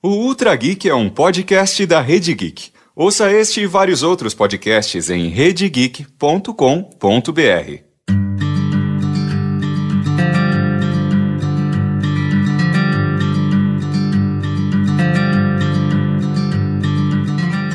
[0.00, 2.70] O Ultra Geek é um podcast da Rede Geek.
[2.94, 6.52] Ouça este e vários outros podcasts em redegeek.com.br.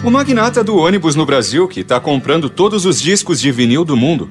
[0.01, 3.97] O magnata do ônibus no Brasil, que está comprando todos os discos de vinil do
[3.97, 4.29] mundo.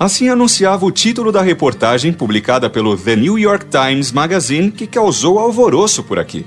[0.00, 5.38] Assim anunciava o título da reportagem publicada pelo The New York Times Magazine que causou
[5.38, 6.44] alvoroço por aqui.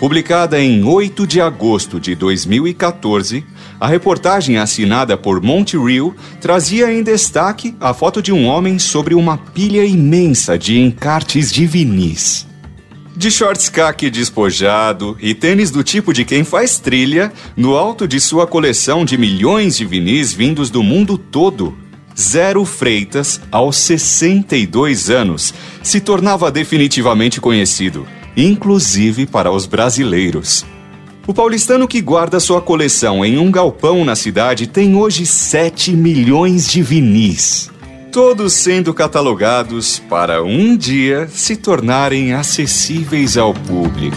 [0.00, 3.44] Publicada em 8 de agosto de 2014,
[3.78, 9.14] a reportagem assinada por Monty Reel trazia em destaque a foto de um homem sobre
[9.14, 12.46] uma pilha imensa de encartes de vinis.
[13.14, 18.18] De shorts caque despojado e tênis do tipo de quem faz trilha, no alto de
[18.18, 21.76] sua coleção de milhões de vinis vindos do mundo todo,
[22.18, 28.06] Zero Freitas, aos 62 anos, se tornava definitivamente conhecido
[28.40, 30.64] inclusive para os brasileiros.
[31.26, 36.66] O paulistano que guarda sua coleção em um galpão na cidade tem hoje 7 milhões
[36.66, 37.70] de vinis,
[38.10, 44.16] todos sendo catalogados para um dia se tornarem acessíveis ao público.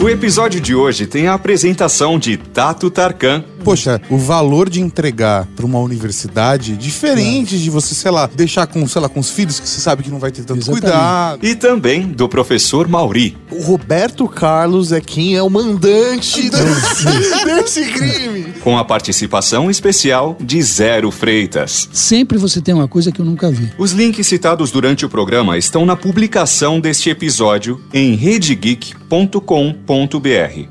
[0.00, 5.46] O episódio de hoje tem a apresentação de Tato Tarkan, poxa, o valor de entregar
[5.56, 7.58] para uma universidade diferente é.
[7.58, 10.10] de você, sei lá, deixar com, sei lá, com os filhos que você sabe que
[10.10, 10.82] não vai ter tanto Exatamente.
[10.82, 11.46] cuidado.
[11.46, 13.36] E também do professor Mauri.
[13.50, 16.50] O Roberto Carlos é quem é o mandante
[17.44, 18.54] desse crime.
[18.62, 21.88] Com a participação especial de Zero Freitas.
[21.92, 23.70] Sempre você tem uma coisa que eu nunca vi.
[23.78, 30.68] Os links citados durante o programa estão na publicação deste episódio em redegeek.com.br.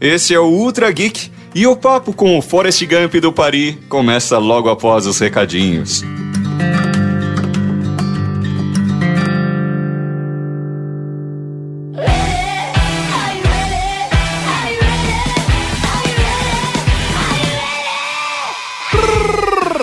[0.00, 4.38] Esse é o Ultra Geek e o papo com o Forrest Gump do Paris começa
[4.38, 6.02] logo após os recadinhos.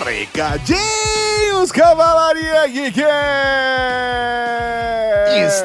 [0.05, 3.01] Recadinhos, Cavalaria Geek!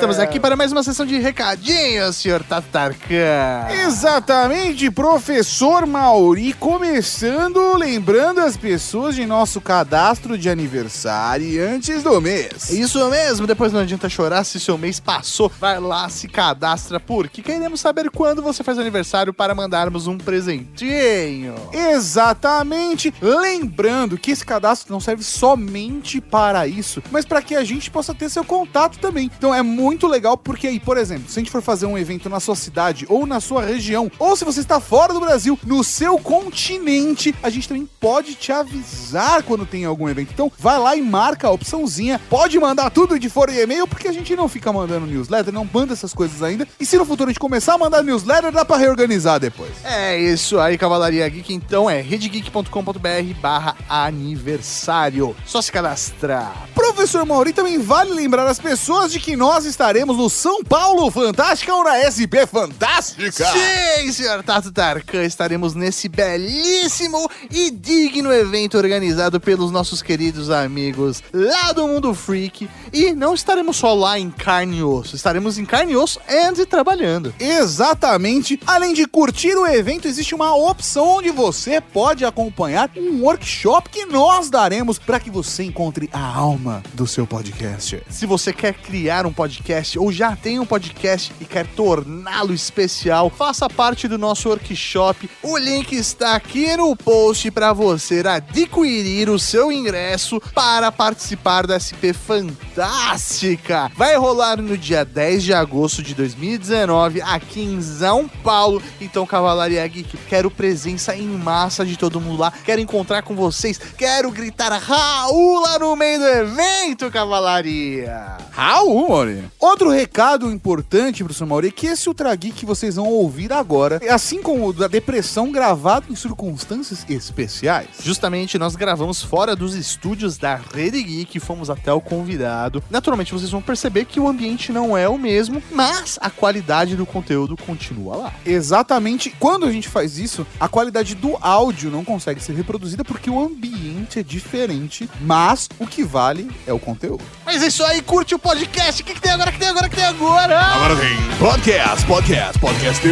[0.03, 3.69] Estamos aqui para mais uma sessão de recadinhos, senhor Tatarkan.
[3.87, 12.71] Exatamente, professor Mauri, começando lembrando as pessoas de nosso cadastro de aniversário antes do mês.
[12.71, 15.53] Isso mesmo, depois não adianta chorar se seu mês passou.
[15.61, 21.55] Vai lá, se cadastra, porque queremos saber quando você faz aniversário para mandarmos um presentinho.
[21.73, 27.89] Exatamente, lembrando que esse cadastro não serve somente para isso, mas para que a gente
[27.89, 29.31] possa ter seu contato também.
[29.39, 32.29] Então é muito legal porque aí, por exemplo, se a gente for fazer um evento
[32.29, 35.83] na sua cidade ou na sua região, ou se você está fora do Brasil, no
[35.85, 40.33] seu continente, a gente também pode te avisar quando tem algum evento.
[40.33, 42.21] Então, vai lá e marca a opçãozinha.
[42.29, 45.69] Pode mandar tudo de fora e e-mail, porque a gente não fica mandando newsletter, não
[45.73, 46.67] manda essas coisas ainda.
[46.81, 49.73] E se no futuro a gente começar a mandar newsletter, dá para reorganizar depois.
[49.85, 51.53] É isso aí, Cavalaria Geek.
[51.53, 55.35] Então é redegeek.com.br barra aniversário.
[55.47, 56.69] Só se cadastrar.
[56.75, 61.75] Professor Mauri, também vale lembrar as pessoas de que nós estaremos no São Paulo Fantástica
[61.75, 63.33] ou na SP Fantástica.
[63.33, 71.21] Sim, senhor Tato Tarkan, estaremos nesse belíssimo e digno evento organizado pelos nossos queridos amigos
[71.35, 72.71] lá do Mundo Freak.
[72.93, 76.65] E não estaremos só lá em carne e osso, estaremos em carne e osso e
[76.65, 77.35] trabalhando.
[77.41, 78.61] Exatamente.
[78.65, 84.05] Além de curtir o evento, existe uma opção onde você pode acompanhar um workshop que
[84.05, 88.01] nós daremos para que você encontre a alma do seu podcast.
[88.09, 93.31] Se você quer criar um podcast ou já tem um podcast e quer torná-lo especial,
[93.31, 95.31] faça parte do nosso workshop.
[95.43, 101.79] O link está aqui no post para você adquirir o seu ingresso para participar da
[101.79, 103.91] SP Fantástica.
[103.97, 108.83] Vai rolar no dia 10 de agosto de 2019 aqui em São Paulo.
[109.01, 112.53] Então, Cavalaria Geek, quero presença em massa de todo mundo lá.
[112.65, 113.79] Quero encontrar com vocês.
[113.97, 118.39] Quero gritar Raul lá no meio do evento cavalaria!
[118.51, 119.45] Raul, Mauri!
[119.63, 124.01] Outro recado importante, professor Mauri, é que esse Ultra Geek que vocês vão ouvir agora,
[124.11, 127.87] assim como o da depressão, gravado em circunstâncias especiais.
[128.03, 132.83] Justamente, nós gravamos fora dos estúdios da Rede Geek, fomos até o convidado.
[132.91, 137.07] Naturalmente, vocês vão perceber que o ambiente não é o mesmo, mas a qualidade do
[137.07, 138.35] conteúdo continua lá.
[138.45, 139.31] Exatamente.
[139.39, 143.41] Quando a gente faz isso, a qualidade do áudio não consegue ser reproduzida porque o
[143.41, 147.23] ambiente é diferente, mas o que vale é o conteúdo.
[147.47, 149.03] Mas é isso aí, curte o podcast.
[149.03, 149.52] O que, que tem agora?
[149.53, 150.59] que tem, agora que tem, agora!
[150.59, 153.03] Agora vem podcast, podcast, podcast,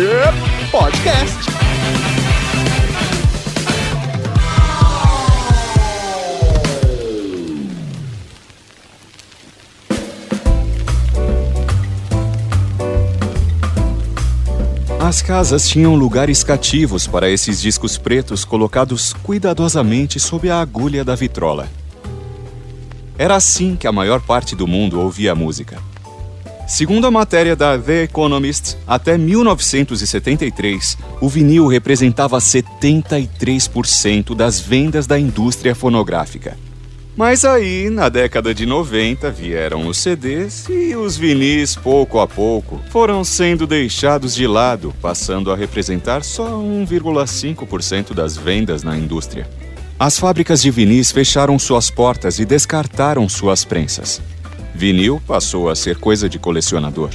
[0.70, 1.50] podcast.
[14.98, 21.16] As casas tinham lugares cativos para esses discos pretos colocados cuidadosamente sob a agulha da
[21.16, 21.69] vitrola.
[23.19, 25.89] Era assim que a maior parte do mundo ouvia música.
[26.70, 35.19] Segundo a matéria da The Economist, até 1973, o vinil representava 73% das vendas da
[35.19, 36.56] indústria fonográfica.
[37.17, 42.81] Mas aí, na década de 90, vieram os CDs e os vinis, pouco a pouco,
[42.88, 49.50] foram sendo deixados de lado, passando a representar só 1,5% das vendas na indústria.
[49.99, 54.22] As fábricas de vinis fecharam suas portas e descartaram suas prensas.
[54.75, 57.11] Vinil passou a ser coisa de colecionador.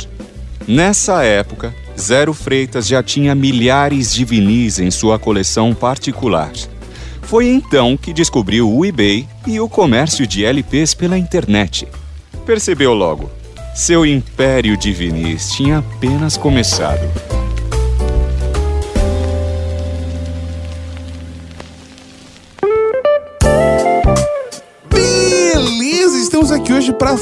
[0.68, 6.52] Nessa época, Zero Freitas já tinha milhares de vinis em sua coleção particular.
[7.22, 11.88] Foi então que descobriu o eBay e o comércio de LPs pela internet.
[12.46, 13.32] Percebeu logo,
[13.74, 17.35] seu império de vinis tinha apenas começado.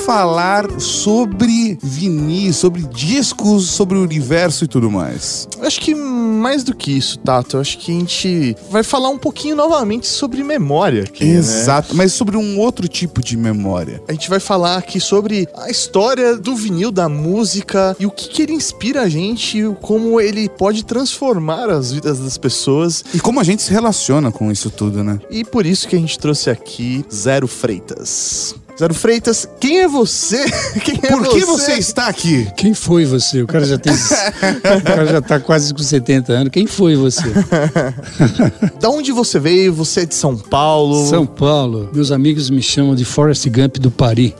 [0.05, 5.47] Falar sobre vinis, sobre discos, sobre o universo e tudo mais.
[5.61, 9.55] Acho que mais do que isso, Tato, acho que a gente vai falar um pouquinho
[9.55, 11.35] novamente sobre memória aqui, né?
[11.35, 14.01] Exato, mas sobre um outro tipo de memória.
[14.07, 18.27] A gente vai falar aqui sobre a história do vinil, da música e o que,
[18.27, 23.05] que ele inspira a gente e como ele pode transformar as vidas das pessoas.
[23.13, 25.19] E como a gente se relaciona com isso tudo, né?
[25.29, 28.55] E por isso que a gente trouxe aqui Zero Freitas.
[28.77, 30.43] Zero Freitas, quem é você?
[30.83, 32.47] Quem é Por que você está aqui?
[32.57, 33.41] Quem foi você?
[33.41, 33.93] O cara já tem.
[33.93, 36.49] o cara já tá quase com 70 anos.
[36.51, 37.23] Quem foi você?
[38.79, 39.73] Da onde você veio?
[39.73, 41.07] Você é de São Paulo?
[41.07, 41.89] São Paulo.
[41.93, 44.33] Meus amigos me chamam de Forrest Gump do Paris.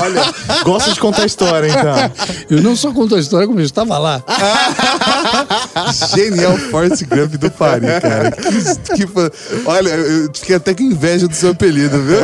[0.00, 0.34] Olha,
[0.64, 2.12] gosta de contar história, então.
[2.50, 4.22] Eu não só conto a história, como eu estava lá.
[6.14, 8.30] Genial Force Gump do Paris, cara.
[8.32, 9.12] Que, que
[9.66, 12.18] olha, eu fiquei até com inveja do seu apelido, viu?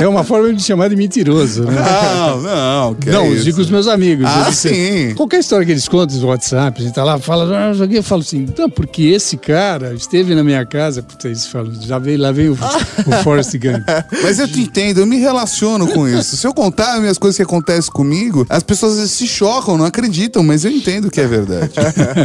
[0.00, 1.72] É uma forma de me chamar de mentiroso, né?
[1.74, 3.44] Não, não, que não, é isso.
[3.44, 4.24] digo os meus amigos.
[4.26, 5.14] Ah, Eles- sim.
[5.16, 8.20] Qualquer história que eles contam no WhatsApp, a gente tá lá, fala, ah, eu falo
[8.22, 12.30] assim, então, porque esse cara esteve na minha casa, puta, eles falam, já veio, lá
[12.30, 13.84] vem o, o Forrest Gump.
[14.22, 16.36] Mas eu te entendo, eu me relaciono com isso.
[16.36, 20.42] Se eu contar as minhas coisas que acontecem comigo, as pessoas se chocam, não acreditam,
[20.44, 21.72] mas eu entendo que é verdade.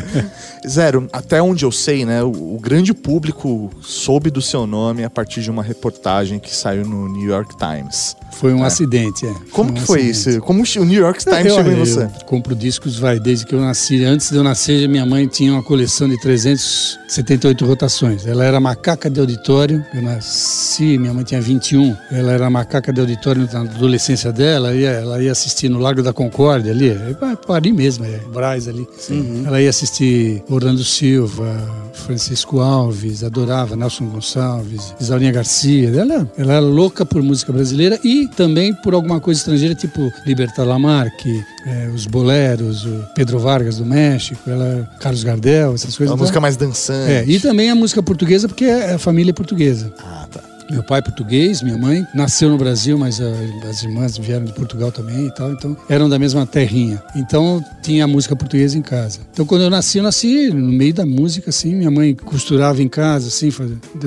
[0.68, 2.24] Zero, até onde eu sei, né?
[2.24, 6.86] O, o grande público soube do seu nome a partir de uma reportagem que saiu
[6.86, 8.16] no New York Times.
[8.40, 9.34] Foi um acidente, é.
[9.52, 10.30] Como um que foi acidente.
[10.36, 10.42] isso?
[10.42, 12.04] Como o New York Times Eu, chegou em você?
[12.04, 14.04] eu compro discos, vai, desde que eu nasci.
[14.04, 18.26] Antes de eu nascer, minha mãe tinha uma coleção de 378 rotações.
[18.26, 19.84] Ela era macaca de auditório.
[19.94, 21.96] Eu nasci, minha mãe tinha 21.
[22.12, 24.70] Ela era macaca de auditório na adolescência dela.
[24.70, 26.90] Ela ia, ela ia assistir no Largo da Concórdia ali.
[26.90, 28.88] É pa- Paris mesmo, é Braz ali.
[29.46, 31.56] Ela ia assistir Orlando Silva,
[31.94, 35.90] Francisco Alves, adorava Nelson Gonçalves, Isaurinha Garcia.
[35.90, 40.68] Ela, ela era louca por música brasileira e também por alguma coisa estrangeira, tipo Libertad
[40.68, 46.12] Lamarque, eh, os boleros, o Pedro Vargas do México, ela, Carlos Gardel, essas coisas.
[46.14, 47.12] Uma música mais dançante.
[47.12, 49.94] É, e também a música portuguesa, porque a família é portuguesa.
[50.00, 50.53] Ah, tá.
[50.74, 53.25] Meu pai é português, minha mãe nasceu no Brasil, mas ah,
[53.70, 57.02] as irmãs vieram de Portugal também e tal, então eram da mesma terrinha.
[57.16, 59.20] Então tinha a música portuguesa em casa.
[59.32, 61.75] Então quando eu nasci, eu nasci no meio da música, assim.
[61.75, 63.51] Minha mãe costurava em casa, assim,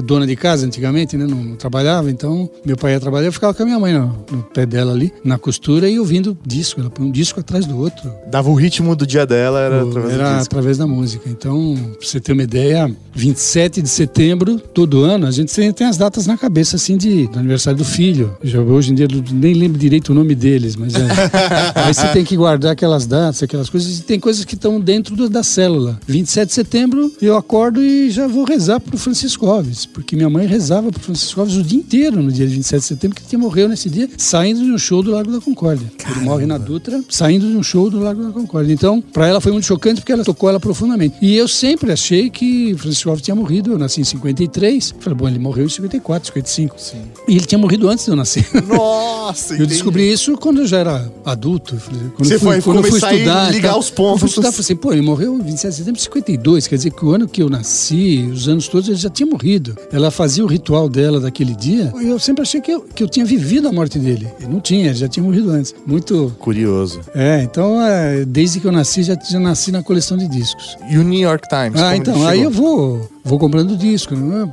[0.04, 1.24] dona de casa antigamente, né?
[1.26, 4.06] Não, não trabalhava, então meu pai ia trabalhar, eu ficava com a minha mãe no,
[4.30, 6.80] no pé dela ali, na costura e ouvindo disco.
[6.80, 8.10] Ela põe um disco atrás do outro.
[8.28, 11.28] Dava o ritmo do dia dela, era O- através era através da música.
[11.30, 15.96] Então, pra você ter uma ideia, 27 de setembro, todo ano, a gente tem as
[15.96, 18.36] datas na cabeça, assim, de, do aniversário do filho.
[18.42, 21.00] Já, hoje em dia, nem lembro direito o nome deles, mas é.
[21.74, 25.14] Aí você tem que guardar aquelas datas, aquelas coisas, e tem coisas que estão dentro
[25.16, 25.98] do- da célula.
[26.06, 30.46] 27 de setembro, eu acordo e já vou rezar pro Francisco Alves, porque minha mãe
[30.46, 33.42] rezava pro Francisco Alves o dia inteiro no dia de 27 de setembro, que ele
[33.42, 35.86] morreu nesse dia, saindo de um show do Largo da Concórdia.
[36.10, 38.72] Ele morre na Dutra, saindo de um show do Largo da Concórdia.
[38.72, 41.16] Então, pra ela foi muito chocante, porque ela tocou ela profundamente.
[41.20, 44.94] E eu sempre achei que Francisco Alves tinha morrido, eu nasci em 53.
[45.00, 46.74] Falei, bom, ele morreu em 54, 55.
[46.78, 47.02] Sim.
[47.28, 48.46] E ele tinha morrido antes de eu nascer.
[48.66, 49.68] Nossa, Eu entendi.
[49.74, 51.74] descobri isso quando eu já era adulto.
[51.74, 53.50] Eu Quando Você eu fui, foi quando eu fui estudar.
[53.50, 53.78] ligar tal.
[53.80, 54.12] os pontos.
[54.12, 56.66] Eu fui estudar, falei assim, pô, ele morreu em 27 de setembro de 52.
[56.66, 59.76] Quer dizer que o ano que eu nasci, os anos todos, ele já tinha morrido.
[59.92, 61.92] Ela fazia o ritual dela daquele dia.
[62.00, 64.28] E eu sempre achei que eu, que eu tinha vivido a morte dele.
[64.40, 65.74] E não tinha, ele já tinha morrido antes.
[65.86, 66.34] Muito.
[66.38, 67.00] Curioso.
[67.14, 70.76] É, então, é, desde que eu nasci, já, já nasci na coleção de discos.
[70.90, 71.80] E o New York Times?
[71.80, 74.48] Ah, então, aí eu vou, vou comprando disco, né?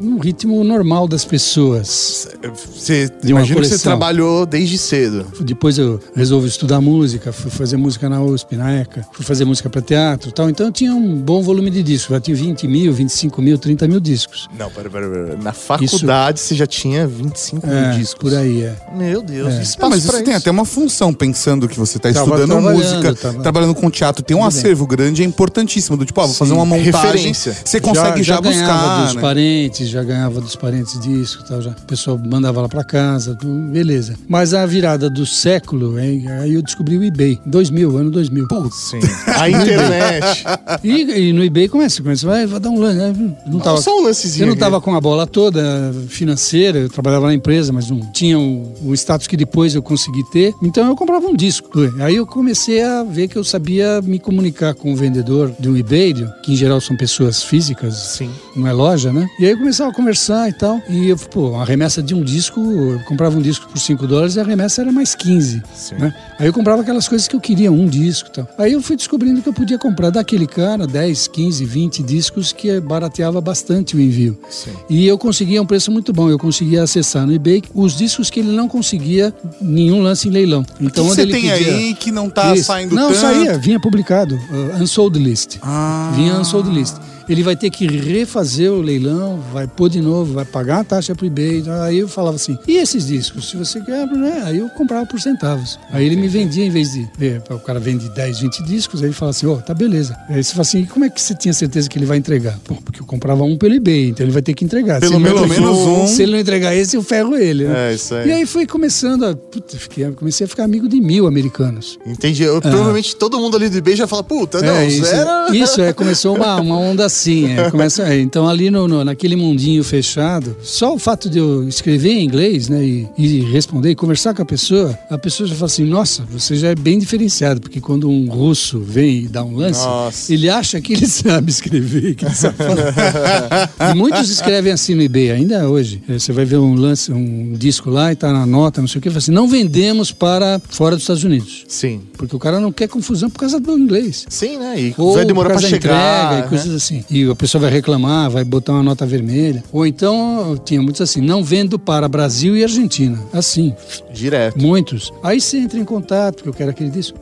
[0.00, 2.28] num ritmo normal das pessoas.
[2.74, 5.26] Você De uma imagina que você trabalhou desde cedo.
[5.40, 9.68] Depois eu resolvi estudar música, fui fazer música na USP, na ECA, fui fazer música
[9.68, 10.48] para teatro e tal.
[10.48, 13.86] Então eu tinha um bom volume de discos, já tinha 20 mil, 25 mil, 30
[13.86, 14.48] mil discos.
[14.58, 15.36] Não, pera, pera, pera.
[15.42, 18.14] Na faculdade você já tinha 25 mil É, discos.
[18.18, 18.76] por aí, é.
[18.96, 19.80] Meu Deus, É.
[19.80, 23.42] Não, mas pra isso tem até uma função, pensando que você está estudando música, tava-
[23.42, 24.58] trabalhando com teatro, tem um Tudo bem.
[24.60, 25.96] acervo grande, é importantíssimo.
[25.96, 26.90] Do tipo, ó, vou fazer Sim, uma montagem.
[26.92, 27.56] referência.
[27.64, 29.04] Você consegue já, ganhava buscar.
[29.04, 29.20] dos né?
[29.20, 31.70] parentes, já ganhava dos parentes disco, tal, já.
[31.70, 33.36] O pessoal mandava lá para casa,
[33.72, 34.14] beleza.
[34.28, 38.48] Mas a virada do século, hein, aí eu descobri o eBay, 2000, ano 2000.
[38.72, 39.00] Sim.
[39.36, 40.44] A internet.
[40.84, 43.36] E, e no eBay começa, começa, vai, vai dar um lance, né?
[43.46, 44.42] Não tava, Só um lancezinho.
[44.42, 44.62] eu não aqui.
[44.62, 48.94] estava com a bola toda financeira, eu trabalhava na empresa, mas não tinha o, o
[48.94, 50.52] status que depois eu consegui ter.
[50.62, 51.70] Então eu comprava um disco.
[52.00, 56.14] Aí eu comecei a ver que eu sabia me comunicar com o vendedor do eBay,
[56.42, 58.30] que em geral são pessoas físicas, Sim.
[58.56, 59.28] não é loja, né?
[59.38, 60.80] E aí eu começava a conversar e tal.
[60.88, 64.34] E eu, pô, a remessa de um disco, eu comprava um disco por 5 dólares
[64.36, 65.62] e a remessa era mais 15.
[65.74, 65.94] Sim.
[65.96, 66.14] Né?
[66.38, 68.48] Aí eu comprava aquelas coisas que eu queria, um disco e tal.
[68.58, 72.80] Aí eu fui descobrindo que eu podia comprar daquele cara 10, 15, 20 discos que
[72.80, 74.38] barateava bastante o envio.
[74.50, 74.72] Sim.
[74.88, 76.28] E eu conseguia um preço muito bom.
[76.28, 80.64] Eu conseguia acessar no eBay os discos que ele não conseguia nenhum lance em leilão.
[80.80, 81.74] Então que onde você ele tem pedia...
[81.74, 82.64] aí que não tá Isso.
[82.64, 83.20] saindo Não, tanto?
[83.20, 84.34] saía, vinha publicado.
[84.50, 85.58] uh, unsold list.
[85.62, 86.12] Ah.
[86.16, 86.96] Vinha unsold list.
[87.30, 91.14] Ele vai ter que refazer o leilão, vai pôr de novo, vai pagar a taxa
[91.14, 91.62] pro eBay.
[91.82, 93.48] Aí eu falava assim: e esses discos?
[93.50, 94.42] Se você quer, né?
[94.44, 95.78] Aí eu comprava por centavos.
[95.92, 97.08] Aí ele me vendia, em vez de.
[97.20, 100.16] é, O cara vende 10, 20 discos, aí ele fala assim: ó, tá beleza.
[100.28, 102.58] Aí você fala assim: e como é que você tinha certeza que ele vai entregar?
[102.68, 105.00] Bom, porque eu comprava um pelo eBay, então ele vai ter que entregar.
[105.00, 106.06] Pelo menos um.
[106.06, 107.64] Se ele não entregar esse, eu ferro ele.
[107.64, 107.90] né?
[107.90, 108.28] É, isso aí.
[108.28, 109.34] E aí foi começando a.
[109.36, 111.98] Puta, fiquei, comecei a ficar amigo de mil americanos.
[112.06, 112.42] Entendi.
[112.42, 115.54] Eu, Provavelmente todo mundo ali do eBay já fala, puta, não, É, isso, zero.
[115.54, 117.52] isso é, começou uma, uma onda assim.
[117.52, 121.68] é, começa, é, então, ali no, no- naquele mundinho fechado, só o fato de eu
[121.68, 125.54] escrever em inglês, né, e, e responder e conversar com a pessoa, a pessoa já
[125.54, 129.44] fala assim: nossa, você já é bem diferenciado, porque quando um russo vem e dá
[129.44, 130.32] um lance, Nossa.
[130.32, 133.70] ele acha que ele sabe escrever, que ele sabe falar.
[133.90, 136.02] e muitos escrevem assim no eBay, ainda hoje.
[136.08, 138.98] É, Você vai ver um lance, um disco lá e tá na nota, não sei
[138.98, 141.64] o que, fala assim: não vendemos para fora dos Estados Unidos.
[141.68, 142.00] Sim.
[142.16, 144.26] Porque o cara não quer confusão por causa do inglês.
[144.28, 144.80] Sim, né?
[144.80, 145.76] E Ou vai demorar da chegar.
[145.76, 146.46] entrega né?
[146.46, 147.04] e coisas assim.
[147.10, 149.64] E a pessoa vai reclamar, vai botar uma nota vermelha.
[149.72, 153.18] Ou então, tinha muitos assim, não vendo para Brasil e Argentina.
[153.32, 153.74] Assim,
[154.12, 154.60] Direto.
[154.60, 155.12] muitos.
[155.22, 157.18] Aí você entra em contato, porque eu quero aquele disco.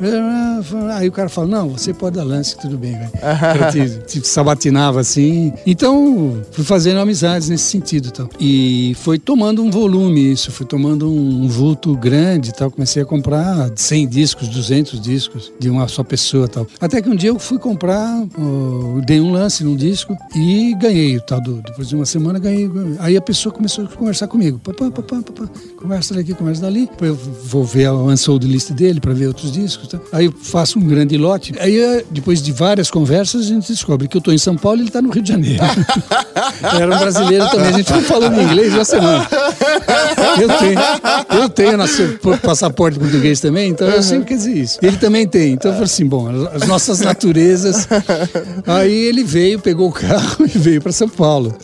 [0.94, 3.10] Aí o cara fala, não, você pode dar lance, tudo bem, velho.
[3.38, 5.52] Cara te, te sabatinava assim.
[5.66, 8.28] Então, fui fazendo amizades nesse sentido e tal.
[8.40, 12.70] E foi tomando um volume isso, foi tomando um vulto grande tal.
[12.70, 16.66] Comecei a comprar 100 discos, 200 discos de uma só pessoa tal.
[16.80, 18.22] Até que um dia eu fui comprar,
[19.06, 22.70] dei um lance num disco e ganhei o tal do, depois de uma semana ganhei.
[22.98, 24.58] Aí a pessoa começou a conversar comigo.
[24.58, 26.88] Papá, papá, papá, conversa daqui, conversa dali.
[27.00, 29.88] Eu vou ver a unsold list dele para ver outros discos.
[29.88, 29.98] Tá?
[30.12, 31.54] Aí eu faço um grande lote.
[31.58, 34.78] Aí eh, depois de várias conversas a gente descobre que eu tô em São Paulo
[34.78, 35.62] e ele tá no Rio de Janeiro.
[36.62, 37.68] Era um brasileiro também.
[37.68, 39.28] A gente foi falando inglês uma semana.
[40.40, 42.02] Eu tenho, eu tenho nosso
[42.42, 44.78] passaporte português também, então eu sempre quer dizer isso.
[44.82, 45.52] Ele também tem.
[45.52, 47.88] Então eu falei assim, bom, as nossas naturezas.
[48.66, 51.56] Aí ele veio, pegou o carro e veio para São Paulo.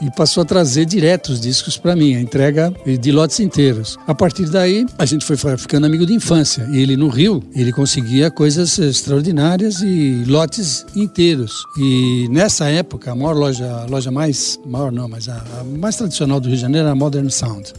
[0.00, 3.96] E passou a trazer direto os discos para mim, a entrega de lotes inteiros.
[4.06, 6.66] A partir daí, a gente foi ficando amigo de infância.
[6.70, 11.52] E ele no Rio, ele conseguia coisas extraordinárias e lotes inteiros.
[11.78, 15.96] E nessa época, a maior loja, a loja mais, maior não, mas a, a mais
[15.96, 17.72] tradicional do Rio de Janeiro era a Modern Sound.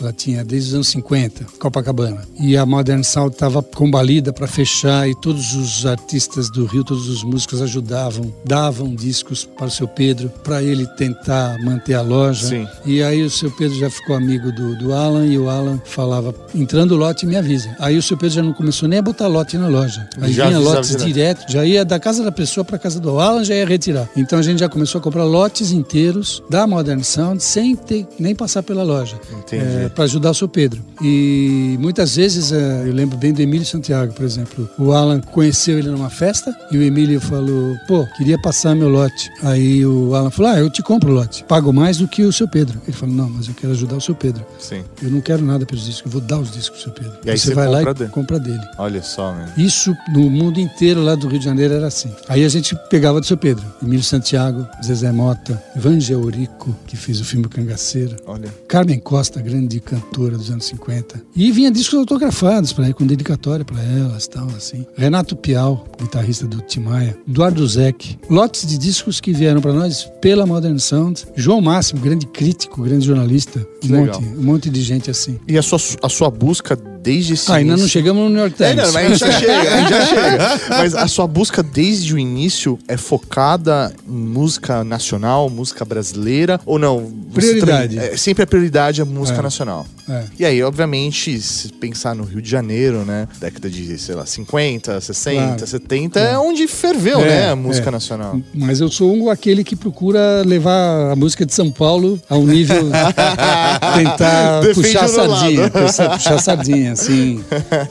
[0.00, 2.22] Ela tinha desde os anos 50, Copacabana.
[2.38, 7.08] E a Modern Sound estava combalida para fechar e todos os artistas do Rio, todos
[7.08, 12.46] os músicos ajudavam, davam discos para o seu Pedro, para ele tentar manter a loja.
[12.48, 12.66] Sim.
[12.84, 16.34] E aí o seu Pedro já ficou amigo do, do Alan e o Alan falava,
[16.54, 17.74] entrando o lote, me avisa.
[17.78, 20.08] Aí o seu Pedro já não começou nem a botar lote na loja.
[20.20, 21.06] Aí Já vinha lotes direto.
[21.06, 24.08] direto, já ia da casa da pessoa para casa do Alan, já ia retirar.
[24.16, 28.34] Então a gente já começou a comprar lotes inteiros da Modern Sound sem ter nem
[28.34, 29.18] passar pela loja.
[29.38, 29.89] Entendi.
[29.90, 30.82] Para ajudar o seu Pedro.
[31.02, 34.68] E muitas vezes, eh, eu lembro bem do Emílio Santiago, por exemplo.
[34.78, 39.30] O Alan conheceu ele numa festa e o Emílio falou: pô, queria passar meu lote.
[39.42, 41.44] Aí o Alan falou: ah, eu te compro o lote.
[41.44, 42.80] Pago mais do que o seu Pedro.
[42.86, 44.44] Ele falou: não, mas eu quero ajudar o seu Pedro.
[44.58, 44.82] Sim.
[45.02, 47.18] Eu não quero nada pelos discos, eu vou dar os discos pro seu Pedro.
[47.24, 48.10] E aí você você vai lá e dele.
[48.10, 48.60] compra dele.
[48.78, 49.52] Olha só, né?
[49.56, 52.10] Isso no mundo inteiro lá do Rio de Janeiro era assim.
[52.28, 53.64] Aí a gente pegava do seu Pedro.
[53.82, 58.16] Emílio Santiago, Zezé Mota, Vanja Eurico, que fez o filme Cangaceiro.
[58.26, 58.48] Olha.
[58.68, 61.24] Carmen Costa, grande grande cantora dos anos 50.
[61.34, 64.84] E vinha discos autografados para com dedicatória para elas, tal assim.
[64.96, 70.46] Renato Pial, guitarrista do Timaya, Eduardo Zeck, lotes de discos que vieram para nós pela
[70.46, 71.26] Modern Sound.
[71.34, 75.38] João Máximo, grande crítico, grande jornalista, um monte, um monte de gente assim.
[75.48, 78.62] E a sua, a sua busca desde esse Ah, ainda não chegamos no New York
[78.62, 78.86] É, Times.
[78.86, 80.60] não, mas a gente já chega, a gente já chega.
[80.80, 86.78] Mas a sua busca desde o início é focada em música nacional, música brasileira, ou
[86.78, 87.10] não?
[87.32, 87.96] Prioridade.
[87.96, 89.42] também- é, sempre a prioridade é a música É.
[89.42, 89.86] nacional.
[90.08, 90.24] É.
[90.38, 93.28] E aí, obviamente, se pensar no Rio de Janeiro, né?
[93.40, 95.66] Década de, sei lá, 50, 60, Claro.
[95.66, 97.50] 70, é onde ferveu, É, né?
[97.50, 97.92] A música é.
[97.92, 98.40] nacional.
[98.52, 102.90] Mas eu sou aquele que procura levar a música de São Paulo a um nível.
[103.94, 105.70] tentar Defende puxar sardinha.
[105.70, 107.42] Puxar, puxar a sardinha, assim.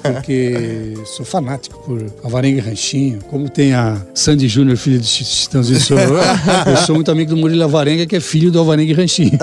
[0.02, 3.20] Porque sou fanático por Alvarenga e Ranchinho.
[3.30, 6.22] Como tem a Sandy Júnior, filha de Ch- Chitãozinho Chororó,
[6.68, 9.38] eu sou muito amigo do Murilo Alvarenga, que é filho do Alvarenga e Ranchinho.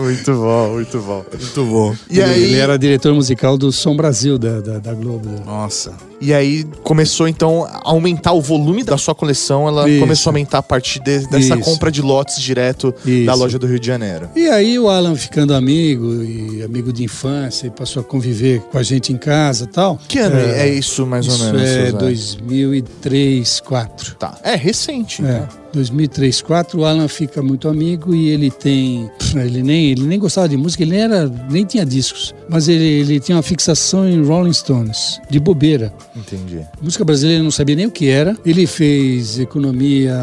[0.00, 1.24] muito bom, muito bom.
[1.40, 1.94] Muito bom.
[2.10, 5.28] E aí, Ele era diretor musical do Som Brasil, da, da, da Globo.
[5.44, 5.92] Nossa.
[6.22, 10.00] E aí começou então a aumentar o volume da sua coleção, ela Isso.
[10.00, 11.58] começou a aumentar a partir de- dessa Isso.
[11.58, 13.36] compra de lotes direto da Isso.
[13.36, 14.28] loja do Rio de Janeiro.
[14.36, 18.78] E aí o Alan ficando amigo e amigo de infância, e passou a conviver com
[18.78, 19.98] a gente em casa e tal.
[20.06, 21.68] Que ano é, isso, mais Isso ou menos?
[21.68, 21.92] é José?
[21.98, 24.14] 2003, 2004.
[24.16, 24.38] Tá.
[24.42, 25.48] É recente, É, né?
[25.72, 29.10] 2003, 2004, o Alan fica muito amigo e ele tem.
[29.34, 32.34] Ele nem, ele nem gostava de música, ele nem, era, nem tinha discos.
[32.50, 35.90] Mas ele, ele tinha uma fixação em Rolling Stones, de bobeira.
[36.14, 36.60] Entendi.
[36.80, 38.36] Música brasileira não sabia nem o que era.
[38.44, 40.18] Ele fez economia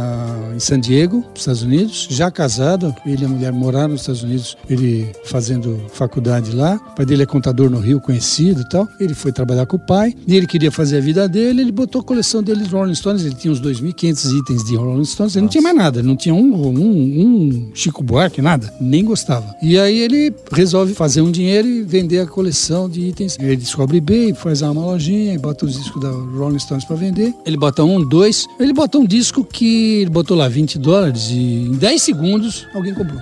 [0.56, 2.96] em San Diego, Estados Unidos, já casado.
[3.06, 6.76] Ele e a mulher moraram nos Estados Unidos, ele fazendo faculdade lá.
[6.76, 8.88] O pai dele é contador no Rio, conhecido e tal.
[9.00, 11.62] Ele foi trabalhar com o pai e ele queria fazer a vida dele.
[11.62, 13.24] Ele botou a coleção dele de Rolling Stones.
[13.24, 15.36] Ele tinha uns 2.500 itens de Rolling Stones.
[15.36, 16.04] Ele não tinha mais nada.
[16.04, 18.72] Não tinha um, um, um Chico Buarque, nada.
[18.80, 19.56] Nem gostava.
[19.62, 23.38] E aí ele resolve fazer um dinheiro e vender a coleção de itens.
[23.40, 27.34] Ele descobre eBay, faz uma lojinha e bota os discos da Rolling Stones para vender.
[27.46, 28.46] Ele bota um, dois.
[28.60, 32.94] Ele bota um disco que ele botou lá 20 dólares e em 10 segundos alguém
[32.94, 33.20] comprou.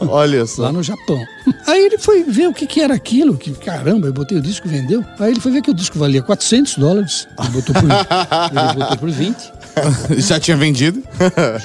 [0.08, 0.62] Olha só.
[0.62, 1.20] lá no Japão.
[1.66, 4.66] Aí ele foi ver o que, que era aquilo, que caramba, eu botei o disco
[4.66, 5.04] e vendeu.
[5.18, 8.96] Aí ele foi ver que o disco valia 400 dólares, ele botou por, ele botou
[8.98, 9.36] por 20,
[10.18, 11.02] Já tinha vendido?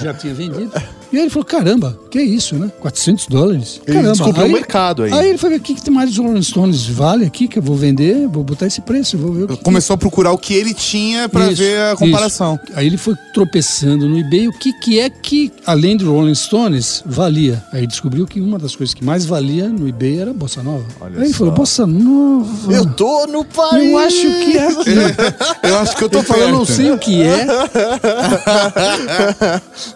[0.00, 0.70] já tinha vendido.
[1.12, 2.70] E aí ele falou, caramba, que é isso, né?
[2.80, 3.80] 400 dólares?
[3.86, 4.12] Ele Caramba.
[4.12, 5.12] descobriu aí, o mercado aí.
[5.12, 7.58] Aí ele foi ver o que, que tem mais de Rolling Stones vale aqui, que
[7.58, 10.38] eu vou vender, vou botar esse preço, vou ver o que Começou a procurar o
[10.38, 11.96] que ele tinha pra Isso, ver a isso.
[11.98, 12.58] comparação.
[12.74, 17.02] Aí ele foi tropeçando no eBay o que, que é que, além de Rolling Stones,
[17.06, 17.62] valia.
[17.72, 20.84] Aí descobriu que uma das coisas que mais valia no eBay era Bossa Nova.
[21.00, 21.38] Olha Aí ele só.
[21.38, 22.72] falou, Bossa Nova.
[22.72, 23.90] Eu tô no país!
[23.90, 24.90] Eu acho que é aqui.
[25.62, 27.46] Eu acho que eu tô Ele falou, eu não sei o que é.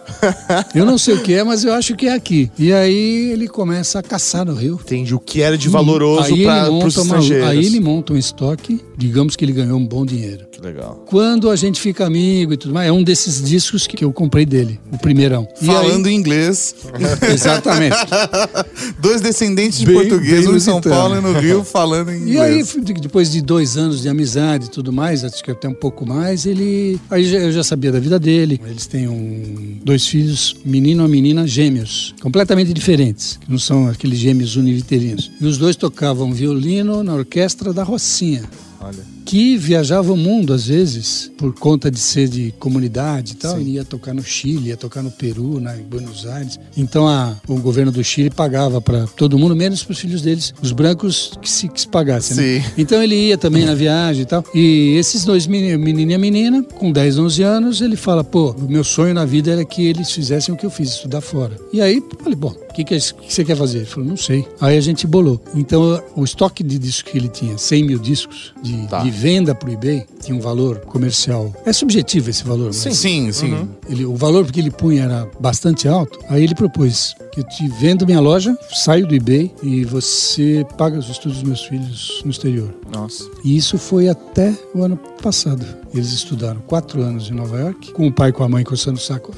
[0.74, 2.50] eu não sei o que é, mas eu acho que é aqui.
[2.58, 4.78] E aí ele começa a caçar no Rio.
[4.82, 7.48] Entendi o que era de valoroso para os monta uma, estrangeiros.
[7.48, 10.49] aí ele monta um estoque, digamos que ele ganhou um bom dinheiro.
[10.60, 11.04] Que legal.
[11.06, 14.44] Quando a gente fica amigo e tudo mais, é um desses discos que, eu comprei
[14.44, 15.48] dele, o primeirão.
[15.60, 16.74] E Falando em inglês.
[17.32, 17.96] exatamente.
[19.00, 20.80] Dois descendentes de Bem- português, bem um em São.
[20.80, 22.76] Paulo e no Rio, falando em E aí, inglês.
[22.84, 26.06] de- depois de dois anos de amizade e tudo mais, acho que até um pouco
[26.06, 27.00] mais, ele.
[27.10, 28.60] Aí eu já sabia da vida dele.
[28.66, 33.38] Eles têm um, dois filhos, menino e menina, gêmeos, completamente diferentes.
[33.40, 35.30] que Não são aqueles gêmeos univitelinos.
[35.40, 38.42] E os dois tocavam violino na orquestra da Rocinha.
[38.80, 39.19] Olha.
[39.24, 43.70] Que viajava o mundo às vezes por conta de ser de comunidade e tal, e
[43.74, 46.58] ia tocar no Chile, ia tocar no Peru, na, em Buenos Aires.
[46.76, 50.52] Então a, o governo do Chile pagava para todo mundo, menos para os filhos deles,
[50.62, 52.36] os brancos que se, que se pagassem.
[52.36, 52.60] né?
[52.60, 52.70] Sim.
[52.78, 54.44] Então ele ia também na viagem e tal.
[54.54, 58.50] E esses dois meni- menino e a menina, com 10, 11 anos, ele fala: pô,
[58.52, 61.56] o meu sonho na vida era que eles fizessem o que eu fiz, estudar fora.
[61.72, 63.78] E aí, eu falei: bom, o que, que, é que você quer fazer?
[63.78, 64.46] Ele falou: não sei.
[64.60, 65.40] Aí a gente bolou.
[65.54, 69.02] Então o estoque de discos que ele tinha, 100 mil discos de, Tá.
[69.02, 71.54] de venda pro eBay, tinha um valor comercial.
[71.64, 73.68] É subjetivo esse valor, mas Sim, sim.
[73.88, 76.18] ele, o valor que ele punha era bastante alto.
[76.28, 80.98] Aí ele propôs que eu te vendo minha loja, saio do eBay e você paga
[80.98, 82.74] os estudos dos meus filhos no exterior.
[82.92, 83.24] Nossa.
[83.44, 85.64] E isso foi até o ano passado.
[85.94, 88.98] Eles estudaram quatro anos em Nova York, com o pai e com a mãe coçando
[88.98, 89.32] o saco.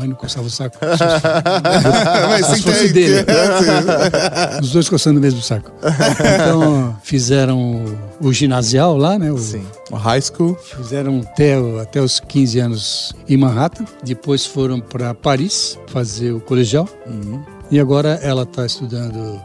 [0.00, 0.78] Mãe não coçava o saco.
[2.30, 3.16] Mas Se fosse dele.
[4.62, 5.70] Os dois coçando o mesmo saco.
[6.34, 7.84] Então, fizeram
[8.18, 9.30] o, ginasial lá, né?
[9.30, 9.62] O, Sim.
[9.90, 10.56] O High school.
[10.56, 13.84] Fizeram até, até os 15 anos em Manhattan.
[14.02, 16.88] Depois foram para Paris fazer o colegial.
[17.70, 19.38] E agora ela está estudando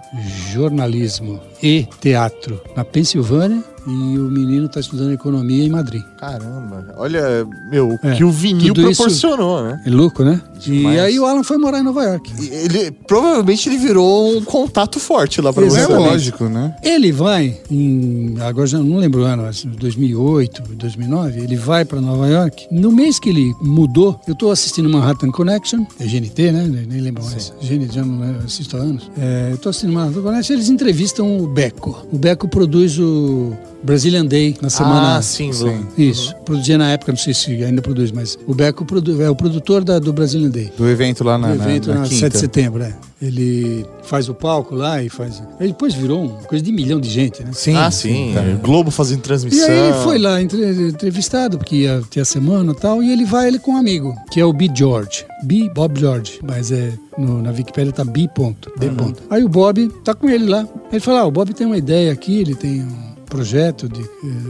[0.54, 6.04] jornalismo e teatro na Pensilvânia e o menino está estudando economia em Madrid.
[6.18, 6.94] Caramba.
[6.98, 9.82] Olha, meu, o É, que o vinil proporcionou, né?
[9.86, 10.42] É louco, né?
[10.60, 10.96] Demais.
[10.96, 12.32] E aí o Alan foi morar em Nova York.
[12.42, 15.80] E Ele, provavelmente ele virou um contato forte lá pra É você.
[15.80, 16.10] Exatamente.
[16.10, 16.76] lógico, né?
[16.84, 18.36] Ele vai em.
[18.42, 21.40] Agora já não lembro o ano, mas 2008, 2009.
[21.42, 22.68] Ele vai para Nova York.
[22.72, 26.86] No mês que ele mudou, eu tô assistindo Manhattan Connection, é GNT, né?
[26.88, 27.54] Nem lembro mais.
[27.62, 29.12] GNT, já não assisto há anos.
[29.18, 32.06] É, eu tô assistindo Manhattan Connection eles entrevistam o Beco.
[32.12, 33.54] O Beco produz o
[33.86, 35.18] Brazilian Day na semana.
[35.18, 35.86] Ah, sim, Sim.
[35.98, 39.36] Isso, produzia na época, não sei se ainda produz, mas o Beco produ- é o
[39.36, 40.72] produtor da- do Brazilian Day.
[40.78, 42.16] Do evento lá na, O na, evento na na, quinta.
[42.16, 42.94] 7 de setembro, é.
[43.22, 45.42] Ele faz o palco lá e faz.
[45.60, 47.52] Ele depois virou uma coisa de milhão de gente, né?
[47.54, 48.34] Sim, ah, sim.
[48.36, 48.42] tá.
[48.62, 49.70] Globo fazendo E transmissão.
[49.70, 53.24] aí ele foi lá entre- entrevistado, porque ia ter a semana e tal, e ele
[53.26, 54.70] vai ele com um amigo, que é o B.
[54.76, 55.26] George.
[55.44, 55.70] B.
[55.74, 58.28] Bob George, mas é no- na Wikipedia tá B.
[58.36, 58.90] Ponto, D.
[58.90, 59.24] Ponto.
[59.30, 60.68] Aí o Bob tá com ele lá.
[60.92, 64.02] Ele fala: ah, o Bob tem uma ideia aqui, ele tem um projeto de.
[64.02, 64.08] eh,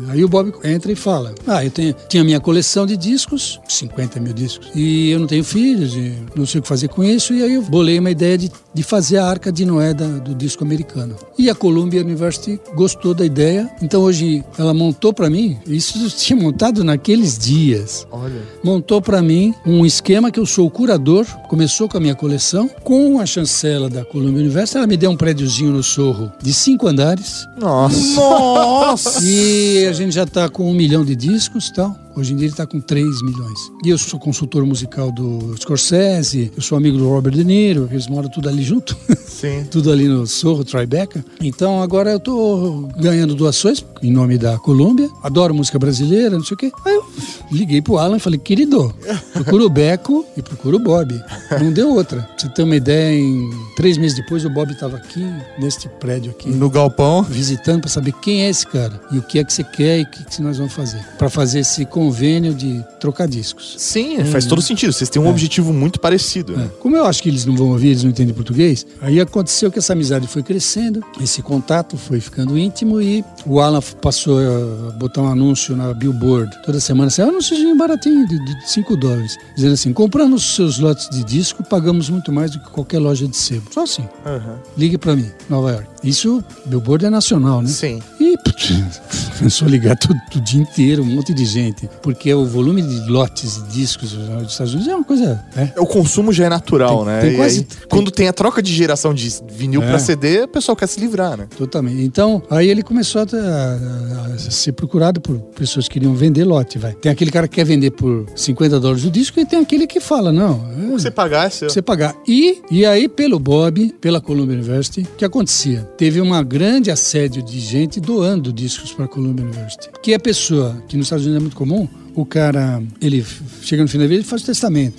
[0.09, 4.19] Aí o Bob entra e fala: Ah, eu tenho, tinha minha coleção de discos, 50
[4.19, 7.33] mil discos, e eu não tenho filhos, e não sei o que fazer com isso,
[7.33, 10.35] e aí eu bolei uma ideia de, de fazer a Arca de Noé da- do
[10.35, 11.15] disco americano.
[11.39, 16.37] E a Columbia University gostou da ideia, então hoje ela montou para mim, isso tinha
[16.39, 18.41] montado naqueles dias Olha.
[18.63, 22.69] montou para mim um esquema que eu sou o curador, começou com a minha coleção,
[22.83, 26.87] com a chancela da Columbia University, ela me deu um prédiozinho no Sorro de cinco
[26.87, 28.15] andares Nossa.
[28.15, 29.19] Nossa!
[29.23, 31.95] e a gente já tá com um milhão de discos e tal.
[32.15, 33.71] Hoje em dia ele está com 3 milhões.
[33.83, 38.07] E eu sou consultor musical do Scorsese, eu sou amigo do Robert De Niro, eles
[38.07, 38.95] moram tudo ali junto.
[39.27, 39.65] Sim.
[39.69, 41.23] tudo ali no Sorro, Tribeca.
[41.41, 45.09] Então agora eu tô ganhando doações em nome da Colômbia.
[45.21, 46.71] Adoro música brasileira, não sei o quê.
[46.85, 47.05] Aí eu
[47.51, 48.93] liguei pro Alan e falei, querido,
[49.33, 51.21] procura o Beco e procura o Bob.
[51.61, 52.21] Não deu outra.
[52.21, 55.25] Pra você ter uma ideia, em três meses depois o Bob estava aqui,
[55.59, 56.49] neste prédio aqui.
[56.49, 57.23] No galpão.
[57.23, 60.03] Visitando para saber quem é esse cara e o que é que você quer e
[60.03, 63.75] o que, que nós vamos fazer para fazer esse convênio de trocar discos.
[63.77, 64.93] Sim, faz todo sentido.
[64.93, 66.53] Vocês têm um objetivo muito parecido.
[66.53, 66.57] É.
[66.57, 66.71] né?
[66.79, 69.79] Como eu acho que eles não vão ouvir, eles não entendem português, aí aconteceu que
[69.79, 75.21] essa amizade foi crescendo, esse contato foi ficando íntimo e o Alan passou a botar
[75.21, 79.93] um anúncio na Billboard toda semana, assim, um anúnciozinho baratinho de 5 dólares, dizendo assim:
[79.93, 83.65] comprando os seus lotes de disco, pagamos muito mais do que qualquer loja de sebo.
[83.73, 84.07] Só assim.
[84.25, 84.59] Aham.
[84.77, 85.94] Ligue pra mim, Nova York.
[86.05, 87.67] Isso, Billboard é nacional, né?
[87.67, 88.01] Sim.
[88.19, 89.01] E putz,
[89.37, 91.89] começou a ligar todo, o dia inteiro, um monte de gente.
[92.01, 95.43] Porque o volume de lotes de discos nos Estados Unidos é uma coisa.
[95.55, 95.73] né?
[95.77, 97.21] O consumo já é natural, Tem- né?
[97.21, 99.87] tem quase- aí, tem- quando tem a troca de geração de vinil É.
[99.89, 101.47] pra CD, o pessoal quer se livrar, né?
[101.57, 102.01] Totalmente.
[102.03, 106.77] Então, aí ele começou a, a- a ser procurado por pessoas que queriam vender lote,
[106.77, 106.93] vai.
[106.93, 109.99] Tem aquele cara que quer vender por 50 dólares o disco e tem aquele que
[110.01, 111.69] fala, não, é, Você pagar é seu.
[111.69, 112.13] você pagar.
[112.27, 115.87] E, e aí, pelo Bob, pela Columbia University, o que acontecia?
[115.97, 119.89] Teve uma grande assédio de gente doando discos para a Columbia University.
[120.03, 123.25] Que a pessoa, que nos Estados Unidos é muito comum, o cara, ele
[123.61, 124.95] chega no fim da vida e faz o testamento.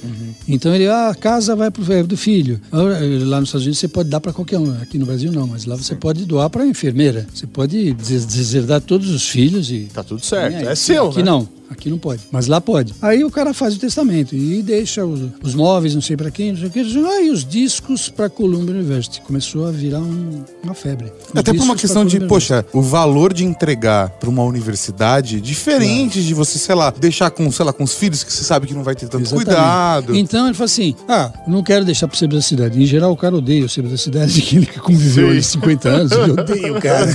[0.49, 2.61] Então ele, ah, a casa vai pro é do filho.
[2.73, 4.71] Lá nos Estados Unidos você pode dar para qualquer um.
[4.81, 7.27] Aqui no Brasil não, mas lá você pode doar para enfermeira.
[7.33, 10.57] Você pode des- deserdar todos os filhos e Tá tudo certo.
[10.57, 10.67] aí.
[10.67, 11.25] É seu, Aqui né?
[11.25, 11.49] não.
[11.71, 12.23] Aqui não pode.
[12.31, 12.95] Mas lá pode.
[13.03, 16.53] Aí o cara faz o testamento e deixa os, os móveis, não sei pra quem,
[16.53, 16.81] não sei o que.
[16.81, 19.21] Aí os discos pra Columbia University.
[19.23, 21.13] Começou a virar um- uma febre.
[21.33, 26.23] Os Até por uma questão de, poxa, o valor de entregar pra uma universidade diferente
[26.23, 28.75] de você, sei lá, deixar com, sei lá, com os filhos que você sabe que
[28.75, 29.47] não vai ter tanto Exatamente.
[29.47, 30.17] cuidado.
[30.17, 32.81] Então ele fala assim: ah, não quero deixar pro Sebo da Cidade.
[32.83, 36.13] Em geral, o cara odeia o Sebo da Cidade, que ele conviveu ali 50 anos,
[36.13, 37.07] ele odeia o cara.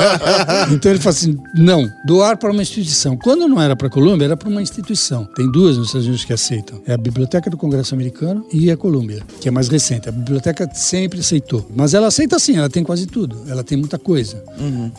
[0.72, 3.16] então ele fala assim: não, doar para uma instituição.
[3.16, 5.24] Quando não era para a Colômbia, era para uma instituição.
[5.34, 8.76] Tem duas nos Estados Unidos que aceitam: é a Biblioteca do Congresso Americano e a
[8.76, 10.06] Colômbia, que é mais recente.
[10.06, 11.66] A biblioteca sempre aceitou.
[11.74, 13.38] Mas ela aceita sim, ela tem quase tudo.
[13.48, 14.44] Ela tem muita coisa.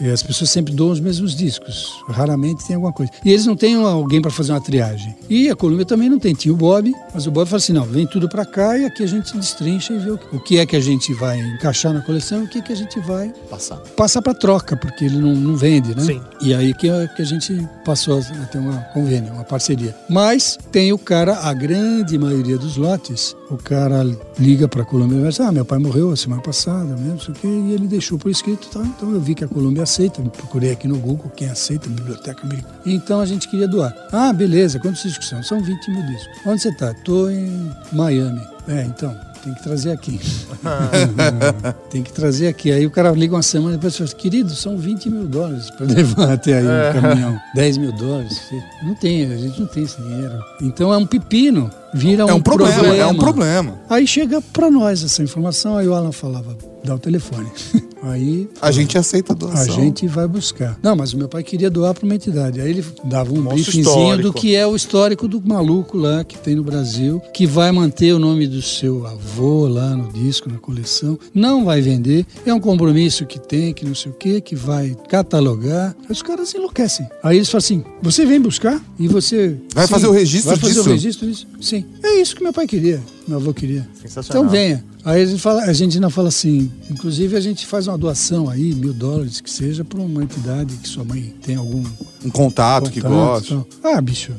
[0.02, 1.92] E as pessoas sempre doam os mesmos discos.
[2.08, 3.12] Raramente tem alguma coisa.
[3.24, 5.16] E eles não têm alguém para fazer uma triagem.
[5.30, 6.34] E a Colômbia também não tem.
[6.34, 9.04] Tinha o Bob, mas o Bob fala assim: não, vem tudo para cá e aqui
[9.04, 11.94] a gente destrincha e vê o que, o que é que a gente vai encaixar
[11.94, 13.78] na coleção e o que, é que a gente vai Passar.
[13.96, 16.02] passar para troca, porque ele não, não vende, né?
[16.02, 16.22] Sim.
[16.42, 19.96] E aí que, que a gente passou a ter uma convênio, uma parceria.
[20.10, 24.04] Mas tem o cara, a grande maioria dos lotes, o cara
[24.40, 27.34] liga para a Colômbia e diz, ah, meu pai morreu a semana passada, mesmo, sei
[27.34, 28.80] o quê, e ele deixou por escrito, tá?
[28.82, 32.80] Então eu vi que a Colômbia aceita, procurei aqui no Google quem aceita, biblioteca americana.
[32.86, 33.94] Então a gente queria doar.
[34.12, 35.44] Ah, beleza, quantos discos são?
[35.44, 36.38] São 20 mil discos.
[36.46, 36.94] Onde você tá?
[37.04, 38.42] Tô em Miami.
[38.68, 40.20] É, então, tem que trazer aqui.
[41.90, 42.72] tem que trazer aqui.
[42.72, 45.86] Aí o cara liga uma semana depois e fala, querido, são 20 mil dólares para
[45.92, 46.90] levar até aí É.
[46.98, 47.40] o caminhão.
[47.56, 48.40] 10 mil dólares.
[48.84, 50.40] Não tem, a gente não tem esse dinheiro.
[50.62, 51.70] Então é um pepino.
[51.94, 52.96] Vira É um problema, problema.
[53.04, 53.82] é um problema.
[53.90, 57.48] Aí chega para nós essa informação, aí o Alan falava, dá o telefone.
[58.04, 59.76] Aí A gente aceita a a doação.
[59.76, 60.76] gente vai buscar.
[60.82, 62.60] Não, mas o meu pai queria doar para uma entidade.
[62.60, 66.56] Aí ele dava um briefingzinho do que é o histórico do maluco lá que tem
[66.56, 71.20] no Brasil, que vai manter o nome do seu avô lá no disco, na coleção.
[71.32, 72.26] Não vai vender.
[72.44, 75.96] É um compromisso que tem, que não sei o quê, que vai catalogar.
[76.06, 77.08] Aí os caras enlouquecem.
[77.22, 79.58] Aí eles falam assim: você vem buscar e você.
[79.76, 80.90] Vai fazer o registro vai fazer disso?
[80.90, 81.48] o registro disso?
[81.62, 81.81] Sim.
[82.04, 83.88] É isso que meu pai queria, meu avô queria.
[84.02, 84.44] Sensacional.
[84.44, 84.84] Então venha.
[85.04, 88.48] Aí a gente, fala, a gente ainda fala assim, inclusive a gente faz uma doação
[88.50, 91.84] aí, mil dólares que seja, para uma entidade que sua mãe tem algum
[92.24, 93.54] Um contato, que contato gosta.
[93.54, 93.94] e tal.
[93.96, 94.32] Ah, bicho,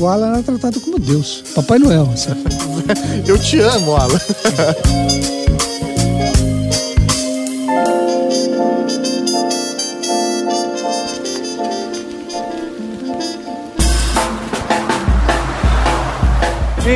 [0.00, 1.44] o Alan era tratado como Deus.
[1.54, 2.30] Papai Noel, assim.
[3.28, 4.18] Eu te amo, Alan.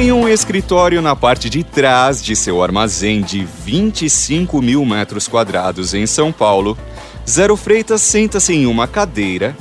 [0.01, 5.93] Em um escritório na parte de trás de seu armazém de 25 mil metros quadrados
[5.93, 6.79] em São Paulo,
[7.29, 9.55] Zero Freitas senta-se em uma cadeira,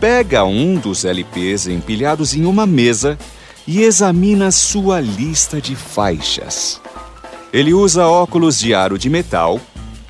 [0.00, 3.16] pega um dos LPs empilhados em uma mesa
[3.64, 6.80] e examina sua lista de faixas.
[7.52, 9.60] Ele usa óculos de aro de metal,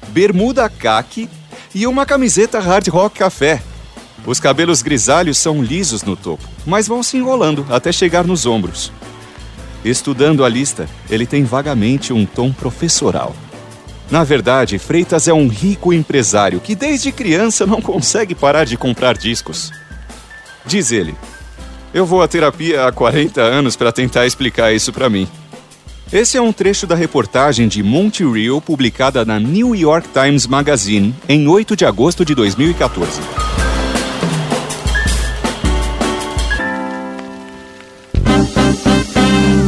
[0.09, 1.29] bermuda caque
[1.75, 3.63] e uma camiseta hard rock café.
[4.25, 8.91] Os cabelos grisalhos são lisos no topo, mas vão se enrolando até chegar nos ombros.
[9.87, 13.37] Estudando a lista, ele tem vagamente um tom professoral.
[14.11, 19.17] Na verdade, Freitas é um rico empresário que desde criança não consegue parar de comprar
[19.17, 19.71] discos.
[20.67, 21.15] Diz ele:
[21.95, 25.29] Eu vou à terapia há 40 anos para tentar explicar isso para mim.
[26.13, 31.15] Esse é um trecho da reportagem de Monte Rio publicada na New York Times Magazine
[31.29, 33.21] em 8 de agosto de 2014.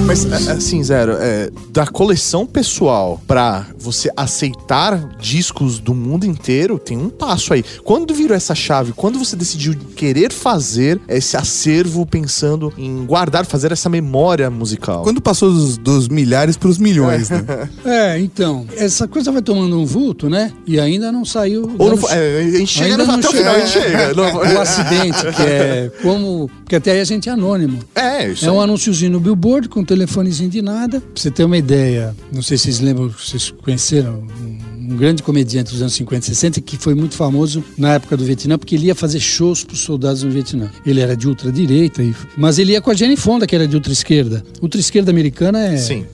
[0.09, 6.97] Mas, assim, Zero, é, da coleção pessoal pra você aceitar discos do mundo inteiro, tem
[6.97, 7.63] um passo aí.
[7.85, 8.95] Quando virou essa chave?
[8.97, 15.03] Quando você decidiu querer fazer esse acervo pensando em guardar, fazer essa memória musical?
[15.03, 17.45] Quando passou dos, dos milhares para os milhões, né?
[17.85, 20.53] É, então, essa coisa vai tomando um vulto, né?
[20.67, 21.71] E ainda não saiu.
[21.79, 24.15] Ou não, é, a gente chega ainda no, não até o final, a gente chega.
[24.15, 26.51] Não- o acidente, que é como.
[26.61, 27.79] Porque até aí a gente é anônimo.
[27.95, 31.01] É, isso É um anúnciozinho no billboard com um telefonezinho de nada.
[31.01, 34.59] Pra você ter uma ideia, não sei se vocês lembram, vocês conheceram um,
[34.89, 38.25] um grande comediante dos anos 50 e 60 que foi muito famoso na época do
[38.25, 40.71] Vietnã, porque ele ia fazer shows pros soldados no Vietnã.
[40.85, 42.03] Ele era de ultradireita,
[42.37, 44.43] mas ele ia com a Jane Fonda, que era de ultra-esquerda.
[44.63, 45.77] Ultra-esquerda americana é.
[45.77, 46.07] Sim.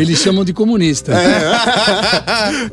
[0.00, 1.12] Eles chamam de comunista.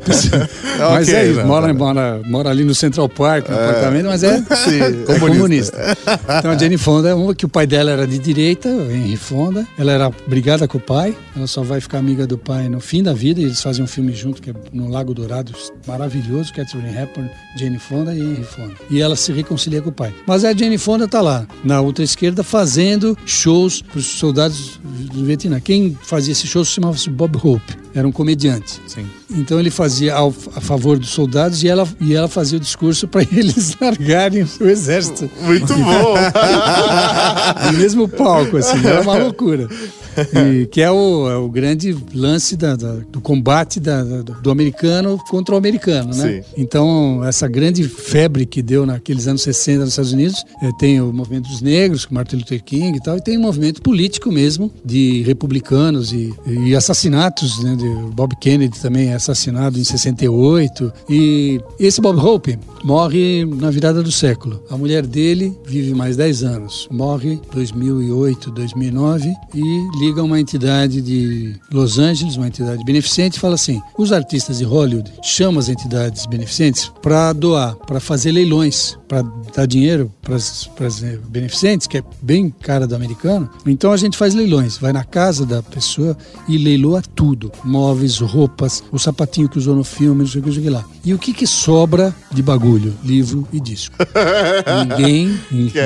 [0.06, 1.74] mas Ok, é isso, mora, tá.
[1.74, 4.42] mora, mora ali no Central Park, no apartamento, mas é,
[5.08, 5.96] é comunista.
[6.38, 9.66] Então a Jane Fonda é uma que o pai dela era de direita, Henry Fonda.
[9.78, 13.02] Ela era brigada com o pai, ela só vai ficar amiga do pai no fim
[13.02, 15.52] da vida, e eles fazem um filme junto, que é no Lago Dourado,
[15.86, 18.74] maravilhoso, Catherine Hepburn, Jane Fonda e Henry Fonda.
[18.90, 20.12] E ela se reconcilia com o pai.
[20.26, 25.24] Mas a Jane Fonda tá lá, na outra esquerda, fazendo shows para os soldados do
[25.24, 25.60] Vietnã.
[25.60, 28.80] Quem fazia esse show se chamava-se Bob Hope, era um comediante.
[28.86, 29.06] Sim.
[29.30, 33.06] Então ele fazia ao- a favor dos soldados e ela, e ela fazia o discurso
[33.08, 35.30] para eles largarem o exército.
[35.42, 36.14] Muito bom.
[37.72, 39.68] No mesmo palco, assim, era uma loucura.
[40.52, 45.18] E, que é o, é o grande lance da- da- do combate da- do americano
[45.30, 46.42] contra o americano, né?
[46.42, 46.52] Sim.
[46.56, 51.12] Então, essa grande febre que deu naqueles anos 60 nos Estados Unidos, eh, tem o
[51.12, 54.70] movimento dos negros, com Martin Luther King e tal, e tem um movimento político mesmo,
[54.84, 57.76] de republicanos e, e assassinatos, né?
[57.76, 60.92] De Bob Kennedy também é assassinado em 68.
[61.08, 64.62] E esse Bob Hope morre na virada do século.
[64.70, 66.88] A mulher dele vive mais 10 anos.
[66.90, 69.62] Morre em 2008, 2009 e
[70.02, 74.64] liga uma entidade de Los Angeles, uma entidade beneficente, e fala assim: os artistas de
[74.64, 79.22] Hollywood chamam as entidades beneficentes para doar, para fazer leilões, para
[79.54, 80.68] dar dinheiro para as
[81.28, 83.48] beneficentes, que é bem cara do americano.
[83.64, 86.16] Então a gente faz leilões, vai na casa da pessoa
[86.48, 90.48] e leiloa tudo: móveis, roupas, o sapatinho que usou no filme, não sei o que,
[90.48, 90.84] não sei o que lá.
[91.04, 92.94] E o que, que sobra de bagulho?
[93.04, 93.94] Livro e disco.
[94.88, 95.38] Ninguém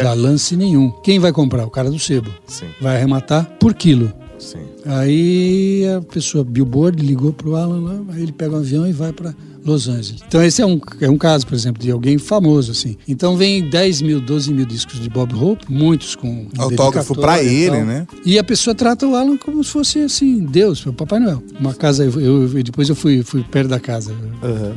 [0.02, 0.90] dá lance nenhum.
[1.02, 1.66] Quem vai comprar?
[1.66, 2.30] O cara do sebo.
[2.46, 4.05] Sim, Vai arrematar por quilo.
[4.38, 4.58] Sim.
[4.84, 9.12] Aí a pessoa, Billboard, ligou pro Alan lá, aí ele pega um avião e vai
[9.12, 10.22] para Los Angeles.
[10.28, 12.96] Então esse é um, é um caso, por exemplo, de alguém famoso, assim.
[13.08, 17.82] Então vem 10 mil, 12 mil discos de Bob Hope, muitos com Autógrafo e ele,
[17.84, 18.06] né?
[18.24, 21.42] E a pessoa trata o Alan como se fosse, assim, Deus, o Papai Noel.
[21.58, 24.14] Uma casa, eu, eu- depois eu fui, fui perto da casa,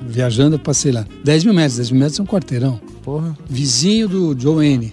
[0.08, 1.06] viajando, eu passei lá.
[1.24, 2.80] 10 mil metros, 10 mil metros é um quarteirão.
[3.04, 3.38] Porra.
[3.50, 4.91] Vizinho do Joe N.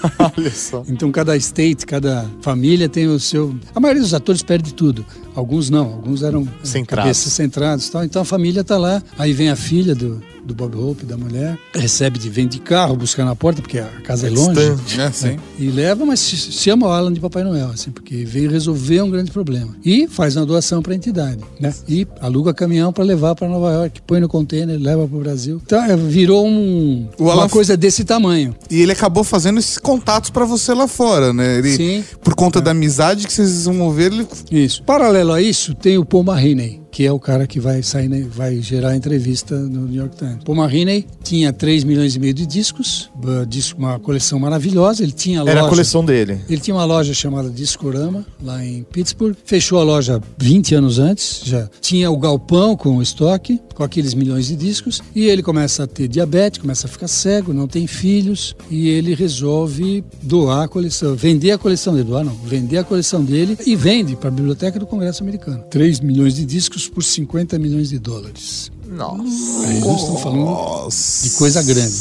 [0.36, 0.84] Olha só.
[0.88, 3.54] Então cada state, cada família tem o seu.
[3.74, 5.04] A maioria dos atores perde tudo.
[5.34, 7.16] Alguns não, alguns eram eh, Centrados.
[7.18, 8.04] centrados tal.
[8.04, 11.56] Então a família tá lá, aí vem a filha do, do Bob Hope, da mulher,
[11.74, 14.50] recebe de vem de carro, buscar na porta, porque a casa é longe.
[14.84, 15.00] Distante.
[15.00, 15.36] É, sim.
[15.58, 19.10] E leva, mas se- chama o Alan de Papai Noel, assim, porque veio resolver um
[19.10, 19.74] grande problema.
[19.84, 21.72] E faz uma doação para a entidade, né?
[21.88, 25.60] E aluga caminhão para levar para Nova York, põe no container, leva para o Brasil.
[25.64, 28.54] Então é, virou um, uma Alan- coisa desse tamanho.
[28.70, 31.58] E ele acabou fazendo esses contatos pra você lá fora, né?
[31.58, 32.04] Ele, Sim.
[32.22, 34.82] Por conta da amizade que vocês vão ele Isso.
[34.84, 38.60] Paralelo a isso, tem o Paul Mahiney, que é o cara que vai sair, vai
[38.60, 40.38] gerar a entrevista no New York Times.
[40.44, 43.10] Paul Mahiney tinha 3 milhões e meio de discos,
[43.48, 45.02] disco- uma coleção maravilhosa.
[45.02, 45.66] Ele tinha Era loja.
[45.66, 46.40] a coleção dele.
[46.48, 49.34] Ele tinha uma loja chamada Discorama, lá em Pittsburgh.
[49.44, 54.12] Fechou a loja 20 anos antes, já tinha o galpão com o estoque, com aqueles
[54.14, 55.00] milhões de discos.
[55.14, 58.54] E ele começa a ter diabetes, começa a ficar cego, não tem filhos.
[58.70, 62.04] E ele resolve doar a coleção, vender a coleção dele.
[62.08, 65.62] Doar não, vender a coleção dele e vende para a Biblioteca do Congresso Americano.
[65.70, 68.70] 3 milhões de discos por 50 milhões de dólares.
[68.88, 69.66] Nossa.
[69.66, 70.88] Aí nós estamos falando
[71.22, 71.96] de coisa grande.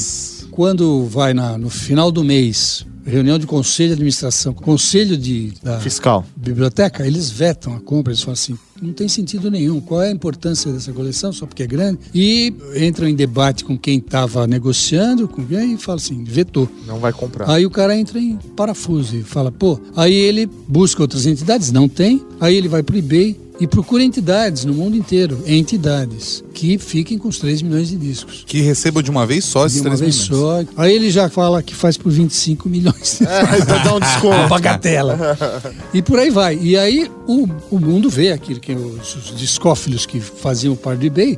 [0.51, 5.79] Quando vai na- no final do mês, reunião de conselho de administração, conselho de, da
[5.79, 6.25] Fiscal.
[6.35, 10.11] biblioteca, eles vetam a compra, eles falam assim, não tem sentido nenhum, qual é a
[10.11, 15.27] importância dessa coleção, só porque é grande, e entram em debate com quem estava negociando,
[15.27, 16.67] com quem, e fala assim, vetou.
[16.85, 17.49] Não vai comprar.
[17.49, 21.87] Aí o cara entra em parafuso e fala, pô, aí ele busca outras entidades, não
[21.87, 27.17] tem, aí ele vai pro eBay e procura entidades no mundo inteiro, entidades que fiquem
[27.17, 28.43] com os 3 milhões de discos.
[28.45, 30.67] que receba de uma vez só esses De uma três vez milhões.
[30.75, 30.81] só.
[30.81, 33.19] Aí ele já fala que faz por 25 milhões.
[33.29, 34.47] É, dá um desconto.
[34.49, 35.37] Bagatela.
[35.93, 36.57] e por aí vai.
[36.61, 41.05] E aí o, o mundo vê aquilo que os, os discófilos que faziam parte do
[41.05, 41.37] eBay,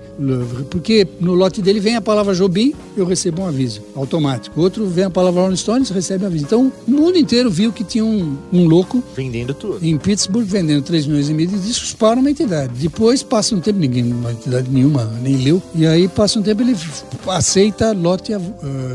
[0.70, 4.60] porque no lote dele vem a palavra Jobim, eu recebo um aviso automático.
[4.60, 6.46] Outro vem a palavra Rolling Stones, recebe um aviso.
[6.46, 9.80] Então o mundo inteiro viu que tinha um, um louco Vendendo tudo.
[9.86, 12.74] em Pittsburgh vendendo 3 milhões e meio de discos para uma entidade.
[12.80, 16.62] Depois passa um tempo, ninguém, uma entidade nenhuma nem leu, e aí passa um tempo
[16.62, 16.76] ele
[17.28, 18.39] aceita lote, eh,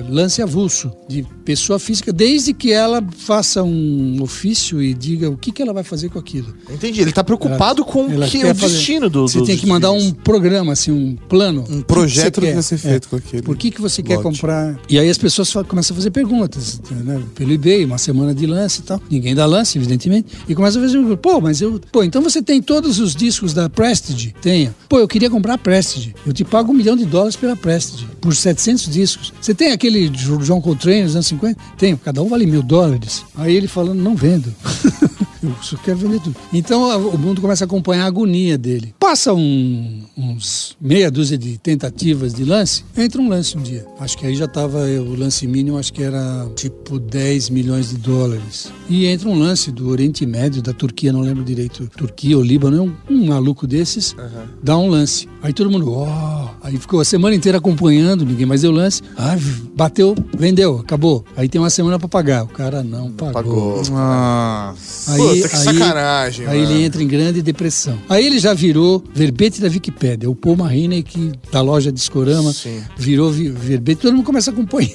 [0.08, 5.52] lance avulso de pessoa física, desde que ela faça um ofício e diga o que,
[5.52, 6.52] que ela vai fazer com aquilo.
[6.70, 7.00] Entendi.
[7.00, 9.28] Ele tá preocupado com Ela que, quer o fazer- destino do.
[9.28, 11.64] Você dos tem que mandar um programa, assim, um plano.
[11.70, 12.62] Um projeto que que você vai quer.
[12.62, 13.10] ser feito É.
[13.10, 13.42] com aquele.
[13.42, 14.24] Por que, que você quer lote.
[14.28, 14.78] comprar?
[14.88, 17.22] E aí as pessoas começam a fazer perguntas, né?
[17.34, 19.00] Pelo eBay, uma semana de lance e tal.
[19.08, 20.26] Ninguém dá lance, evidentemente.
[20.48, 21.80] E começa a fazer, pô, mas eu.
[21.92, 24.34] Pô, então você tem todos os discos da Prestige?
[24.40, 24.74] Tenho.
[24.88, 26.14] Pô, eu queria comprar Prestige.
[26.26, 29.32] Eu te pago um milhão de dólares pela Prestige, por 700 discos.
[29.40, 31.60] Você tem aquele Jo- John Coltrane dos anos 50?
[31.76, 31.96] Tenho.
[31.98, 33.22] Cada um vale mil dólares.
[33.36, 34.52] Aí ele falando, não vendo.
[35.42, 36.36] Eu só quero vender tudo.
[36.52, 38.94] Então o mundo começa a acompanhar a agonia dele.
[38.98, 43.86] Passa um- uns meia dúzia de tentativas de lance, entra um lance um dia.
[44.00, 47.96] Acho que aí já estava o lance mínimo, acho que era tipo 10 milhões de
[47.96, 48.72] dólares.
[48.88, 52.94] E entra um lance do Oriente Médio, da Turquia, não lembro direito, Turquia ou Líbano,
[53.10, 54.14] um, um maluco desses,
[54.62, 55.28] dá um lance.
[55.42, 59.02] Aí todo mundo, ó, aí ficou a semana inteira acompanhando, ninguém mais deu lance.
[59.16, 59.36] Ah,
[59.76, 61.24] bateu, vendeu, acabou.
[61.36, 62.44] Aí tem uma semana para pagar.
[62.44, 63.32] O cara não pagou.
[63.32, 63.82] Pagou.
[63.90, 65.12] Nossa.
[65.12, 66.72] Aí, Puta, que aí- sacanagem, Aí mano.
[66.72, 67.98] ele entra em grande depressão.
[68.08, 70.28] Aí ele já virou verbete da Wikipédia.
[70.30, 72.80] O Paul Mariney, que da loja Discorama, Sim.
[72.96, 74.02] virou vi- verbete.
[74.02, 74.90] Todo mundo começa a acompanhar.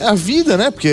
[0.00, 0.70] É a vida, né?
[0.70, 0.88] Porque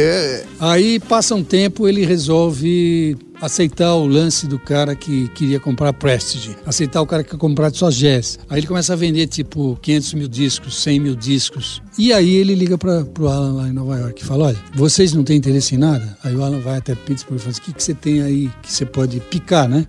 [0.60, 6.56] Aí passa um tempo, ele resolve aceitar o lance do cara que queria comprar Prestige,
[6.66, 8.40] aceitar o cara que quer comprar só jazz.
[8.50, 11.82] Aí ele começa a vender tipo 500 mil discos, 100 mil discos.
[11.98, 15.12] E aí ele liga para pro Alan lá em Nova York e fala: Olha, vocês
[15.12, 16.18] não têm interesse em nada?
[16.24, 18.72] Aí o Alan vai até Pittsburgh e fala: O que, que você tem aí que
[18.72, 19.86] você pode picar, né?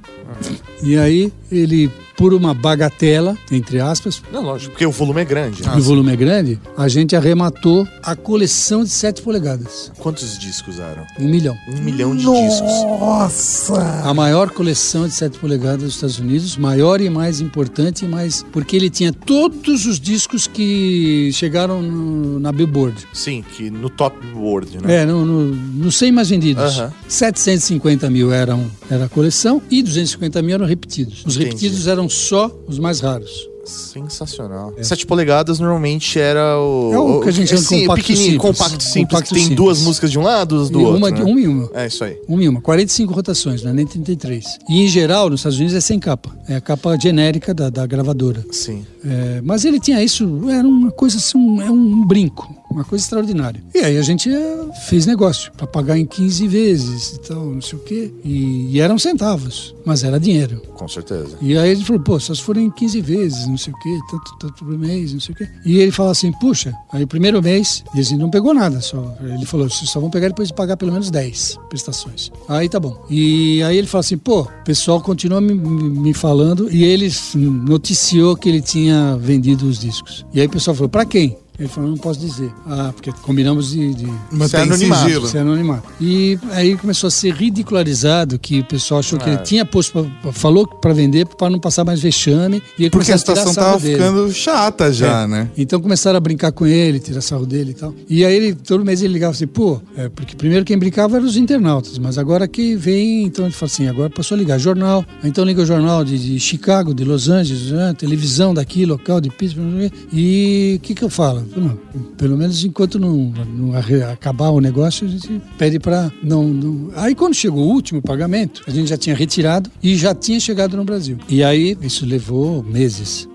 [0.85, 5.63] E aí ele, por uma bagatela, entre aspas, Não, lógico, porque o volume é grande.
[5.63, 5.75] né?
[5.77, 9.91] o volume é grande, a gente arrematou a coleção de 7 polegadas.
[9.99, 11.05] Quantos discos eram?
[11.19, 11.57] Um milhão.
[11.69, 12.71] Um milhão de discos.
[13.01, 13.81] Nossa!
[14.05, 18.77] A maior coleção de 7 polegadas dos Estados Unidos, maior e mais importante, mas porque
[18.77, 22.97] ele tinha todos os discos que chegaram no- na Billboard.
[23.13, 25.03] Sim, que no top board, né?
[25.03, 26.79] É, no, no, no 100 mais vendidos.
[26.79, 26.93] Aham.
[27.09, 31.25] 750 mil eram era a coleção e 250 mil eram repetidos.
[31.25, 31.45] Os Entendi.
[31.45, 33.49] repetidos eram só os mais raros.
[33.67, 34.75] Sensacional.
[34.81, 36.91] 7 polegadas normalmente era o.
[36.93, 38.37] É o que a gente chama de sim, compacto simples.
[38.39, 39.05] compacto simples.
[39.09, 39.57] Compacto que tem simples.
[39.57, 40.99] duas músicas de um lado, duas do E outro.
[40.99, 41.25] uma, né?
[41.25, 41.71] um e uma.
[41.73, 42.19] É isso aí.
[42.29, 42.61] Uma e uma.
[42.61, 44.45] 45 rotações, não é nem 33.
[44.69, 46.37] E em geral, nos Estados Unidos é sem capa.
[46.47, 48.45] É a capa genérica da, da gravadora.
[48.51, 48.85] Sim.
[49.03, 53.05] É, mas ele tinha isso, era uma coisa assim, um, é um brinco, uma coisa
[53.05, 53.63] extraordinária.
[53.75, 57.63] E aí a gente é, fez negócio para pagar em 15 vezes e tal, não
[57.63, 58.13] sei o quê.
[58.25, 60.61] E, e eram centavos, mas era dinheiro.
[60.75, 61.37] Com certeza.
[61.41, 64.39] E aí ele falou, pô, só se forem 15 vezes, não sei o quê, tanto,
[64.39, 65.49] tanto por mês, não sei o quê.
[65.65, 69.17] E ele falou assim, puxa, aí o primeiro mês, e assim, não pegou nada, só.
[69.23, 72.31] Ele falou, vocês só vão pegar depois de pagar pelo menos 10 prestações.
[72.49, 73.05] Aí tá bom.
[73.09, 77.11] E aí ele falou assim, pô, o pessoal continua me, me me falando, e ele
[77.35, 80.25] noticiou que ele tinha vendido os discos.
[80.35, 81.39] E aí o pessoal falou, pra quem?
[81.59, 82.53] Ele falou, não posso dizer.
[82.67, 85.85] Ah, porque combinamos de- de Mantém anonimato, ser anonimato.
[86.01, 89.35] E aí começou a ser ridicularizado que o pessoal achou que É.
[89.35, 92.61] ele tinha posto, pra- falou para vender para não passar mais vexame.
[92.79, 93.95] E ele Porque a tirar situação sarro tava dele.
[93.95, 95.27] ficando chata já, É.
[95.29, 95.51] né?
[95.57, 97.95] Então começaram a brincar com ele, tirar sarro dele e tal.
[98.09, 101.27] E aí ele, todo mês ele ligava assim, pô, é, porque primeiro quem brincava eram
[101.27, 105.05] os internautas, mas agora que vem, então ele fala assim, agora passou a ligar jornal,
[105.23, 109.31] então liga o jornal de, de Chicago, de Los Angeles, né, televisão daqui, local de
[109.31, 111.44] Pittsburgh, e o que que eu falo?
[111.57, 111.77] Não,
[112.17, 113.73] pelo menos enquanto não, não
[114.11, 116.91] acabar o negócio, a gente pede para não, não...
[116.97, 120.77] Aí quando chegou o último pagamento, a gente já tinha retirado e já tinha chegado
[120.77, 121.19] no Brasil.
[121.29, 123.29] E aí isso levou meses.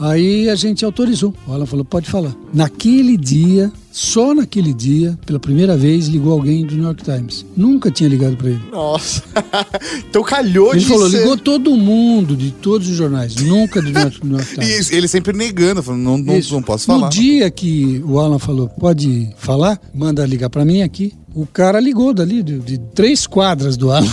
[0.00, 1.34] Aí a gente autorizou.
[1.46, 2.34] O Alan falou, pode falar.
[2.52, 7.44] Naquele dia, só naquele dia, pela primeira vez, ligou alguém do New York Times.
[7.56, 8.62] Nunca tinha ligado para ele.
[8.70, 9.22] Nossa.
[10.08, 13.36] então calhou Ele de falou, ser- ligou todo mundo, de todos os jornais.
[13.36, 14.90] Nunca do New York, New York Times.
[14.90, 17.06] E ele sempre negando, falando, não, não, não posso falar.
[17.06, 21.12] No dia que o Alan falou, pode falar, manda ligar para mim aqui.
[21.34, 24.06] O cara ligou dali, de, de três quadras do Alan.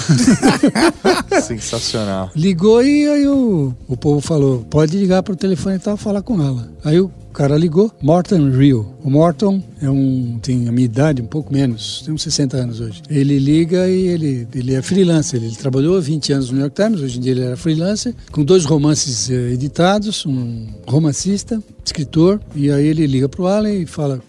[1.42, 2.32] Sensacional.
[2.36, 6.22] Ligou e aí o, o povo falou: pode ligar para o telefone e tal, falar
[6.22, 6.70] com ela.
[6.84, 8.94] Aí o cara ligou, Morton Rio.
[9.04, 12.80] O Morton é um, tem a minha idade, um pouco menos, tem uns 60 anos
[12.80, 13.02] hoje.
[13.10, 15.42] Ele liga e ele, ele é freelancer.
[15.42, 18.44] Ele trabalhou 20 anos no New York Times, hoje em dia ele era freelancer, com
[18.44, 22.40] dois romances eh, editados, um romancista, escritor.
[22.56, 24.22] E aí ele liga pro Alan e fala: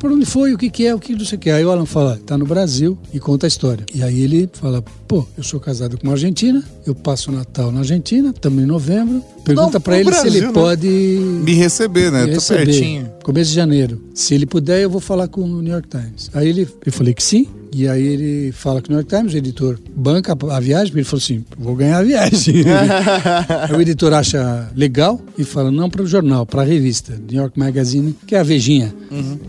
[0.00, 1.50] por onde foi, o que, que é, o que não sei o que.
[1.50, 3.84] Aí o Alan fala: tá no Brasil e conta a história.
[3.94, 7.70] E aí ele fala: pô, eu sou casado com uma argentina, eu passo o Natal
[7.72, 9.22] na Argentina, estamos em novembro.
[9.44, 10.52] Pergunta no ele se Brasil, ele né?
[10.52, 12.22] pode Me receber, né?
[12.22, 13.10] me Tô receber, pertinho.
[13.22, 14.02] Começo de janeiro.
[14.14, 16.30] Se ele puder, eu vou falar com o New York Times.
[16.34, 17.46] Aí ele, eu falei que sim.
[17.78, 21.04] E aí ele fala com o New York Times, o editor banca a viagem, ele
[21.04, 22.64] falou assim, vou ganhar a viagem.
[23.76, 27.58] o editor acha legal e fala, não para o jornal, para a revista, New York
[27.58, 28.94] Magazine, que é a Vejinha.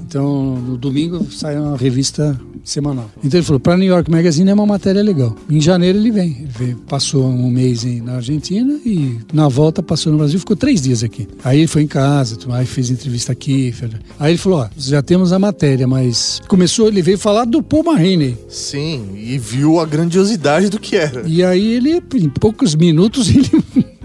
[0.06, 3.10] Então, no domingo sai uma revista semanal.
[3.24, 5.36] Então ele falou, para New York Magazine é uma matéria legal.
[5.49, 6.28] Em janeiro ele vem.
[6.39, 10.55] Ele veio, passou um mês em- na Argentina e na volta passou no Brasil, ficou
[10.55, 11.28] três dias aqui.
[11.43, 13.74] Aí ele foi em casa, aí fez entrevista aqui.
[14.20, 17.84] Aí ele falou, ó, já temos a matéria, mas começou, ele veio falar do Paul
[17.84, 18.38] Marraine.
[18.49, 21.24] Sim, e viu a grandiosidade do que era.
[21.28, 23.49] E aí ele, em poucos minutos, ele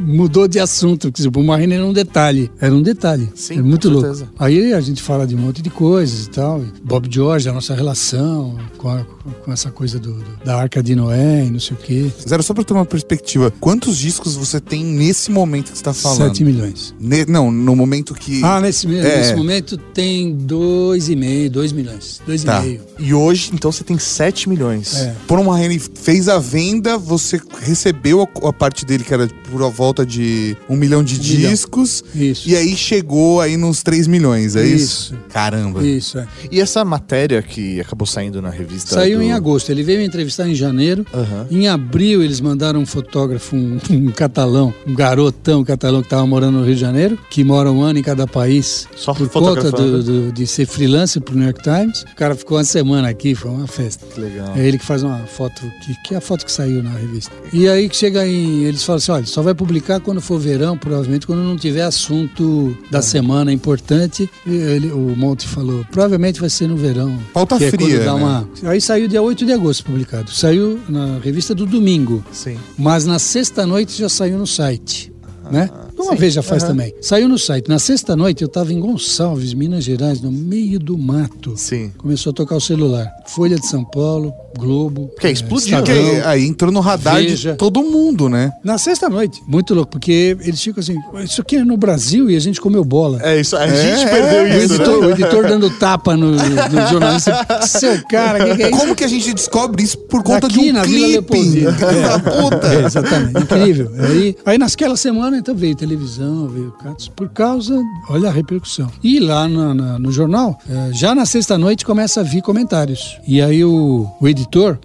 [0.02, 1.10] mudou de assunto.
[1.10, 2.50] Porque o Paul Marraine era um detalhe.
[2.60, 3.28] Era um detalhe.
[3.34, 4.06] Sim, era muito louco.
[4.38, 6.62] Aí a gente fala de um monte de coisas e tal.
[6.82, 9.06] Bob George, a nossa relação com, a-
[9.44, 12.10] com essa coisa do, do- da Arca de Noé e não sei o quê.
[12.28, 15.92] Zero, só pra ter uma perspectiva, quantos discos você tem nesse momento que você tá
[15.94, 16.28] falando?
[16.28, 16.94] 7 milhões.
[17.00, 18.42] Ne- não, no momento que.
[18.44, 19.18] Ah, nesse, É.
[19.18, 22.20] nesse momento tem 2,5, 2 milhões.
[22.26, 22.44] 2,5.
[22.46, 22.64] Tá.
[22.98, 24.96] E hoje, então, você tem 7 milhões.
[25.00, 25.14] É.
[25.26, 29.62] Por uma Henry fez a venda, você recebeu a, a parte dele, que era por
[29.62, 31.50] a volta de um milhão de Um milhão.
[31.50, 32.02] discos.
[32.14, 32.48] Isso.
[32.48, 34.82] E aí chegou aí nos 3 milhões, é isso?
[35.14, 35.14] Isso.
[35.30, 35.86] Caramba.
[35.86, 36.26] Isso, é.
[36.50, 38.94] E essa matéria que acabou saindo na revista.
[38.94, 39.70] Saiu do- em agosto.
[39.70, 41.04] Ele veio me entrevistar em janeiro.
[41.12, 41.46] Aham.
[41.50, 46.58] Em abril, eles mandaram um fotógrafo, um, um catalão, um garotão catalão que estava morando
[46.58, 48.86] no Rio de Janeiro, que mora um ano em cada país.
[48.96, 52.02] Só por conta do, do- de ser freelancer pro New York Times.
[52.02, 54.04] O cara ficou uma semana aqui, foi uma festa.
[54.06, 54.52] Que legal.
[54.56, 57.32] É ele que faz uma foto, que, que é a foto que saiu na revista.
[57.52, 58.64] E aí que chega em.
[58.64, 62.76] Eles falam assim: olha, só vai publicar quando for verão, provavelmente quando não tiver assunto
[62.90, 64.28] da semana importante.
[64.46, 67.18] E ele, o Monte falou: provavelmente vai ser no verão.
[67.32, 68.22] Pauta que é fria, dá né?
[68.22, 68.48] uma...
[68.64, 70.30] Aí saiu dia 8 de agosto publicado.
[70.30, 72.24] Saiu na revista do domingo.
[72.32, 72.56] Sim.
[72.78, 75.12] Mas na sexta-noite já saiu no site.
[75.50, 75.68] Né?
[75.98, 76.16] Uma sim.
[76.16, 76.72] vez já faz Aham.
[76.72, 76.94] também.
[77.00, 77.68] Saiu no site.
[77.68, 81.54] Na sexta-noite eu estava em Gonçalves, Minas Gerais, no meio do mato.
[81.56, 81.92] Sim.
[81.98, 83.06] Começou a tocar o celular.
[83.26, 85.10] Folha de São Paulo, Globo.
[85.20, 85.76] Que eh, explodiu.
[85.78, 86.28] Porque Estadão.
[86.30, 87.52] aí entrou no radar Veja.
[87.52, 88.50] de todo mundo, né?
[88.64, 89.42] Na sexta-noite.
[89.46, 92.84] Muito louco, porque eles ficam assim, isso aqui é no Brasil e a gente comeu
[92.84, 93.18] bola.
[93.22, 95.06] É isso, a É, gente é, perdeu O isso, editor, né?
[95.06, 97.46] o editor dando tapa no, no jornalista.
[97.66, 98.78] Seu cara, o que, que é isso?
[98.78, 101.12] Como que a gente descobre isso por conta Aqui de um na Vila clipe?
[101.12, 101.72] Leopoldina.
[102.02, 102.66] Da puta.
[102.66, 103.90] É, exatamente, incrível.
[103.98, 107.78] Aí, aí naquela semana então veio televisão, veio Catos, por causa,
[108.10, 108.88] olha a repercussão.
[109.02, 113.18] E lá na- na- no jornal, eh, já na sexta-noite começa a vir comentários.
[113.26, 114.41] E aí o, o editor,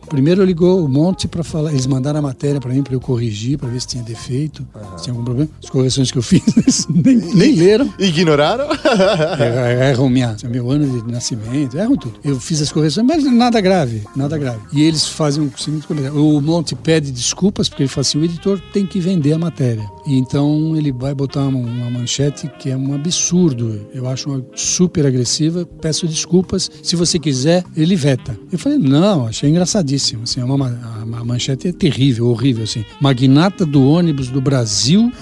[0.10, 3.58] primeiro ligou o Monte para falar, eles mandaram a matéria para mim para eu corrigir,
[3.58, 4.66] para ver se tinha defeito,
[4.98, 5.50] se tinha algum problema.
[5.64, 7.94] As correções que eu fiz, eles nem, nem leram.
[8.00, 8.68] Ignoraram?
[9.40, 12.20] É, Erram minha, meu ano de nascimento, erram tudo.
[12.24, 14.60] Eu fiz as correções, mas nada grave, nada grave.
[14.74, 16.18] E eles fazem o seguinte comentário.
[16.18, 19.88] O Monte pede desculpas, porque ele fala assim, o editor tem que vender a matéria.
[20.06, 23.88] E então ele vai botar uma, uma manchete que é um absurdo.
[23.94, 25.66] Eu acho uma super agressiva.
[25.82, 26.70] Peço desculpas.
[26.82, 28.38] Se você quiser, ele veta.
[28.52, 30.24] Eu falei, não, achei engraçadíssimo.
[30.24, 30.74] Assim, é uma, ma-
[31.16, 32.64] a, a manchete é terrível, horrível.
[32.64, 32.84] Assim.
[33.00, 35.12] Magnata do ônibus do Brasil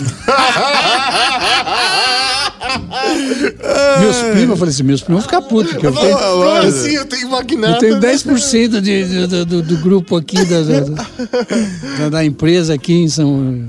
[4.00, 6.92] meus primos, eu falei assim, meus primos vão ficar putos, porque eu tenho, Como assim?
[6.92, 7.80] Eu tenho eu magnata.
[7.80, 10.62] tenho 10% de, de- do, do- do grupo aqui da,
[12.00, 13.66] da, da- empresa aqui em São.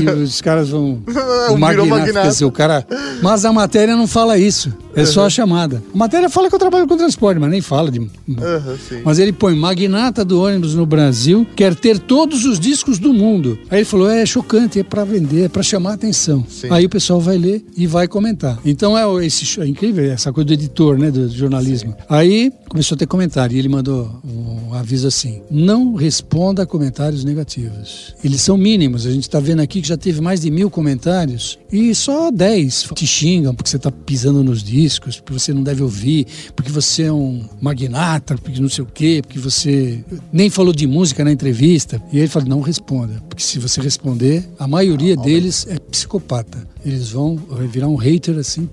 [0.00, 1.02] E os caras vão.
[1.50, 2.22] O magnata, magnata.
[2.22, 2.86] quer dizer, o cara.
[3.20, 4.72] Mas a matéria não fala isso.
[4.94, 5.82] É só a chamada.
[5.94, 7.98] A matéria fala que eu trabalho com transporte, mas nem fala de.
[7.98, 9.00] Sim.
[9.04, 13.58] Mas ele põe magnata do ônibus no Brasil, quer ter todos os discos do mundo.
[13.70, 16.44] Aí ele falou: é chocante, é pra vender, é pra chamar a atenção.
[16.48, 16.68] Sim.
[16.70, 18.58] Aí o pessoal vai ler e vai comentar.
[18.64, 21.94] Então é o- esse é incrível essa coisa do editor, né, do jornalismo.
[22.08, 27.24] Aí começou a ter comentário e ele mandou um aviso assim: não responda a comentários
[27.24, 28.14] negativos.
[28.22, 29.06] Eles são mínimos.
[29.06, 32.90] A gente tá vendo aqui que já teve mais de mil comentários e só 10
[32.94, 37.04] te xingam porque você tá pisando nos discos, porque você não deve ouvir, porque você
[37.04, 41.32] é um magnata, porque não sei o quê, porque você nem falou de música na
[41.32, 42.02] entrevista.
[42.12, 46.71] E aí ele fala: não responda, porque se você responder, a maioria deles é psicopata.
[46.84, 47.36] Eles vão
[47.70, 48.68] virar um hater assim.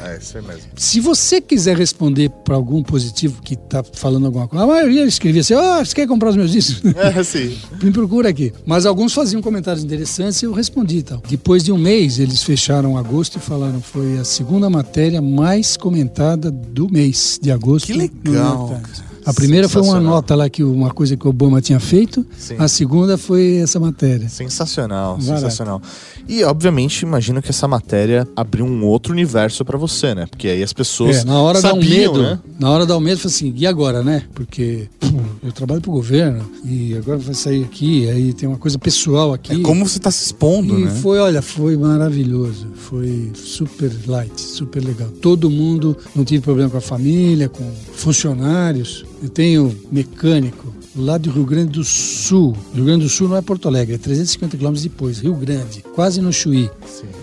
[0.00, 0.62] É, isso aí mesmo.
[0.76, 5.40] Se você quiser responder para algum positivo que tá falando alguma coisa, a maioria escrevia
[5.40, 6.92] assim: ó, você quer comprar os meus discos?
[6.98, 7.56] É, sim.
[7.82, 8.52] Me procura aqui.
[8.66, 11.22] Mas alguns faziam comentários interessantes e eu respondi e tal.
[11.28, 16.50] Depois de um mês, eles fecharam agosto e falaram foi a segunda matéria mais comentada
[16.50, 17.86] do mês de agosto.
[17.86, 18.80] Que legal.
[19.28, 22.24] A primeira foi uma nota lá que uma coisa que o Obama tinha feito.
[22.38, 22.56] Sim.
[22.58, 24.28] A segunda foi essa matéria.
[24.28, 25.24] Sensacional, Barato.
[25.24, 25.82] sensacional.
[26.26, 30.26] E, obviamente, imagino que essa matéria abriu um outro universo pra você, né?
[30.26, 32.22] Porque aí as pessoas É, na hora dá um sabiam, medo.
[32.22, 32.38] né?
[32.58, 34.22] Na hora dá um medo, foi assim, e agora, né?
[34.34, 35.06] Porque pô,
[35.42, 39.52] eu trabalho pro governo e agora vai sair aqui, aí tem uma coisa pessoal aqui.
[39.54, 40.90] É como você tá se expondo, E né?
[41.02, 42.66] foi, olha, foi maravilhoso.
[42.76, 45.08] Foi super light, super legal.
[45.20, 49.04] Todo mundo, não tive problema com a família, com funcionários.
[49.22, 52.56] Eu tenho mecânico lá do Rio Grande do Sul.
[52.74, 56.20] Rio Grande do Sul não é Porto Alegre, é 350 quilômetros depois, Rio Grande, quase
[56.20, 56.70] no Chuí.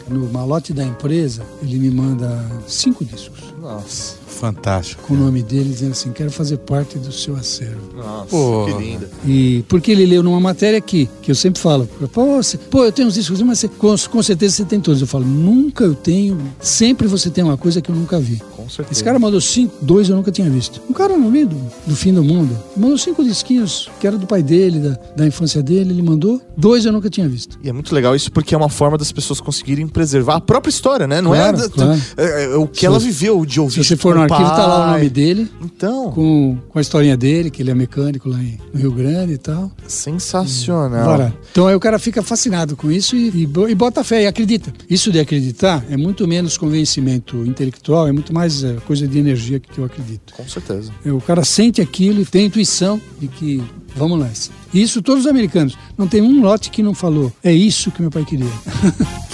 [0.10, 5.02] No malote da empresa, ele me manda cinco discos Nossa, Fantástico.
[5.08, 7.96] com o nome dele, dizendo assim: quero fazer parte do seu acervo.
[7.98, 8.66] nossa, Pô.
[8.66, 9.10] que linda.
[9.26, 12.92] E porque ele leu numa matéria aqui, que eu sempre falo, pô, você- pô eu
[12.92, 15.02] tenho uns discos, mas você, com, com certeza você tem todos.
[15.02, 18.42] Eu falo, nunca eu tenho, sempre você tem uma coisa que eu nunca vi.
[18.66, 18.92] Com certeza.
[18.94, 20.82] Esse cara mandou cinco, dois eu nunca tinha visto.
[20.90, 21.56] Um cara no meio do,
[21.88, 25.62] do fim do mundo, mandou cinco disquinhos, que era do pai dele, da, da infância
[25.62, 27.58] dele, ele mandou, dois eu nunca tinha visto.
[27.64, 30.70] E é muito legal isso porque é uma forma das pessoas conseguirem preservar a própria
[30.70, 31.22] história, né?
[31.22, 32.02] Não Claro, é, claro.
[32.18, 33.74] é- é o que Se ela viveu de ouvir.
[33.76, 34.92] Se você for no o arquivo, tá lá o pai.
[34.98, 38.80] nome dele, Então, com, com a historinha dele, que ele é mecânico lá em, no
[38.80, 39.72] Rio Grande e tal.
[39.88, 41.06] sensacional.
[41.06, 41.38] Barato.
[41.52, 44.74] Então aí o cara fica fascinado com isso e, e e bota fé e acredita.
[44.90, 49.60] Isso de acreditar é muito menos convencimento intelectual, é muito mais é, coisa de energia
[49.60, 50.34] que eu acredito.
[50.34, 50.92] Com certeza.
[51.06, 53.64] É, O cara sente aquilo e tem intuição de que
[53.96, 54.52] vamos.
[54.74, 55.78] E Isso todos os americanos.
[55.98, 57.32] Não tem um lote que não falou.
[57.44, 58.46] É isso que meu pai queria.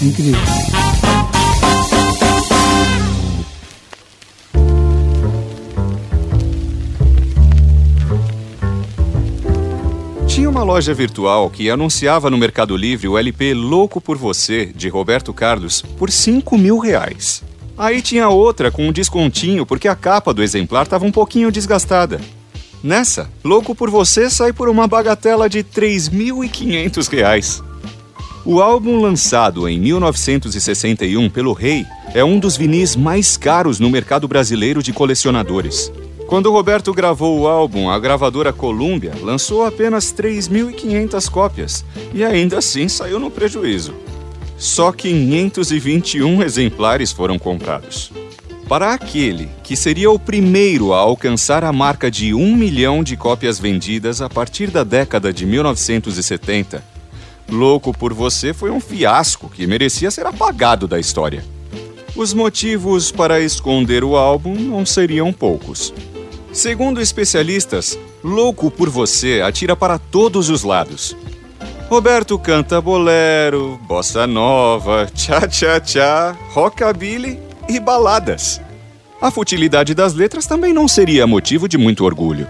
[0.00, 0.38] É Incrível.
[10.28, 14.88] Tinha uma loja virtual que anunciava no Mercado Livre o LP Louco por Você, de
[14.88, 17.42] Roberto Carlos, por 5 mil reais.
[17.78, 22.20] Aí tinha outra com um descontinho porque a capa do exemplar estava um pouquinho desgastada.
[22.82, 27.62] Nessa, Louco por Você sai por uma bagatela de 3.500 reais.
[28.44, 34.26] O álbum lançado em 1961 pelo Rei é um dos vinis mais caros no mercado
[34.26, 35.92] brasileiro de colecionadores.
[36.26, 42.88] Quando Roberto gravou o álbum, a gravadora Columbia lançou apenas 3.500 cópias e ainda assim
[42.88, 43.94] saiu no prejuízo.
[44.58, 48.10] Só 521 exemplares foram comprados.
[48.68, 53.58] Para aquele que seria o primeiro a alcançar a marca de um milhão de cópias
[53.58, 56.82] vendidas a partir da década de 1970,
[57.48, 61.42] Louco por Você foi um fiasco que merecia ser apagado da história.
[62.14, 65.94] Os motivos para esconder o álbum não seriam poucos.
[66.52, 71.16] Segundo especialistas, Louco por Você atira para todos os lados.
[71.88, 78.60] Roberto canta bolero, bossa nova, tchá-tchá-tchá, rockabilly e baladas.
[79.22, 82.46] A futilidade das letras também não seria motivo de muito orgulho.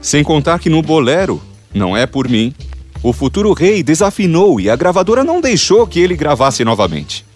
[0.00, 1.38] Sem contar que no bolero,
[1.74, 2.54] não é por mim,
[3.02, 7.26] o futuro rei desafinou e a gravadora não deixou que ele gravasse novamente.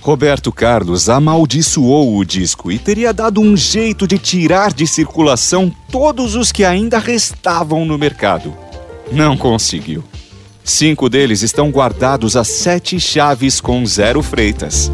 [0.00, 6.34] Roberto Carlos amaldiçoou o disco e teria dado um jeito de tirar de circulação todos
[6.34, 8.56] os que ainda restavam no mercado.
[9.12, 10.02] Não conseguiu.
[10.70, 14.88] Cinco deles estão guardados a sete chaves com zero freitas.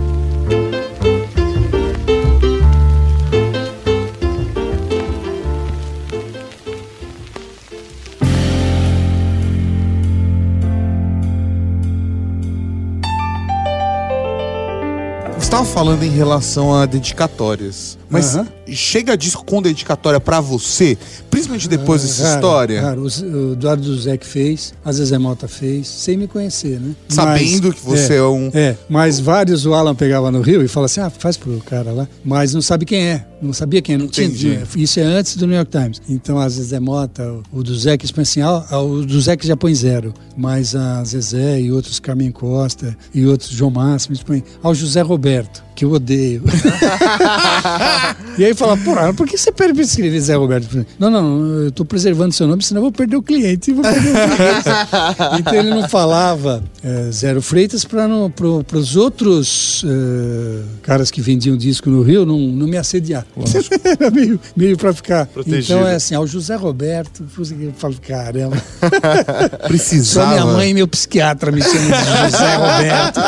[15.39, 17.99] Estava falando em relação a dedicatórias.
[18.09, 18.49] Mas Aham.
[18.68, 20.97] chega disco com dedicatória pra você,
[21.37, 25.87] principalmente depois dessa Cara, história, Cara, o, Eduardo Zé que fez, a Zezé Mota fez,
[25.87, 26.95] sem me conhecer, né?
[27.09, 28.51] sabendo que você é, um.
[28.55, 31.93] É, mas vários o Alan pegava no Rio e falava assim: ah, faz pro cara
[31.93, 34.62] lá, mas não sabe quem é, não sabia quem é, não tinha.
[34.76, 36.01] Isso é antes do New York Times.
[36.09, 39.47] Então a Zezé Mota, o do Zé que põe assim, ah, o do Zé que
[39.47, 44.43] já põe zero, mas a Zezé e outros Carmen Costa e outros João Máximo, põem
[44.62, 46.43] ao José Roberto, que eu odeio.
[48.39, 50.87] e aí fala, porra, por que você pra escrever Zé Roberto?
[50.99, 51.22] Não, não,
[51.64, 53.72] eu tô preservando seu nome, senão eu vou perder o cliente.
[53.72, 54.68] Vou perder o cliente.
[55.41, 61.57] então ele não falava eh, Zero Freitas para pro, os outros eh, caras que vendiam
[61.57, 63.27] disco no Rio não, não me assediar.
[63.85, 65.27] Era meio, meio para ficar.
[65.27, 65.79] Protegido.
[65.79, 67.24] Então é assim, ao José Roberto,
[67.61, 68.57] eu falo, caramba.
[69.61, 70.31] Só Precisava.
[70.31, 73.20] minha mãe e meu psiquiatra me chamam de José Roberto.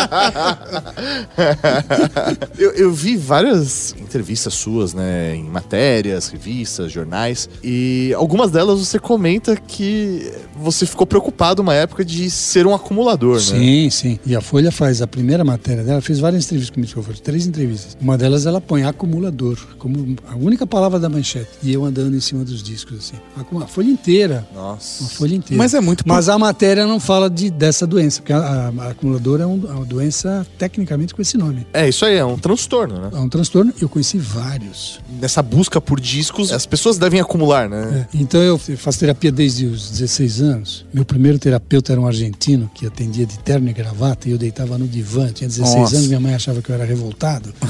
[2.58, 5.34] Eu, eu vi várias entrevistas suas, né?
[5.34, 7.48] Em matérias, revistas, jornais.
[7.62, 10.30] E algumas delas você comenta que
[10.60, 13.40] você ficou preocupado uma época de ser um acumulador, né?
[13.40, 14.18] Sim, sim.
[14.26, 17.46] E a Folha faz a primeira matéria dela, fez várias entrevistas comigo, eu fiz três
[17.46, 17.96] entrevistas.
[18.00, 21.48] Uma delas ela põe acumulador, como a única palavra da manchete.
[21.62, 23.16] E eu andando em cima dos discos, assim.
[23.36, 24.46] A, a folha inteira.
[24.54, 25.04] Nossa.
[25.04, 25.56] A folha inteira.
[25.62, 26.02] Mas é muito.
[26.06, 29.62] Mas a matéria não fala de, dessa doença, porque a, a- a acumulador é, um-
[29.68, 31.66] é uma doença tecnicamente com esse nome.
[31.72, 33.10] É, isso aí é um transtorno, né?
[33.12, 35.00] É um transtorno, eu conheci vários.
[35.20, 37.77] Nessa busca por discos, as pessoas devem acumular, né?
[37.78, 40.84] É, Então eu faço terapia desde os 16 anos.
[40.92, 44.76] Meu primeiro terapeuta era um argentino que atendia de terno e gravata e eu deitava
[44.78, 45.26] no divã.
[45.28, 45.96] Eu Tinha 16 Nossa.
[45.96, 47.52] anos, minha mãe achava que eu era revoltado.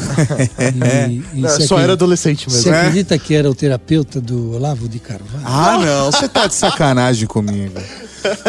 [0.58, 2.62] E, e Não, só acredita- era adolescente mesmo.
[2.62, 2.80] Você né?
[2.80, 5.44] acredita que era o terapeuta do Olavo de Carvalho?
[5.44, 7.74] Ah, não, você tá de sacanagem comigo.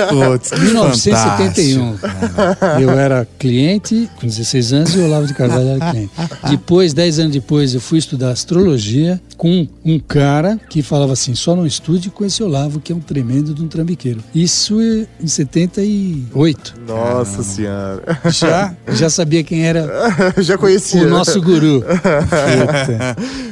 [0.09, 1.97] Putz, que 1971.
[1.97, 2.65] fantástico.
[2.81, 6.11] Eu era cliente com 16 anos e o Olavo de Carvalho era cliente.
[6.49, 11.55] Depois, 10 anos depois, eu fui estudar astrologia com um cara que falava assim: só
[11.55, 14.21] não estude com esse Olavo, que é um tremendo de um trambiqueiro.
[14.35, 16.73] Isso é em 78.
[16.85, 18.03] Nossa senhora.
[18.29, 19.87] Já, já sabia quem era
[20.43, 21.03] Já conhecia.
[21.03, 21.81] o nosso guru.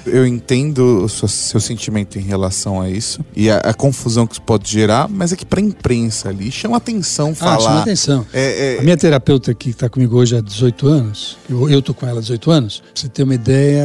[0.05, 4.33] Eu entendo o seu, seu sentimento em relação a isso e a, a confusão que
[4.33, 7.59] isso pode gerar, mas é que pra imprensa ali chama atenção Ah, falar.
[7.61, 8.25] chama atenção.
[8.33, 11.93] É, A é, minha terapeuta que está comigo hoje há 18 anos, eu, eu tô
[11.93, 13.83] com ela há 18 anos, pra você ter uma ideia,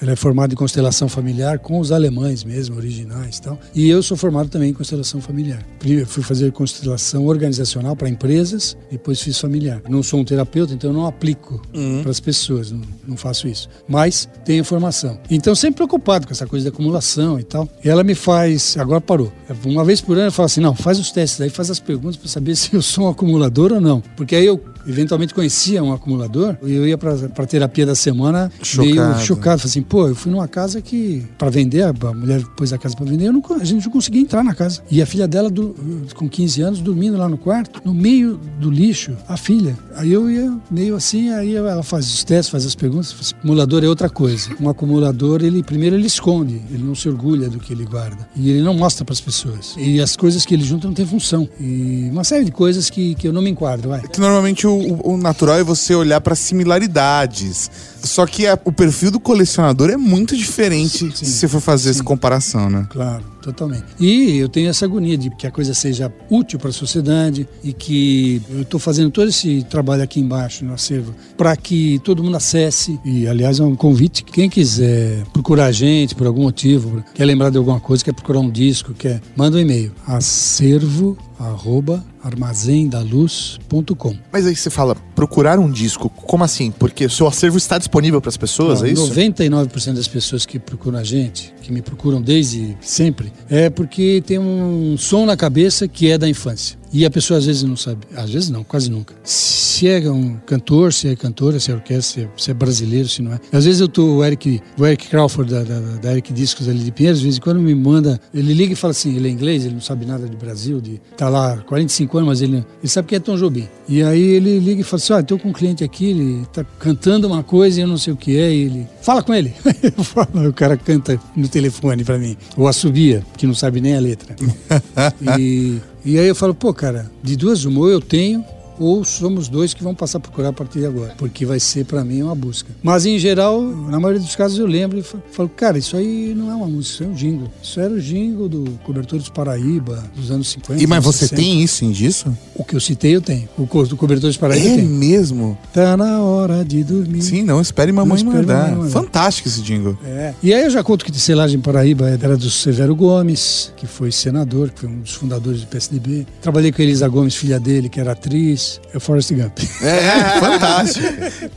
[0.00, 3.58] ela é formada em constelação familiar com os alemães mesmo, originais e tal.
[3.74, 5.64] E eu sou formado também em constelação familiar.
[5.78, 9.82] Primeiro, Fui fazer constelação organizacional para empresas, depois fiz familiar.
[9.88, 11.60] Não sou um terapeuta, então eu não aplico
[12.02, 13.68] para as pessoas, não, não faço isso.
[13.86, 15.18] Mas tenho formação.
[15.30, 17.68] Então sempre preocupado com essa coisa de acumulação e tal.
[17.84, 19.32] E ela me faz, agora parou.
[19.64, 22.16] Uma vez por ano eu falo assim, não, faz os testes aí, faz as perguntas
[22.16, 24.00] para saber se eu sou um acumulador ou não.
[24.16, 28.94] Porque aí eu eventualmente conhecia um acumulador e eu ia para terapia da semana meio
[28.94, 29.20] Chocado.
[29.24, 29.58] chocado.
[29.60, 32.96] Falei assim, pô, eu fui numa casa que, para vender, a mulher pôs a casa
[32.96, 34.82] para vender, não, a gente não conseguia entrar na casa.
[34.90, 35.74] E a filha dela, do-
[36.14, 39.76] com 15 anos, dormindo lá no quarto, no meio do lixo, a filha.
[39.96, 43.34] Aí eu ia meio assim, aí ela faz os testes, faz as perguntas.
[43.38, 44.50] Acumulador é outra coisa.
[44.60, 48.28] Um acumulador, ele primeiro ele esconde, ele não se orgulha do que ele guarda.
[48.36, 49.74] E ele não mostra para as pessoas.
[49.76, 51.48] E as coisas que ele junta não tem função.
[51.60, 54.02] E uma série de coisas que, que eu não me enquadro, vai.
[54.06, 57.70] que normalmente o, o- o natural é você olhar pra similaridades.
[58.02, 61.90] Só que a- o perfil do colecionador é muito diferente Sim, se você for fazer
[61.90, 62.86] essa comparação, né?
[62.90, 63.84] Claro, totalmente.
[64.00, 67.72] E eu tenho essa agonia de que a coisa seja útil para a sociedade e
[67.72, 72.36] que eu estou fazendo todo esse trabalho aqui embaixo no acervo para que todo mundo
[72.36, 72.98] acesse.
[73.04, 74.24] E, aliás, é um convite.
[74.24, 78.40] Quem quiser procurar a gente por algum motivo, quer lembrar de alguma coisa, quer procurar
[78.40, 79.92] um disco, quer, manda um e-mail.
[80.06, 86.70] Acervo arroba armazendaluz.com Mas aí você fala, procurar um disco, como assim?
[86.70, 89.08] Porque o seu acervo está disponível para as pessoas, é isso?
[89.14, 94.38] 99% das pessoas que procuram a gente, que me procuram desde sempre, é porque tem
[94.38, 96.76] um som na cabeça que é da infância.
[96.96, 99.14] E a pessoa às vezes não sabe, às vezes não, quase nunca.
[99.22, 103.06] Se é um cantor, se é cantora, se é orquestra, se é, se é brasileiro,
[103.06, 103.40] se não é.
[103.52, 106.78] Às vezes eu tô, o Eric, o Eric Crawford da, da, da Eric Discos ali
[106.78, 109.30] de Pinheiros, de vez em quando me manda, ele liga e fala assim, ele é
[109.30, 112.88] inglês, ele não sabe nada de Brasil, de, tá lá 45 anos, mas ele, ele
[112.88, 113.68] sabe que é Tom Jobim.
[113.86, 116.64] E aí ele liga e fala assim, ah, tô com um cliente aqui, ele tá
[116.78, 119.52] cantando uma coisa e eu não sei o que é, e ele, fala com ele.
[119.94, 123.94] Eu falo, o cara canta no telefone pra mim, ou assobia, que não sabe nem
[123.94, 124.34] a letra.
[125.38, 128.44] e, e aí eu falo, pô, cara, de duas uma, eu tenho,
[128.78, 131.84] ou somos dois que vão passar a procurar a partir de agora, porque vai ser
[131.84, 132.70] para mim uma busca.
[132.82, 136.34] Mas em geral, na maioria dos casos eu lembro e fa- falo, cara, isso aí
[136.36, 137.48] não é uma música, isso é um jingle.
[137.62, 140.82] Isso era o jingle do Cobertor dos Paraíba, dos anos 50.
[140.82, 141.36] E mas você 60.
[141.42, 142.36] tem isso disso?
[142.54, 143.48] O que eu citei eu tenho.
[143.56, 144.88] O do Cobertor dos Paraíba eu É tenho.
[144.88, 145.58] mesmo?
[145.72, 147.22] Tá na hora de dormir.
[147.22, 148.70] Sim, não espere mamãe Não espere mandar.
[148.72, 148.90] mamãe.
[148.90, 149.96] Fantástico esse jingle.
[150.04, 150.34] É.
[150.42, 154.10] E aí eu já conto que de Selagem Paraíba era do Severo Gomes, que foi
[154.12, 156.26] senador, que foi um dos fundadores do PSDB.
[156.40, 158.65] Trabalhei com a Elisa Gomes, filha dele, que era atriz.
[158.92, 159.58] É o Forrest Gump.
[159.82, 161.06] É, fantástico.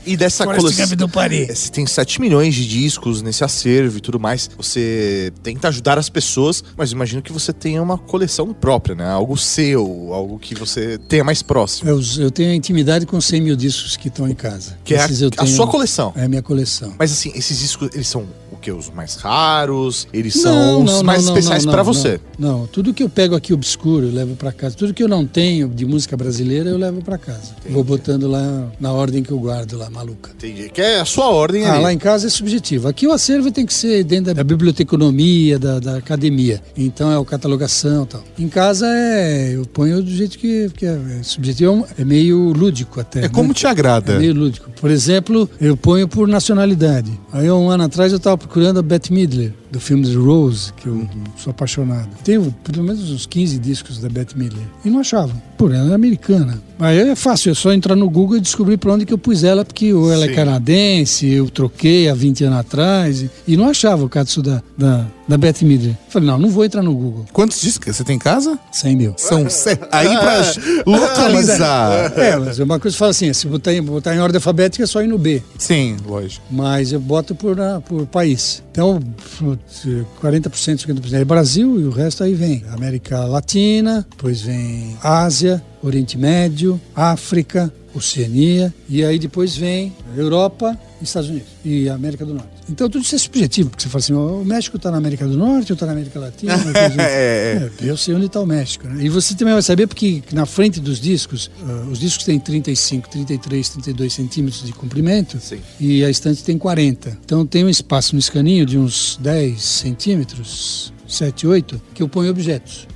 [0.05, 0.85] E dessa Forrest coleção.
[0.87, 1.59] Gump do Paris.
[1.59, 4.49] Você tem 7 milhões de discos nesse acervo e tudo mais.
[4.57, 9.09] Você tenta ajudar as pessoas, mas imagino que você tenha uma coleção própria, né?
[9.09, 11.89] Algo seu, algo que você tenha mais próximo.
[11.89, 14.77] Eu, eu tenho intimidade com 100 mil discos que estão em casa.
[14.83, 16.13] Que é a, Esses eu a tenho- sua coleção.
[16.15, 16.93] É a minha coleção.
[16.97, 18.25] Mas assim, esses discos, eles são
[18.59, 18.71] que?
[18.71, 20.07] Os mais raros?
[20.13, 22.19] Eles Não, são os não, mais não, especiais não, você?
[22.37, 24.75] Não, tudo que eu pego aqui obscuro eu levo pra casa.
[24.75, 27.55] Tudo que eu não tenho de música brasileira eu levo pra casa.
[27.69, 30.31] Vou botando lá na ordem que eu guardo lá, maluca.
[30.35, 30.69] Entendi.
[30.69, 31.83] Que é a sua ordem Ah, ali.
[31.83, 32.87] lá em casa é subjetivo.
[32.87, 36.61] Aqui o acervo tem que ser dentro da biblioteconomia, da, da academia.
[36.77, 38.23] Então é o catalogação e tal.
[38.37, 39.55] Em casa é.
[39.55, 41.85] Eu ponho do jeito que, que é, é subjetivo.
[41.97, 43.25] É meio lúdico até.
[43.25, 43.53] É como né?
[43.53, 44.13] te agrada.
[44.13, 44.69] É meio lúdico.
[44.79, 47.11] Por exemplo, eu ponho por nacionalidade.
[47.31, 50.87] Aí um ano atrás eu estava procurando a Bette Midler, do filme The Rose, que
[50.87, 52.09] eu sou apaixonado.
[52.23, 54.63] Tenho pelo menos uns 15 discos da Bette Midler.
[54.83, 55.31] E não achava.
[55.55, 56.59] Por ela é americana.
[56.79, 59.43] Aí é fácil, é só entrar no Google e descobrir para onde que eu pus
[59.43, 60.31] ela, porque ou ela Sim.
[60.31, 63.21] é canadense, eu troquei há 20 anos atrás.
[63.21, 65.95] E, e não achava o Katsu da, da, da Bette Midler.
[66.09, 67.25] Falei, não, não vou entrar no Google.
[67.31, 68.57] Quantos discos você tem em casa?
[68.71, 69.13] 100 mil.
[69.15, 69.83] São sete.
[69.91, 70.41] Aí pra
[70.87, 72.11] localizar.
[72.17, 74.87] É, mas uma coisa que fala assim, se botar em, botar em ordem alfabética é
[74.87, 75.43] só ir no B.
[75.59, 76.43] Sim, lógico.
[76.49, 78.63] mas eu boto por, ah, por país.
[78.71, 78.99] Então,
[79.37, 79.85] putz,
[80.19, 86.17] 40%, 50% é Brasil e o resto aí vem América Latina, depois vem Ásia, Oriente
[86.17, 92.58] Médio, África, Oceania e aí depois vem Europa e Estados Unidos e América do Norte.
[92.69, 95.37] Então tudo isso é subjetivo, porque você fala assim, o México está na América do
[95.37, 96.53] Norte ou está na América Latina?
[96.99, 98.87] É, É, eu sei onde está o México.
[98.87, 99.05] Né?
[99.05, 103.09] E você também vai saber porque na frente dos discos, ah, os discos têm 35,
[103.09, 105.59] 33, 32 centímetros de comprimento Sim.
[105.79, 107.17] e a estante tem 40.
[107.23, 112.29] Então tem um espaço no escaninho de uns 10 centímetros, 7, 8, que eu ponho
[112.29, 112.87] objetos.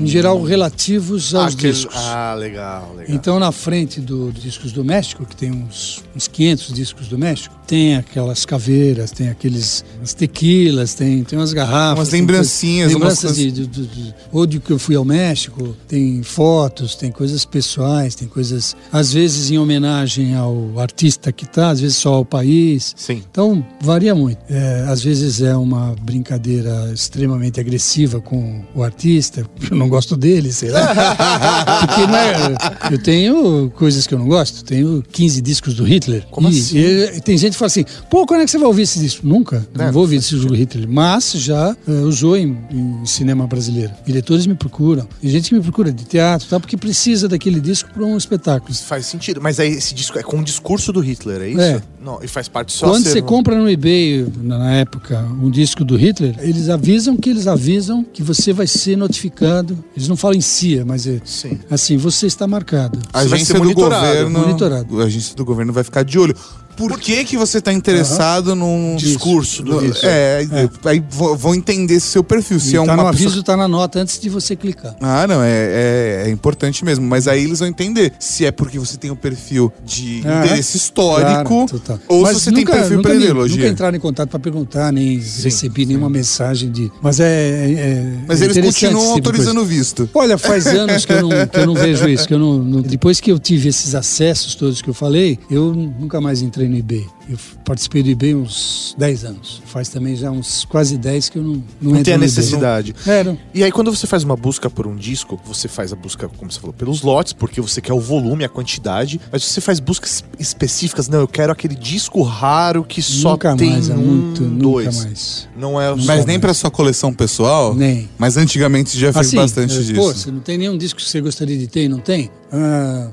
[0.00, 1.94] Em geral, relativos aos Aquele- discos.
[1.96, 3.14] Ah, legal, legal.
[3.14, 7.16] Então, na frente do, dos discos do México, que tem uns, uns 500 discos do
[7.18, 11.98] México, tem aquelas caveiras, tem aqueles as tequilas, tem, tem umas garrafas.
[12.00, 15.04] Umas tem lembrancinhas, umas lembranças de, de, de, de- ou de que eu fui ao
[15.04, 21.44] México, tem fotos, tem coisas pessoais, tem coisas, às vezes em homenagem ao artista que
[21.44, 22.92] está, às vezes só ao país.
[22.96, 23.22] Sim.
[23.30, 24.38] Então, varia muito.
[24.50, 30.52] É, às vezes é uma brincadeira extremamente agressiva com o artista, eu não gosto dele,
[30.52, 30.82] sei lá.
[31.80, 32.56] Porque né,
[32.90, 34.64] eu tenho coisas que eu não gosto.
[34.64, 36.26] Tenho 15 discos do Hitler.
[36.30, 36.78] Como e, assim?
[36.78, 39.26] e tem gente que fala assim: pô, quando é que você vai ouvir esse disco?
[39.26, 39.66] Nunca.
[39.74, 40.88] É, não vou ouvir esse disco do Hitler.
[40.88, 43.92] Mas já eh, usou em, em cinema brasileiro.
[44.04, 45.06] Diretores me procuram.
[45.20, 48.16] Tem gente que me procura de teatro, e tal, porque precisa daquele disco para um
[48.16, 48.74] espetáculo.
[48.74, 49.40] Faz sentido.
[49.40, 51.60] Mas aí esse disco é com o discurso do Hitler, é isso?
[51.60, 51.82] É.
[52.02, 55.84] Não, e faz parte só Quando você um- compra no eBay, na época, um disco
[55.84, 59.82] do Hitler, eles avisam que eles avisam que você vai ser notificado.
[59.96, 61.58] Eles não falam em CIA, mas é Sim.
[61.70, 62.98] assim, você está marcado.
[63.12, 64.40] A agência do monitorado, governo.
[64.40, 65.00] monitorado.
[65.00, 66.34] A agência do governo vai ficar de olho.
[66.76, 70.00] Por que, que você está interessado num Discurso do no- Hitler.
[70.04, 70.46] É,
[70.84, 72.58] aí vão entender esse seu perfil.
[72.60, 74.94] Se E é tá uma no aviso, tá na nota antes de você clicar.
[75.00, 77.06] Ah, não, é, é, é importante mesmo.
[77.06, 80.76] Mas aí eles vão entender se é porque você tem um perfil de Ah, interesse
[80.76, 81.32] histórico
[81.66, 81.98] Claro, total.
[82.08, 83.56] ou Mas se você tem perfil para ideologia.
[83.56, 86.90] Nunca entraram em contato para perguntar, nem recebi nenhuma mensagem de.
[87.00, 87.24] Mas é.
[87.26, 90.08] é- é Mas eles continuam tipo autorizando o visto.
[90.14, 92.26] Olha, faz anos que eu não, que eu não vejo isso.
[92.26, 95.72] Que eu não, não- depois que eu tive esses acessos todos que eu falei, eu
[95.74, 97.06] nunca mais entrei entrei no eBay.
[97.28, 99.62] Eu participei do eBay uns 10 anos.
[99.66, 102.94] Faz também já uns quase 10 que eu não, não, Não entro tem a necessidade.
[103.06, 103.38] É, não.
[103.54, 106.50] E aí, quando você faz uma busca por um disco, você faz a busca, como
[106.50, 110.24] você falou, pelos lotes, porque você quer o volume, a quantidade, mas você faz buscas
[110.38, 111.08] específicas.
[111.08, 114.86] Não, eu quero aquele disco raro que só nunca tem mais, é um, muito, dois.
[114.96, 115.48] nunca mais.
[115.56, 116.40] Não é Mas nem mais.
[116.40, 117.74] pra sua coleção pessoal?
[117.74, 118.08] Nem.
[118.18, 119.94] Mas antigamente você já fez Assim, bastante eh, disso.
[119.94, 122.30] Pô, você não tem nenhum disco que você gostaria de ter e não tem?
[122.52, 123.08] Ah,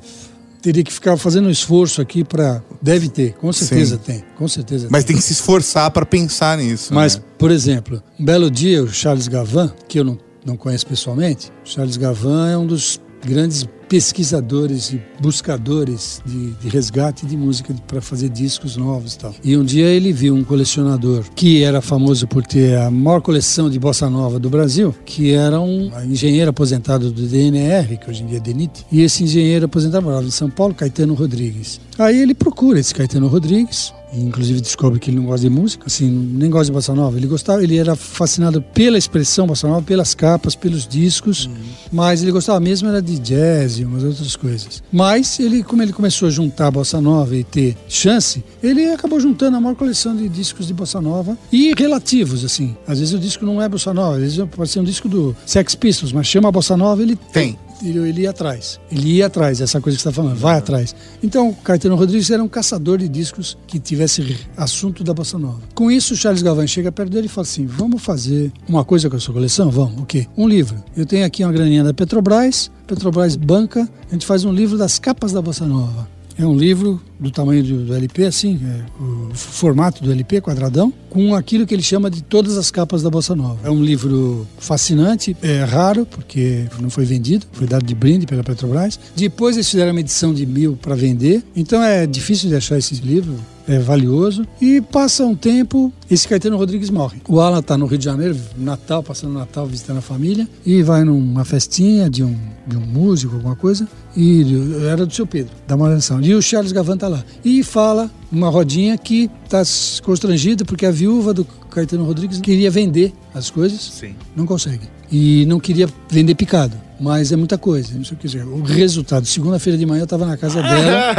[0.62, 2.62] teria que ficar fazendo um esforço aqui pra.
[2.82, 4.02] Deve ter, com certeza Sim.
[4.06, 4.24] tem.
[4.38, 6.94] Com certeza Mas tem que se esforçar pra pensar nisso.
[6.94, 7.24] Mas, né?
[7.38, 11.70] por exemplo, um belo dia, o Charles Gavan, que eu não, não conheço pessoalmente, o
[11.70, 18.00] Charles Gavan é um dos grandes pesquisadores e buscadores de, de resgate de música para
[18.00, 19.36] fazer discos novos e tal.
[19.44, 23.70] E um dia ele viu um colecionador que era famoso por ter a maior coleção
[23.70, 28.28] de bossa nova do Brasil, que era um engenheiro aposentado do DNR, que hoje em
[28.28, 31.82] dia é DENIT, e esse engenheiro aposentado morava em São Paulo, Caetano Rodrigues.
[31.98, 35.84] Aí ele procura esse Caetano Rodrigues, e, inclusive descobre que ele não gosta de música,
[35.88, 37.18] assim, nem gosta de bossa nova.
[37.18, 41.50] Ele gostava, ele era fascinado pela expressão bossa nova, pelas capas, pelos discos,
[41.92, 44.84] mas ele gostava mesmo era de jazz e umas outras coisas.
[44.92, 49.58] Mas ele, como ele começou a juntar bossa nova e ter chance, ele acabou juntando
[49.58, 52.76] a maior coleção de discos de bossa nova e relativos, assim.
[52.88, 55.36] Às vezes o disco não é bossa nova, às vezes pode ser um disco do
[55.46, 57.58] Sex Pistols, mas chama bossa nova, ele Tem.
[57.84, 58.80] Ele, ele ia atrás.
[58.92, 60.96] Ele ia atrás, essa coisa que você está falando, vai atrás.
[61.22, 65.62] Então, Caetano Rodrigues era um caçador de discos que tivesse assunto da bossa nova.
[65.74, 69.16] Com isso, Charles Gavan chega perto dele e fala assim: vamos fazer uma coisa com
[69.16, 69.70] a sua coleção?
[69.70, 70.02] Vamos.
[70.02, 70.28] O quê?
[70.38, 70.84] Um livro.
[70.96, 75.00] Eu tenho aqui uma graninha da Petrobras, Petrobras banca, a gente faz um livro das
[75.00, 76.08] capas da bossa nova.
[76.38, 80.94] É um livro do tamanho do, do LP, assim, é, o formato do LP, quadradão,
[81.10, 83.60] com aquilo que ele chama de todas as capas da Bossa Nova.
[83.64, 88.44] É um livro fascinante, é raro, porque não foi vendido, foi dado de brinde pela
[88.44, 89.00] Petrobras.
[89.16, 92.96] Depois eles fizeram uma edição de mil para vender, então é difícil de achar esse
[92.96, 93.36] livro,
[93.68, 94.46] é valioso.
[94.60, 97.22] E passa um tempo, esse Caetano Rodrigues morre.
[97.28, 101.04] O Alan tá no Rio de Janeiro, Natal, passando Natal, visitando a família, e vai
[101.04, 104.44] numa festinha de um, de um músico, alguma coisa, e
[104.90, 106.20] era do seu Pedro, da Maranção.
[106.22, 107.24] E o Charles Gavan tá lá.
[107.44, 109.62] E fala numa rodinha que tá
[110.04, 114.16] constrangido porque a viúva do Caetano Rodrigues queria vender as coisas, Sim.
[114.36, 114.88] não consegue.
[115.12, 116.78] E não queria vender picado.
[117.00, 118.46] Mas é muita coisa, não sei o que dizer.
[118.46, 121.16] O resultado, segunda-feira de manhã eu estava na casa dela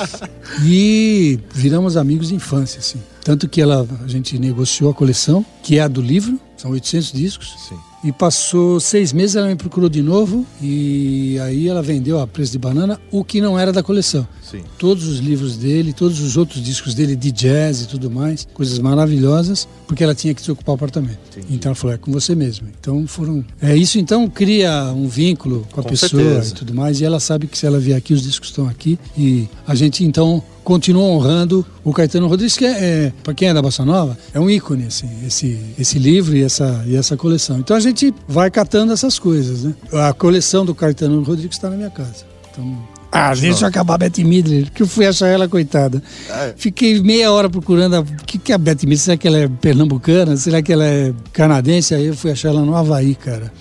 [0.64, 2.98] e viramos amigos de infância, assim.
[3.22, 7.12] Tanto que ela, a gente negociou a coleção, que é a do livro, são 800
[7.12, 7.54] discos.
[7.68, 7.76] Sim.
[8.02, 12.52] E passou seis meses, ela me procurou de novo e aí ela vendeu a preço
[12.52, 14.26] de banana o que não era da coleção.
[14.42, 14.62] Sim.
[14.78, 18.78] Todos os livros dele, todos os outros discos dele de jazz e tudo mais, coisas
[18.78, 21.18] maravilhosas, porque ela tinha que desocupar o apartamento.
[21.30, 21.54] Entendi.
[21.54, 22.68] Então ela falou, é com você mesmo.
[22.80, 23.44] Então foram.
[23.60, 26.52] É, isso então cria um vínculo com a Com pessoa certeza.
[26.52, 27.00] e tudo mais.
[27.00, 28.98] E ela sabe que se ela vier aqui, os discos estão aqui.
[29.16, 33.52] E a gente então continua honrando o Caetano Rodrigues, que é, é para quem é
[33.52, 37.58] da Bossa Nova, é um ícone, assim, esse, esse livro e essa, e essa coleção.
[37.58, 39.74] Então a gente vai catando essas coisas, né?
[39.92, 42.24] A coleção do Caetano Rodrigues está na minha casa.
[42.52, 42.78] Então,
[43.10, 46.00] ah, deixa eu acabar a Beth Midler, que eu fui achar ela, coitada.
[46.54, 48.98] Fiquei meia hora procurando o que, que é a Beth Midler.
[48.98, 50.36] Será que ela é pernambucana?
[50.36, 51.96] Será que ela é canadense?
[51.96, 53.52] Aí eu fui achar ela no Havaí, cara.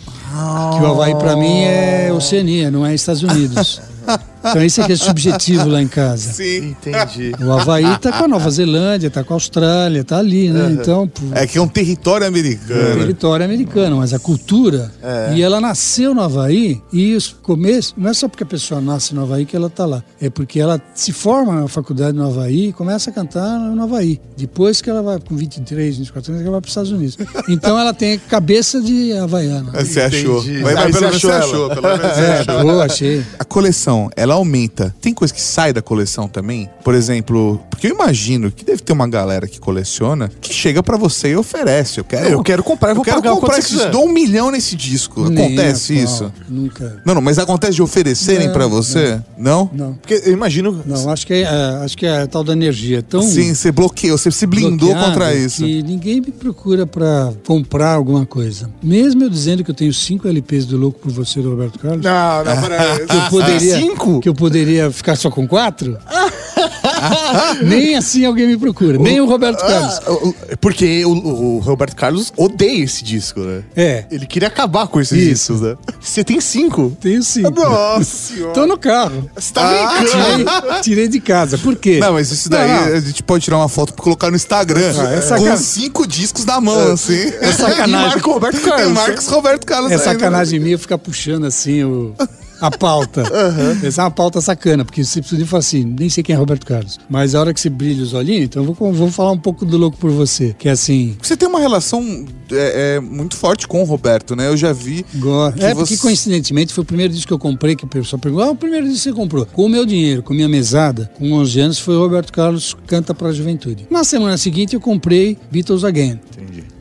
[0.78, 3.82] Que o Havaí pra mim é Oceania, não é Estados Unidos.
[4.40, 6.32] Então isso é que é subjetivo lá em casa.
[6.34, 6.70] Sim.
[6.80, 7.32] Entendi.
[7.44, 10.70] O Havaí tá com a Nova Zelândia, tá com a Austrália, tá ali, né?
[10.72, 13.00] Então, pô, É que é um território é americano.
[13.00, 14.92] território americano, mas a cultura.
[15.36, 17.94] E ela nasceu no Havaí e os começos.
[17.98, 20.04] Não é só porque a pessoa nasce no Havaí que ela tá lá.
[20.22, 24.20] É porque ela se forma na faculdade no Havaí e começa a cantar no Havaí.
[24.38, 27.18] Depois que ela vai, com 23, 24 anos, ela vai para os Estados Unidos.
[27.48, 29.72] Então ela tem cabeça de havaiana.
[29.74, 30.44] Você achou.
[30.44, 31.44] Mas, mas Aí pelo você menos você achou ela.
[31.44, 31.70] achou.
[31.70, 32.62] Pelo menos você É, achou.
[32.62, 33.26] boa, achei.
[33.40, 34.94] A coleção, ela aumenta.
[35.02, 36.70] Tem coisa que sai da coleção também?
[36.84, 40.98] Por exemplo, porque eu imagino que deve ter uma galera que coleciona que chega pra
[40.98, 42.00] você e oferece.
[42.00, 43.86] Eu quero, Eu quero comprar, eu vou quero comprar você esse quiser.
[43.86, 43.92] disco.
[43.92, 45.30] Dou um milhão nesse disco.
[45.30, 46.34] Nem Acontece a isso?
[46.48, 47.02] Nunca.
[47.06, 49.20] Não, não, mas acontece de oferecerem Não, pra você?
[49.38, 49.70] Não?
[49.74, 49.94] Não.
[49.94, 50.82] Porque eu imagino.
[50.86, 51.48] Não, acho que é, é,
[51.84, 55.34] acho que é a tal da energia tão Sim, você bloqueou, você se blindou contra
[55.36, 55.64] isso.
[55.64, 58.70] que ninguém me procura pra comprar alguma coisa.
[58.82, 62.04] Mesmo eu dizendo que eu tenho cinco LPs do Louco por Você do Roberto Carlos,
[62.04, 64.19] Não, não, que eu poderia Cinco?
[64.22, 65.98] Que eu poderia ficar só com quatro.
[67.64, 70.00] Nem assim alguém me procura, nem o Roberto Carlos.
[70.06, 73.64] Ah, o- o- porque o, o Roberto Carlos odeia esse disco, né?
[73.76, 75.54] É, Ele queria acabar com esses Isso.
[75.54, 75.78] discos, né?
[76.02, 76.96] Você tem cinco?
[77.00, 77.52] tenho cinco.
[77.52, 78.54] Nossa senhora.
[78.54, 79.30] Tô no carro.
[79.36, 80.46] Você tá brincando?
[80.46, 81.58] Tirei, tirei de casa.
[81.58, 82.00] Por quê?
[82.00, 82.94] Não, mas isso daí Não, não.
[82.96, 84.94] a gente pode tirar uma foto pra colocar no Instagram.
[84.98, 87.14] Ah, é com cinco discos na mão, assim.
[87.40, 88.10] É E sacanagem.
[88.10, 88.92] Marco Roberto Carlos.
[88.94, 90.04] Marcos Roberto Carlos É ainda.
[90.06, 92.14] sacanagem minha ficar puxando assim o.
[92.62, 93.24] a pauta.
[93.84, 96.66] Essa é uma pauta sacana, porque você precisa falar assim, nem sei quem é Roberto
[96.66, 96.99] Carlos.
[97.10, 99.66] Mas a hora que você brilha os olhinhos, então eu vou, vou falar um pouco
[99.66, 100.55] do Louco por Você.
[100.57, 104.47] Que é assim, Você tem uma relação é, é, muito forte com o Roberto, né?
[104.47, 105.05] Eu já vi.
[105.16, 107.88] Go- Que É, você- porque coincidentemente foi o primeiro disco que eu comprei, que o
[107.88, 109.45] pessoal perguntou, ah, o primeiro disco que você comprou.
[109.45, 113.14] Com o meu dinheiro, com minha mesada, com 11 anos, foi o Roberto Carlos Canta
[113.14, 113.88] pra Juventude.
[113.89, 116.20] Na semana seguinte eu comprei Beatles Again.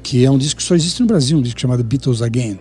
[0.08, 2.58] Que é um disco que só existe no Brasil, um disco chamado Beatles Again.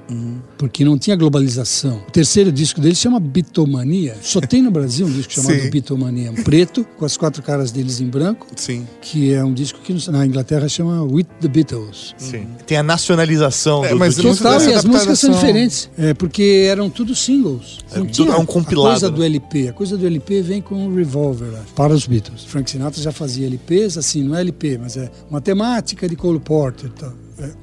[0.58, 2.02] Porque não tinha globalização.
[2.06, 4.18] O terceiro disco dele se chama Beatlemania.
[4.22, 5.70] Só tem no Brasil um disco chamado Sim.
[5.70, 6.30] Beatlemania.
[6.30, 8.86] Um preto, com as quatro caras deles em branco, Sim.
[9.02, 12.14] que é um disco que na Inglaterra chama With the Beatles.
[12.18, 12.48] Sim.
[12.66, 14.24] Tem a nacionalização É, do, mas do.
[14.24, 15.90] Total, e as músicas são diferentes.
[15.98, 17.78] É, porque eram tudo singles.
[17.94, 19.16] É, Não tudo- tinha é um compilado, A coisa né?
[19.16, 19.70] do LP.
[19.70, 22.44] A coisa do LP vem com o Revolver lá, para os Beatles.
[22.44, 26.42] Frank Sinatra já fazia LPs, assim, não é LP, mas é uma temática de Cole
[26.42, 26.90] Porter.
[26.90, 27.14] e tal.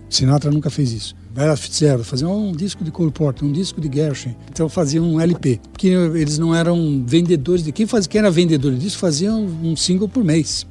[0.09, 1.16] Sinatra nunca fez isso.
[1.37, 4.37] Ella Fitzgerald fazia um disco de Cole Porter, um disco de Gershwin.
[4.51, 5.61] Então fazia um LP.
[5.72, 7.72] Porque eles não eram vendedores de.
[7.72, 10.64] Quem, fazia, quem era vendedor de disco fazia um, um single por mês.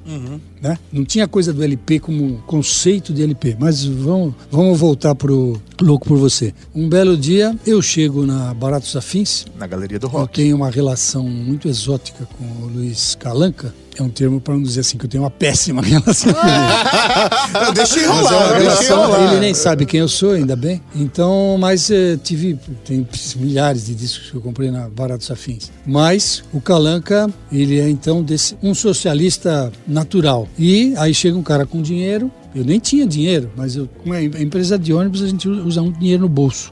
[0.63, 0.79] Né?
[0.93, 3.57] Não tinha coisa do LP como conceito de LP.
[3.59, 6.53] Mas vamos, vamos voltar pro Louco por Você.
[6.73, 9.45] Um belo dia eu chego na Baratos Afins.
[9.59, 10.33] Na galeria do Eu rock.
[10.35, 13.75] tenho uma relação muito exótica com o Luiz Calanca.
[13.95, 17.67] É um termo para não dizer assim que eu tenho uma péssima relação com ele.
[17.67, 19.31] Eu deixei Mas é rolar, uma eu deixei relação, rolar.
[19.33, 20.81] ele nem sabe quem eu sou, ainda bem.
[20.95, 23.07] Então, mas eh, tive tem
[23.37, 25.71] milhares de discos que eu comprei na Baratos Afins.
[25.85, 30.47] Mas o Calanca, ele é então desse, um socialista natural.
[30.57, 32.31] E aí chega um cara com dinheiro.
[32.55, 35.49] Eu nem tinha dinheiro, mas eu, com a em- a empresa de ônibus a gente
[35.49, 36.71] usa um dinheiro no bolso.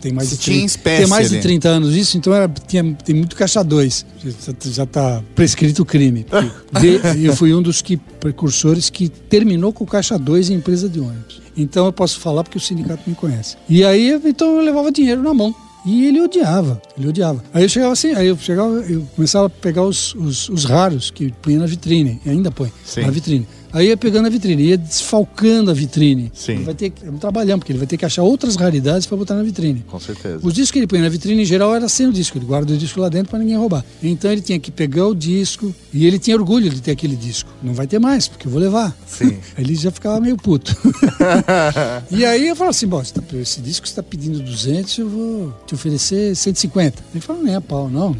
[0.00, 1.42] Tem mais Você de tinha 30, espécie tem mais de ali.
[1.42, 4.06] 30 anos isso, então era, tinha, tem muito caixa 2.
[4.70, 6.24] Já está prescrito o crime.
[6.80, 10.88] De- eu fui um dos que, precursores que terminou com o caixa 2 em empresa
[10.88, 11.42] de ônibus.
[11.56, 13.56] Então eu posso falar porque o sindicato me conhece.
[13.68, 15.52] E aí, então eu levava dinheiro na mão.
[15.88, 17.42] E ele odiava, ele odiava.
[17.50, 21.10] Aí eu chegava assim, aí eu chegava, eu começava a pegar os, os, os raros
[21.10, 23.00] que punha na vitrine, ainda põe Sim.
[23.00, 23.48] na vitrine.
[23.72, 26.30] Aí ia pegando a vitrine, ia desfalcando a vitrine.
[26.34, 26.52] Sim.
[26.52, 29.06] Ele vai ter que, é um trabalhão, porque ele vai ter que achar outras raridades
[29.06, 29.84] para botar na vitrine.
[29.86, 30.40] Com certeza.
[30.42, 32.38] Os discos que ele põe na vitrine, em geral, era sem o disco.
[32.38, 33.84] Ele guarda o disco lá dentro para ninguém roubar.
[34.02, 37.50] Então ele tinha que pegar o disco e ele tinha orgulho de ter aquele disco.
[37.62, 38.96] Não vai ter mais, porque eu vou levar.
[39.06, 39.38] Sim.
[39.58, 40.74] ele já ficava meio puto.
[42.10, 45.54] e aí eu falo assim, bom, tá- esse disco você está pedindo 200, eu vou
[45.66, 47.02] te oferecer 150.
[47.12, 48.16] Ele falou, nem a pau, não.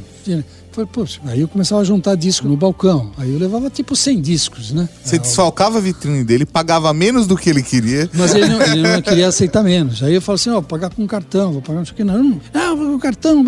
[0.78, 3.10] Falei, Poxa, aí eu começava a juntar disco no balcão.
[3.18, 4.88] Aí eu levava tipo 100 discos, né?
[5.02, 8.08] Você Ah, desfalcava a vitrine dele, pagava menos do que ele queria.
[8.14, 10.02] mas ele não, ele não queria aceitar menos.
[10.02, 12.04] Aí eu falo assim, ó, vou pagar com cartão, vou pagar não sei o que.
[12.04, 13.42] Não, não, vou com cartão,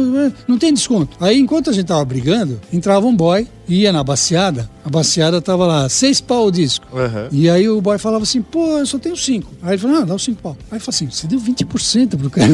[0.48, 1.16] não tem desconto.
[1.20, 5.66] Aí enquanto a gente tava brigando, entrava um boy, ia na baciada, a baciada tava
[5.66, 6.86] lá, seis pau o disco.
[6.96, 7.28] Aham.
[7.30, 9.52] E aí o boy falava assim, pô, eu só tenho cinco.
[9.62, 10.56] Aí ele falou, não, dá os cinco pau.
[10.70, 12.50] Aí ele falou assim, você deu 20% pro cara.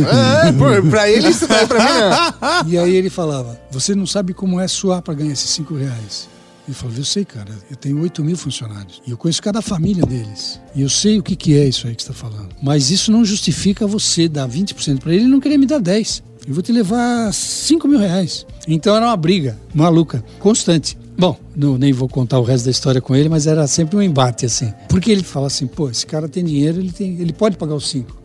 [0.47, 2.67] É, pô, pra ele isso daí, pra mim não.
[2.73, 6.29] E aí ele falava, você não sabe como é suar para ganhar esses cinco reais.
[6.67, 9.01] Ele falou, eu sei, cara, eu tenho 8 mil funcionários.
[9.07, 10.61] E eu conheço cada família deles.
[10.75, 12.49] E eu sei o que, que é isso aí que você está falando.
[12.61, 16.25] Mas isso não justifica você dar 20% para ele e não querer me dar 10.
[16.47, 18.45] Eu vou te levar 5 mil reais.
[18.67, 20.99] Então era uma briga maluca, constante.
[21.19, 24.03] Bom, não, nem vou contar o resto da história com ele, mas era sempre um
[24.03, 24.73] embate assim.
[24.89, 27.89] Porque ele fala assim, pô, esse cara tem dinheiro, ele, tem, ele pode pagar os
[27.89, 28.25] 5.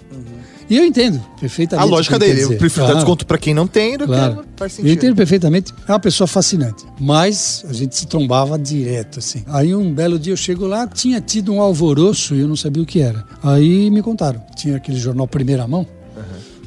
[0.69, 1.85] E eu entendo perfeitamente.
[1.85, 2.43] A lógica dele.
[2.43, 2.95] Eu prefiro dar Claro.
[2.99, 4.37] desconto pra quem não tem do Claro.
[4.37, 5.73] que faz Eu entendo perfeitamente.
[5.85, 6.85] É uma pessoa fascinante.
[6.97, 9.43] Mas a gente se trombava direto, assim.
[9.47, 12.81] Aí um belo dia eu chego lá, tinha tido um alvoroço e eu não sabia
[12.81, 13.25] o que era.
[13.43, 14.41] Aí me contaram.
[14.55, 15.85] Tinha aquele jornal Primeira Mão.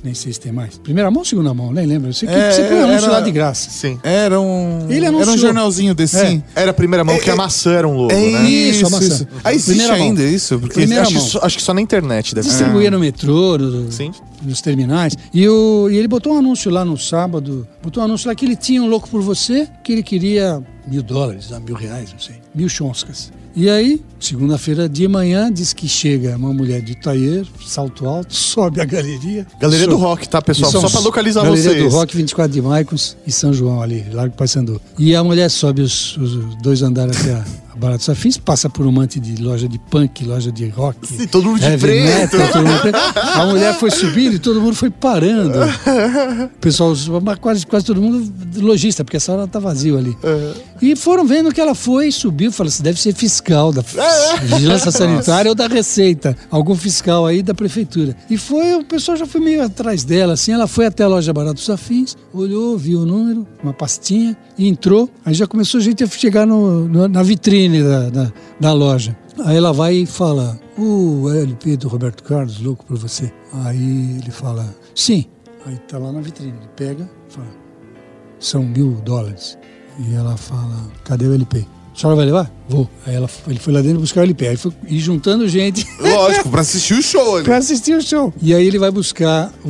[0.05, 0.77] Nem sei se tem mais.
[0.77, 1.73] Primeira mão ou segunda mão?
[1.73, 2.11] Nem lembro.
[2.11, 3.71] Eu sei que É, você põe anúncio era- lá de graça.
[3.71, 3.99] Sim.
[4.03, 4.87] Era um.
[4.91, 6.27] Ele era um jornalzinho desse, É.
[6.29, 6.43] sim.
[6.55, 8.51] Era a primeira mão, É, que a é- maçã era um logo, É né?
[8.51, 9.07] Isso, a maçã.
[9.07, 9.27] isso.
[9.43, 10.07] Aí existe Primeira mão.
[10.07, 10.59] ainda isso?
[10.59, 11.27] Porque Primeira Acho que, mão.
[11.27, 12.55] só, acho que só na internet deve ser.
[12.57, 14.13] Distribuía no metrô, no- Sim.
[14.43, 15.17] nos terminais.
[15.33, 17.67] E, o, e ele botou um anúncio lá no sábado.
[17.83, 21.03] Botou um anúncio lá que ele tinha um louco por você, que ele queria mil
[21.03, 22.44] dólares, ah, mil reais, não sei.
[22.55, 23.33] Mil chonscas.
[23.57, 28.81] E aí, segunda-feira de manhã, diz que chega uma mulher de taier, salto alto, sobe
[28.81, 29.47] a galeria.
[29.61, 30.03] Galeria do sobe.
[30.05, 30.73] Rock, tá, pessoal?
[30.73, 31.85] São Só pra localizar Galeria vocês.
[31.85, 34.81] do Rock, 24 de Maicons e São João ali, Largo Paissandu.
[34.99, 37.45] E a mulher sobe os, os dois andares até a,
[37.75, 41.07] a Barata dos Afins, passa por um monte de loja de punk, loja de rock.
[41.07, 42.05] Sim, todo mundo de preto.
[42.37, 42.99] metal, todo mundo preto.
[43.35, 45.59] A mulher foi subindo e todo mundo foi parando.
[45.59, 46.95] O pessoal,
[47.41, 50.17] quase, quase todo mundo lojista, porque essa hora tá vazio ali.
[50.81, 53.83] E foram vendo que ela foi, subiu, falaram assim, deve ser fiscal da
[54.43, 58.17] Vigilância Sanitária ou da Receita, algum fiscal aí da prefeitura.
[58.31, 61.33] E foi, o pessoal já foi meio atrás dela, assim, ela foi até a loja
[61.33, 65.09] Barato dos Afins, olhou, viu o número, uma pastinha, e entrou.
[65.25, 69.17] Aí já começou a gente a chegar no- no- na vitrine da, da, da loja.
[69.45, 73.33] Aí ela vai e fala, o LP do Roberto Carlos, louco por você.
[73.65, 75.27] Aí ele fala, sim.
[75.67, 77.49] Aí tá lá na vitrine, ele pega fala,
[78.39, 79.59] são mil dólares.
[79.99, 81.67] E ela fala, cadê o LP?
[81.95, 82.51] A senhora vai levar?
[82.69, 82.89] Vou.
[83.07, 84.49] Aí ela, ele foi lá dentro buscar o LP.
[84.49, 87.45] Aí foi ir juntando gente Lógico, pra assistir o show ali.
[87.45, 88.33] pra assistir o show.
[88.41, 89.69] E aí ele vai buscar o,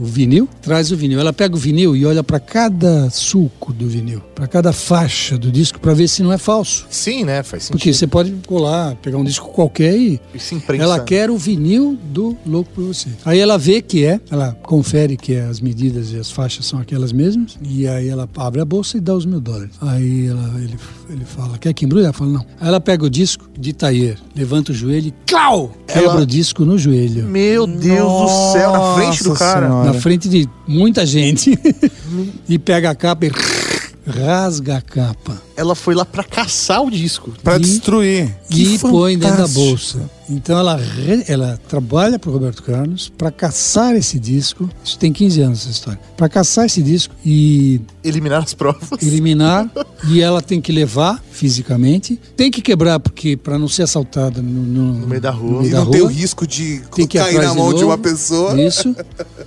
[0.00, 1.20] o vinil, traz o vinil.
[1.20, 5.50] Ela pega o vinil e olha pra cada sulco do vinil, pra cada faixa do
[5.50, 6.86] disco, pra ver se não é falso.
[6.90, 7.42] Sim, né?
[7.42, 7.78] Faz sentido.
[7.78, 10.82] Porque você pode colar, pegar um disco qualquer e E se imprensa.
[10.82, 13.08] ela quer o vinil do Louco por Você.
[13.24, 17.12] Aí ela vê que é, ela confere que as medidas e as faixas são aquelas
[17.12, 19.70] mesmas, e aí ela abre a bolsa e dá os mil dólares.
[19.80, 20.76] Aí ela, ele,
[21.10, 22.04] ele fala, quer que embrulhe?
[22.04, 22.40] Ela fala, não.
[22.60, 25.72] Aí ela pega o disco de tailleur, levanta o joelho e clau!
[25.86, 27.24] Quebra Ela- o disco no joelho.
[27.24, 29.66] Meu Deus do céu, na frente do Nossa cara.
[29.66, 29.92] Senhora.
[29.92, 31.58] Na frente de muita gente.
[32.48, 33.30] e pega a capa e
[34.06, 35.40] rasga a capa.
[35.56, 37.32] Ela foi lá pra caçar o disco.
[37.42, 38.34] Pra E- destruir.
[38.50, 40.10] e Que põe dentro da bolsa.
[40.28, 44.68] Então ela, re- ela trabalha para Roberto Carlos para caçar esse disco.
[44.82, 46.00] Isso tem 15 anos essa história.
[46.16, 49.02] Para caçar esse disco e Eliminar as provas.
[49.02, 49.70] eliminar
[50.08, 54.62] e ela tem que levar fisicamente, tem que quebrar porque para não ser assaltada no,
[54.62, 55.60] no- No meio da rua.
[55.60, 56.12] meio E da não tem o rua.
[56.12, 57.86] risco de Tem que ir cair na de mão de, novo.
[57.88, 58.58] uma pessoa.
[58.60, 58.96] Isso.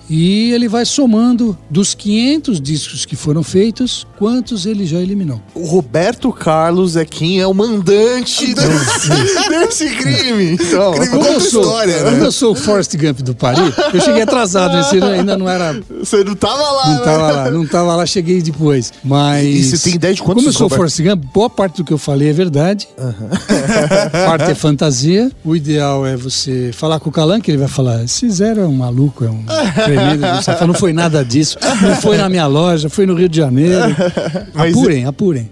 [0.07, 5.41] E ele vai somando dos 500 discos que foram feitos, quantos ele já eliminou.
[5.55, 5.96] O Roberto
[6.33, 9.09] Carlos é quem é o mandante desse,
[9.49, 10.53] desse crime.
[10.53, 12.11] Então, Crime Como eu, sou, história, né?
[12.11, 15.79] como eu sou o Forrest Gump do Paris, eu cheguei atrasado, esse ainda não era
[15.99, 17.03] você não tava lá, Não né?
[17.03, 18.93] tava lá, não tava lá, cheguei depois.
[19.03, 19.45] Mas.
[19.45, 20.77] E você tem ideia de quantos Como eu sou Roberto?
[20.91, 22.87] Forrest Gump, boa parte do que eu falei é verdade.
[24.25, 25.31] parte é fantasia.
[25.43, 28.65] O ideal é você falar com o Calan, que ele vai falar: esse zero é
[28.65, 29.43] um maluco, é um
[29.83, 30.21] tremendo.
[30.67, 31.57] Não foi nada disso.
[31.81, 33.95] Não foi na minha loja, foi no Rio de Janeiro.
[34.53, 35.49] Mas- Apurem, apurem.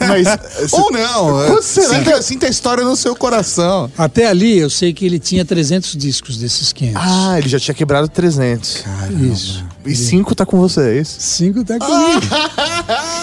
[0.00, 0.26] Mas
[0.72, 1.42] Ou não.
[1.58, 3.90] é, sinta, sinta a história no seu coração.
[3.96, 7.00] Até ali eu sei que ele tinha 300 discos desses 500.
[7.02, 8.84] Ah, ele já tinha quebrado 300.
[9.32, 9.64] Isso.
[9.86, 11.16] E 5 tá com você, é isso?
[11.20, 12.20] Cinco tá comigo.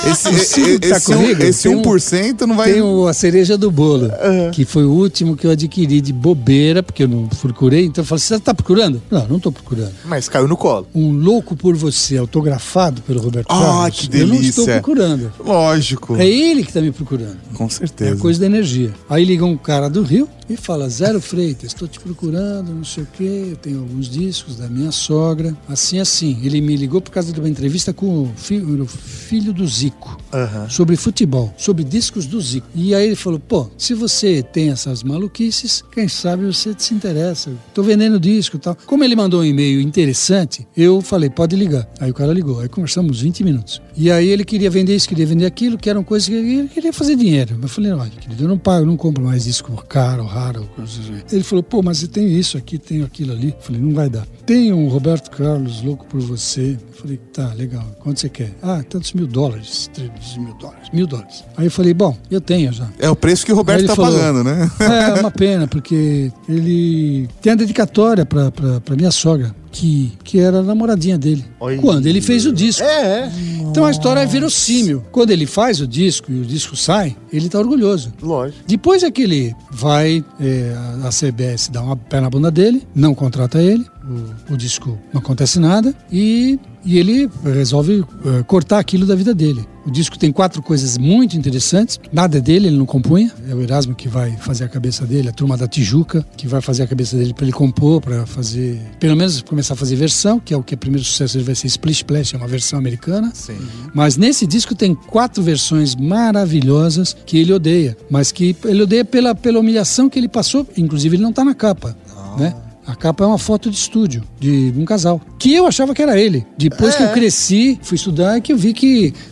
[0.09, 1.43] Esse, O Ciro tá esse, um- comigo?
[1.43, 2.73] esse Tem um- 1% não vai.
[2.73, 4.09] Tem o- a cereja do bolo,
[4.51, 7.85] que foi o último que eu adquiri de bobeira, porque eu não procurei.
[7.85, 9.01] Então eu falei, você tá procurando?
[9.09, 9.93] Não, não tô procurando.
[10.05, 10.87] Mas caiu no colo.
[10.93, 14.07] Um louco por você, autografado pelo Roberto Ah, Carlos.
[14.07, 14.81] que Eu não estou delícia.
[14.81, 15.31] procurando.
[15.39, 16.15] Lógico.
[16.17, 17.37] É ele que tá me procurando.
[17.53, 18.15] Com É certeza.
[18.19, 18.93] coisa da energia.
[19.09, 23.03] Aí liga um cara do Rio e fala: Zero Freitas, estou te procurando, não sei
[23.03, 23.47] o quê.
[23.51, 25.55] Eu tenho alguns discos da minha sogra.
[25.67, 26.39] Assim, assim.
[26.43, 30.17] Ele me ligou por causa de uma entrevista com o filho, o filho do Zico.
[30.33, 30.69] Aham.
[30.69, 32.67] Sobre futebol, sobre discos do Zico.
[32.75, 37.51] E aí ele falou: pô, se você tem essas maluquices, quem sabe você se interessa.
[37.73, 38.77] Tô vendendo disco e tal.
[38.85, 41.87] Como ele mandou um e-mail interessante, eu falei: pode ligar.
[41.99, 42.59] Aí o cara ligou.
[42.59, 43.81] Aí conversamos 20 minutos.
[43.95, 46.91] E aí ele queria vender isso, queria vender aquilo, que eram coisas que ele queria
[46.91, 47.57] fazer dinheiro.
[47.61, 51.21] Eu falei: olha, querido, eu não pago, não compro mais disco caro, raro, assim.
[51.31, 53.49] Ele falou: pô, mas tem isso aqui, tem aquilo ali.
[53.49, 54.25] Eu falei: não vai dar.
[54.45, 56.77] Tem um Roberto Carlos louco por você.
[56.91, 57.85] Eu falei: tá, legal.
[57.99, 58.51] Quanto você quer?
[58.61, 59.89] Ah, tantos mil dólares.
[59.93, 60.89] 300 mil dólares.
[60.91, 61.43] Mil dólares.
[61.55, 62.89] Aí eu falei: bom, eu tenho já.
[62.99, 64.69] É o preço que o Roberto tá falou- pagando, né?
[64.79, 68.51] É uma pena, porque ele tem a dedicatória pra
[68.97, 71.43] minha sogra, que, que era a namoradinha dele.
[71.59, 71.77] Oi.
[71.77, 72.83] Quando ele fez o disco.
[72.83, 73.31] É, é.
[73.61, 75.03] Então a história é verossímil.
[75.11, 78.13] Quando ele faz o disco e o disco sai, ele tá orgulhoso.
[78.21, 78.63] Lógico.
[78.67, 83.15] Depois é que ele vai, é, a CBS dá uma pé na bunda dele, não
[83.15, 89.05] contrata ele, o, o disco não acontece nada e, e ele resolve é, cortar aquilo
[89.05, 89.65] da vida dele.
[89.85, 93.61] O disco tem quatro coisas muito interessantes, nada é dele, ele não compunha, é o
[93.61, 96.87] Erasmo que vai fazer a cabeça dele, a turma da Tijuca, que vai fazer a
[96.87, 100.57] cabeça dele para ele compor, para fazer, pelo menos começar a fazer versão, que é
[100.57, 103.31] o que é o primeiro sucesso dele vai ser Splish Splash, é uma versão americana.
[103.33, 103.57] Sim.
[103.93, 109.35] Mas nesse disco tem quatro versões maravilhosas que ele odeia, mas que ele odeia pela,
[109.35, 110.65] pela humilhação que ele passou.
[110.77, 111.95] Inclusive, ele não tá na capa,
[112.37, 112.55] né?
[112.85, 115.21] A capa é uma foto de estúdio de um casal.
[115.39, 116.45] Que eu achava que era ele.
[116.57, 119.13] Depois que eu cresci, fui estudar, é que eu vi que.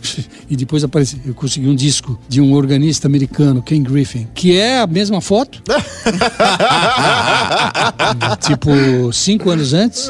[0.50, 4.80] E depois apareci, eu consegui um disco de um organista americano, Ken Griffin, que é
[4.80, 5.62] a mesma foto.
[8.40, 8.70] tipo,
[9.12, 10.08] cinco anos antes.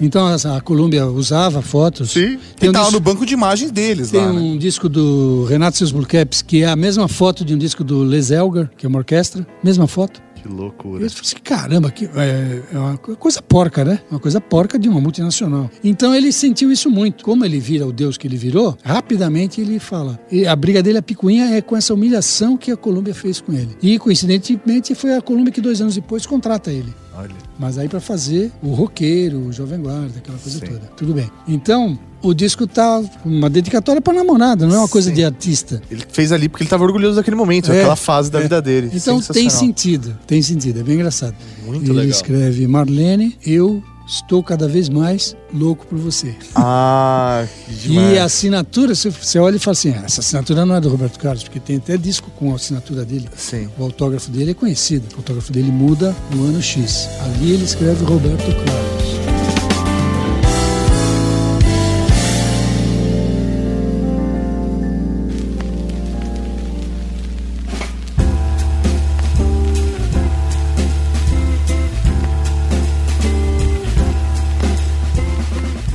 [0.00, 2.10] Então a, a Colômbia usava fotos.
[2.10, 2.38] Sim.
[2.58, 4.38] Tem um disco- no banco de imagens deles tem lá, né?
[4.38, 7.82] um disco do Renato Seus Blue Caps, que é a mesma foto de um disco
[7.82, 9.46] do Les Elgar, que é uma orquestra.
[9.62, 10.20] Mesma foto.
[10.42, 11.04] Que loucura.
[11.04, 14.00] eu falei assim, caramba, que, é, é uma coisa porca, né?
[14.10, 15.70] Uma coisa porca de uma multinacional.
[15.82, 17.24] Então ele sentiu isso muito.
[17.24, 20.18] Como ele vira o deus que ele virou, rapidamente ele fala.
[20.30, 23.52] E a briga dele, a picuinha, é com essa humilhação que a Colômbia fez com
[23.52, 23.76] ele.
[23.82, 26.92] E coincidentemente foi a Colômbia que dois anos depois contrata ele.
[27.18, 27.34] Olha.
[27.58, 30.80] Mas aí pra fazer o roqueiro, o jovem guarda, aquela coisa toda.
[30.96, 31.28] Tudo bem.
[31.48, 35.14] Então, o disco tá uma dedicatória pra namorada, não é uma coisa Sim.
[35.16, 35.82] de artista.
[35.90, 38.42] Ele fez ali porque ele tava orgulhoso daquele momento, É, aquela fase da é.
[38.42, 38.90] vida dele.
[38.94, 41.34] Então tem sentido, tem sentido, é bem engraçado.
[41.66, 42.10] Muito Ele legal.
[42.10, 46.34] escreve Marlene, eu Estou cada vez mais louco por você.
[46.54, 48.12] Ah, que demais.
[48.14, 50.88] E a assinatura, você, você olha e fala assim: ah, essa assinatura não é do
[50.88, 53.28] Roberto Carlos, porque tem até disco com a assinatura dele.
[53.36, 53.68] Sim.
[53.78, 55.06] O autógrafo dele é conhecido.
[55.14, 57.06] O autógrafo dele muda no ano X.
[57.20, 58.97] Ali ele escreve Roberto Carlos.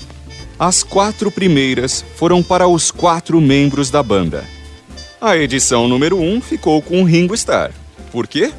[0.59, 4.45] As quatro primeiras foram para os quatro membros da banda.
[5.19, 7.73] A edição número 1 um ficou com Ringo Starr.
[8.13, 8.53] Por quê?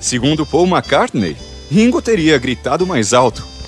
[0.00, 1.36] Segundo Paul McCartney,
[1.70, 3.59] Ringo teria gritado mais alto.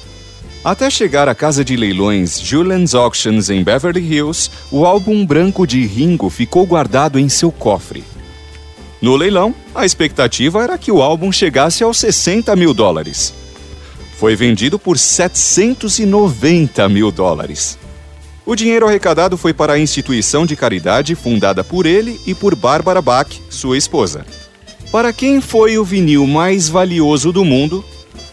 [0.64, 5.84] Até chegar à casa de leilões Julian's Auctions em Beverly Hills, o álbum branco de
[5.84, 8.05] Ringo ficou guardado em seu cofre.
[9.01, 13.34] No leilão, a expectativa era que o álbum chegasse aos 60 mil dólares.
[14.16, 17.76] Foi vendido por 790 mil dólares.
[18.47, 23.02] O dinheiro arrecadado foi para a instituição de caridade fundada por ele e por Barbara
[23.02, 24.24] Bach, sua esposa.
[24.93, 27.84] Para quem foi o vinil mais valioso do mundo,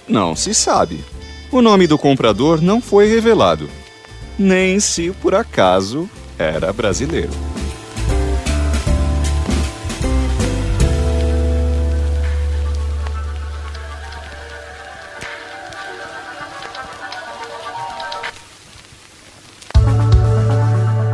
[0.08, 1.00] não se sabe.
[1.52, 3.70] O nome do comprador não foi revelado,
[4.38, 7.32] nem se por acaso era brasileiro.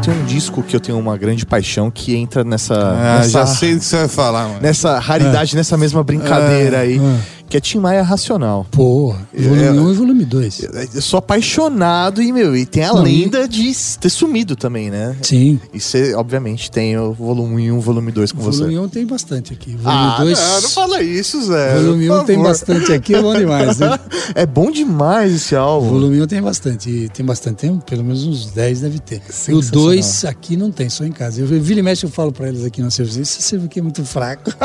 [0.03, 2.75] Tem um disco que eu tenho uma grande paixão que entra nessa.
[2.75, 4.59] Ah, nessa, já sei o que você vai falar, mano.
[4.61, 6.99] Nessa raridade, nessa mesma brincadeira aí.
[6.99, 7.44] é.
[7.55, 8.67] Que é Tim Maia Racional.
[8.69, 9.71] Porra, volume É.
[9.71, 10.61] 1 e volume 2.
[10.93, 15.15] Eu sou apaixonado e, meu, e tem a Não, lenda de ter sumido também, né?
[15.21, 15.57] Sim.
[15.73, 18.57] E você, obviamente, tem o volume 1 e o volume 2 com você.
[18.59, 19.69] Volume 1 tem bastante aqui.
[19.77, 20.37] Volume Ah, 2.
[20.37, 21.75] não, não fala isso, Zé.
[21.75, 23.97] Volume por 1 tem bastante aqui, é bom demais, né?
[24.35, 25.87] É bom demais esse álbum.
[25.91, 26.89] Volume 1 tem bastante.
[26.89, 29.21] E tem bastante, tem pelo menos uns 10 deve ter.
[29.21, 29.85] E o Sensacional.
[29.85, 31.39] 2 aqui não tem, só em casa.
[31.39, 34.03] Eu vira e mexe, eu falo pra eles aqui na serviço, esse aqui é muito
[34.03, 34.51] fraco.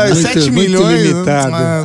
[0.00, 1.02] Ah, Muito- 7 muito milhões.
[1.02, 1.54] limitado.
[1.54, 1.84] Ah,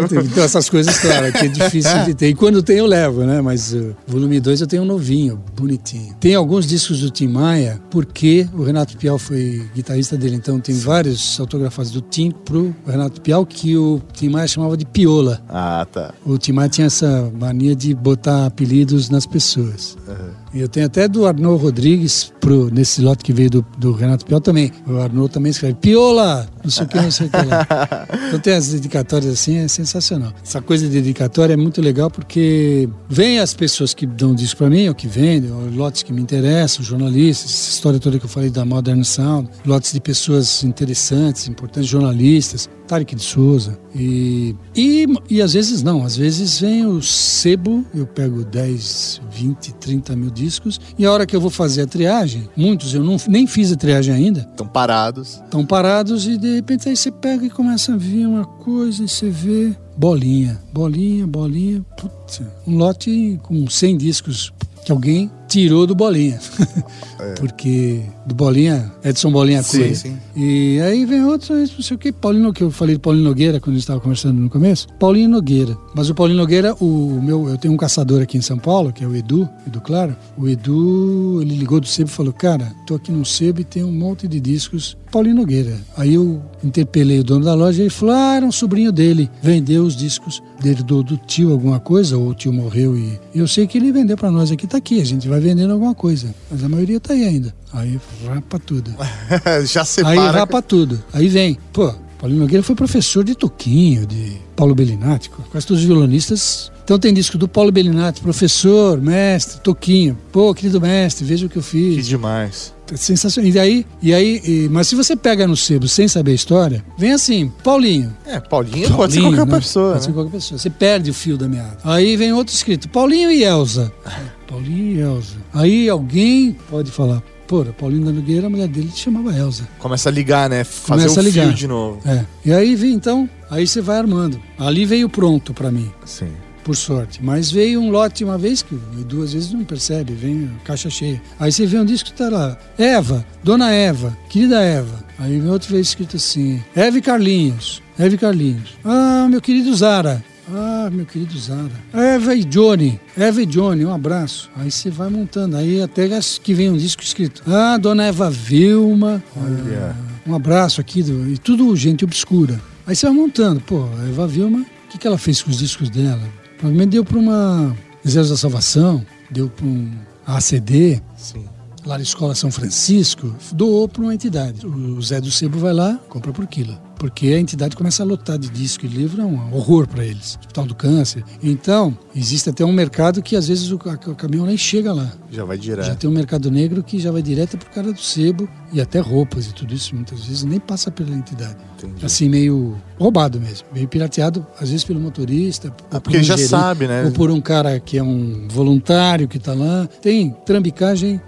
[0.00, 2.28] muito- Então, essas coisas, claro, aqui é difícil de ter.
[2.28, 3.40] E quando tem, eu levo, né?
[3.40, 6.14] Mas uh, volume 2 eu tenho um novinho, bonitinho.
[6.20, 10.36] Tem alguns discos do Tim Maia, porque o Renato Pial foi guitarrista dele.
[10.36, 14.84] Então, tem vários autografados do Tim pro Renato Pial, que o Tim Maia chamava de
[14.84, 15.40] Piola.
[15.48, 16.12] Ah, tá.
[16.24, 19.96] O Tim Maia tinha essa mania de botar apelidos nas pessoas.
[20.06, 24.24] E eu tenho até do Arnaud Rodrigues, pro, nesse lote que veio do, do Renato
[24.24, 24.70] Pial também.
[24.86, 27.66] O Arnaud também escreve Piola, não sei o que, não sei o que lá.
[28.28, 30.32] Então tem as dedicatórias assim, é sensacional.
[30.42, 34.70] Essa coisa de dedicatória é muito legal porque vem as pessoas que dão disco pra
[34.70, 38.28] mim, ou que vendem, ou lotes que me interessam, jornalistas, essa história toda que eu
[38.28, 43.78] falei da Modern Sound, lotes de pessoas interessantes, importantes, jornalistas, Tarek de Souza.
[43.94, 49.74] E, e, e às vezes não, às vezes vem o sebo, eu pego 10, 20,
[49.74, 53.16] 30 mil discos, e a hora que eu vou fazer a triagem, muitos eu não,
[53.28, 55.40] nem fiz a triagem ainda, Estão parados.
[55.44, 59.08] estão parados e de repente aí você pega e começa a vir uma coisa e
[59.08, 64.52] você vê bolinha, bolinha, bolinha, putz, um lote com 100 discos
[64.84, 66.40] que alguém tirou do Bolinha.
[67.38, 69.96] Porque do Bolinha, Edson Bolinha Sim, Coelho.
[69.96, 70.16] sim.
[70.36, 73.60] E aí vem outro, não sei o que, Paulinho, que eu falei de Paulinho Nogueira
[73.60, 74.88] quando a gente estava conversando no começo.
[74.98, 75.76] Paulinho Nogueira.
[75.94, 79.04] Mas o Paulinho Nogueira, o meu, eu tenho um caçador aqui em São Paulo, que
[79.04, 80.16] é o Edu, Edu Claro.
[80.36, 83.84] O Edu, ele ligou do sebo e falou: Cara, tô aqui no sebo e tem
[83.84, 84.96] um monte de discos.
[85.10, 85.78] Paulinho Nogueira.
[85.96, 89.30] Aí eu interpelei o dono da loja e ele falou: Ah, era um sobrinho dele.
[89.40, 93.18] Vendeu os discos dele do, do tio, alguma coisa, ou o tio morreu e.
[93.34, 95.00] Eu sei que ele vendeu para nós aqui, tá aqui.
[95.00, 96.34] A gente vai vendendo alguma coisa.
[96.50, 97.54] Mas a maioria tá aí ainda.
[97.72, 98.94] Aí rapa tudo.
[99.66, 100.20] Já separa.
[100.20, 101.02] Aí rapa tudo.
[101.12, 105.86] Aí vem, pô, Paulinho Nogueira foi professor de Toquinho, de Paulo Bellinati, quase todos os
[105.86, 106.72] violonistas.
[106.84, 110.16] Então tem disco do Paulo Bellinati, professor, mestre, Toquinho.
[110.30, 112.06] Pô, querido mestre, veja o que eu Que fiz.
[112.06, 112.72] demais.
[112.94, 113.50] Sensacional.
[113.50, 116.84] E aí, e aí e- mas se você pega no sebo sem saber a história,
[116.98, 118.14] vem assim, Paulinho.
[118.26, 119.58] É, Paulinho, pode ser Paulinho, qualquer né?
[119.58, 119.92] pessoa.
[119.92, 120.14] Pode ser né?
[120.14, 120.58] qualquer pessoa.
[120.58, 121.78] Você perde o fio da meada.
[121.82, 123.90] Aí vem outro escrito, Paulinho e Elza.
[124.54, 125.36] Paulinho e Elza.
[125.52, 129.68] Aí alguém pode falar, Pô, a Paulinho da Nogueira, a mulher dele chamava Elza.
[129.78, 130.62] Começa a ligar, né?
[130.64, 131.46] Fazer Começa o a ligar.
[131.46, 132.00] fio de novo.
[132.08, 132.24] É.
[132.44, 134.40] E aí vem então, aí você vai armando.
[134.58, 136.28] Ali veio pronto pra mim, Sim.
[136.62, 137.20] por sorte.
[137.22, 138.74] Mas veio um lote uma vez, que
[139.06, 141.20] duas vezes não percebe, vem caixa cheia.
[141.38, 145.04] Aí você vê um disco que tá lá, Eva, Dona Eva, querida Eva.
[145.18, 148.70] Aí vem outra vez escrito assim, Eva e Carlinhos, Eva e Carlinhos.
[148.84, 150.24] Ah, meu querido Zara.
[150.52, 151.70] Ah, meu querido Zara.
[151.92, 153.00] Eva e Johnny.
[153.16, 154.50] Eva e Johnny, um abraço.
[154.56, 155.56] Aí você vai montando.
[155.56, 156.08] Aí até
[156.42, 157.42] que vem um disco escrito.
[157.46, 159.22] Ah, Dona Eva Vilma.
[159.36, 159.96] Olha.
[160.26, 161.02] Um abraço aqui.
[161.02, 162.60] Do, e tudo gente obscura.
[162.86, 163.60] Aí você vai montando.
[163.60, 166.22] Pô, a Eva Vilma, o que, que ela fez com os discos dela?
[166.58, 169.90] Provavelmente deu para uma Exército da Salvação, deu para um
[170.26, 171.46] ACD, Sim.
[171.86, 174.66] lá na Escola São Francisco, doou para uma entidade.
[174.66, 176.78] O Zé do Sebo vai lá, compra por quilo.
[176.98, 180.38] Porque a entidade começa a lotar de disco e livro, é um horror para eles.
[180.40, 181.22] Hospital do Câncer.
[181.42, 185.12] Então, existe até um mercado que às vezes o, ca- o caminhão nem chega lá.
[185.30, 185.96] Já vai Já direto.
[185.98, 189.46] tem um mercado negro que já vai direto pro cara do sebo e até roupas
[189.46, 191.56] e tudo isso muitas vezes nem passa pela entidade.
[191.78, 192.06] Entendi.
[192.06, 193.66] Assim, meio roubado mesmo.
[193.74, 195.70] Meio pirateado, às vezes pelo motorista.
[195.90, 197.04] por porque um já gerente, sabe, né?
[197.04, 199.86] Ou por um cara que é um voluntário que tá lá.
[200.00, 201.20] Tem trambicagem.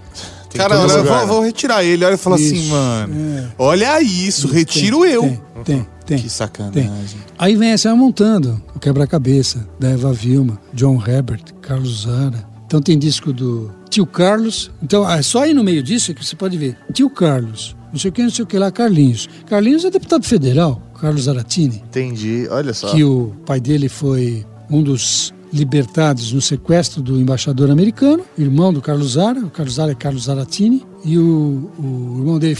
[0.54, 2.02] Cara, olha, eu vou, vou retirar ele.
[2.02, 3.14] Olha e fala assim, Isso, mano.
[3.14, 3.48] é.
[3.58, 5.20] Olha isso, retiro Tem, eu.
[5.22, 6.18] Tem, tem, tem.
[6.18, 7.18] Que sacanagem.
[7.38, 12.46] Aí vem, vai montando o quebra-cabeça da Eva Vilma, John Herbert, Carlos Zara.
[12.66, 14.70] Então tem disco do Tio Carlos.
[14.82, 16.76] Então é só aí no meio disso que você pode ver.
[16.92, 19.28] Tio Carlos, não sei o que, não sei o que lá, Carlinhos.
[19.46, 22.46] Carlinhos é deputado federal, Carlos Zaratini, Entendi.
[22.50, 22.90] Olha só.
[22.92, 28.82] que o pai dele foi um dos libertados no sequestro do embaixador americano, irmão do
[28.82, 29.40] Carlos Zara.
[29.40, 30.84] O Carlos Zara é Carlos Zaratini.
[31.04, 32.56] E o, o irmão dele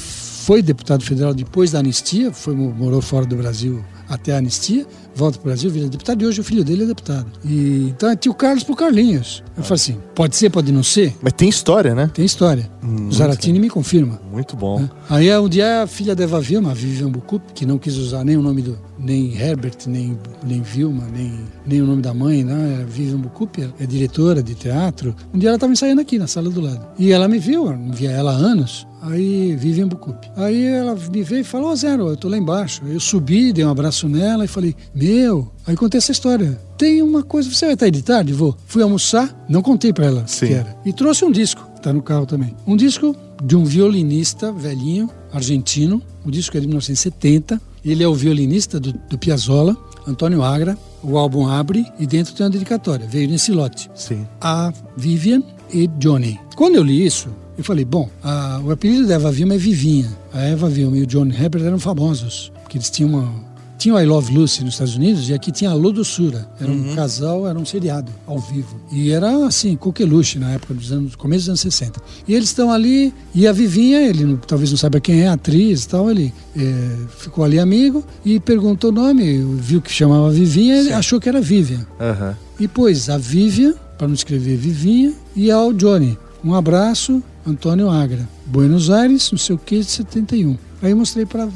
[0.46, 5.38] foi deputado federal depois da anistia, foi, morou fora do Brasil até a anistia, volta
[5.38, 7.26] para o Brasil, vira deputado e hoje o filho dele é deputado.
[7.44, 9.42] E, então é tio Carlos pro Carlinhos.
[9.56, 11.16] Eu falo assim, pode ser, pode não ser?
[11.20, 12.08] Mas tem história, né?
[12.14, 12.70] Tem história.
[12.80, 14.20] Hum, o Zaratini me confirma.
[14.30, 14.82] Muito bom.
[14.82, 14.90] né?
[15.10, 17.96] Aí é um dia a filha da Eva Vilma, a Vivian Bucup, que não quis
[17.96, 18.78] usar nem o nome do.
[18.96, 22.80] nem Herbert, nem, nem Vilma, nem, nem o nome da mãe, né?
[22.82, 25.14] A Vivian Bucup é, é diretora de teatro.
[25.34, 26.86] Um dia ela estava ensaiando aqui na sala do lado.
[26.98, 28.86] E ela me viu, não via ela há anos.
[29.02, 30.18] Aí, Vivian Bucup.
[30.36, 32.82] Aí ela me veio e falou: Ô Zero, eu tô lá embaixo.
[32.86, 35.52] Eu subi, dei um abraço nela e falei: Meu.
[35.66, 36.58] Aí contei essa história.
[36.76, 38.32] Tem uma coisa, você vai estar aí de tarde?
[38.32, 38.56] Vou.
[38.66, 40.46] Fui almoçar, não contei pra ela Sim.
[40.46, 40.76] que era.
[40.84, 42.54] E trouxe um disco, tá no carro também.
[42.66, 46.02] Um disco de um violinista velhinho, argentino.
[46.24, 47.60] O disco é de 1970.
[47.84, 49.76] Ele é o violinista do, do Piazzolla,
[50.06, 50.76] Antônio Agra.
[51.08, 53.06] O álbum abre e dentro tem uma dedicatória.
[53.06, 53.88] Veio nesse lote.
[53.94, 54.26] Sim.
[54.40, 55.42] A Vivian
[55.72, 56.38] e Johnny.
[56.56, 60.08] Quando eu li isso, eu falei, bom, a- o apelido da Eva Vilma é Vivinha.
[60.32, 63.45] A Eva Vilma e o John Herbert eram famosos, porque eles tinham uma...
[63.78, 66.48] Tinha o I Love Lucy nos Estados Unidos e aqui tinha a Alô Doçura.
[66.58, 68.80] Era um casal, era um seriado ao vivo.
[68.90, 72.00] E era assim, coqueluche na época dos anos, começo dos anos 60.
[72.26, 75.88] E eles estão ali, e a Vivinha, ele talvez não saiba quem é, atriz e
[75.88, 80.92] tal, ele eh, ficou ali amigo e perguntou o nome, viu que chamava Vivinha, ele
[80.92, 81.86] achou que era Vivian.
[82.00, 82.36] Aham.
[82.58, 86.18] E pôs a Vivian, para não escrever Vivinha, e ao Johnny.
[86.42, 88.26] Um abraço, Antônio Agra.
[88.46, 90.56] Buenos Aires, não sei o que, de 71.
[90.82, 91.48] Aí eu mostrei para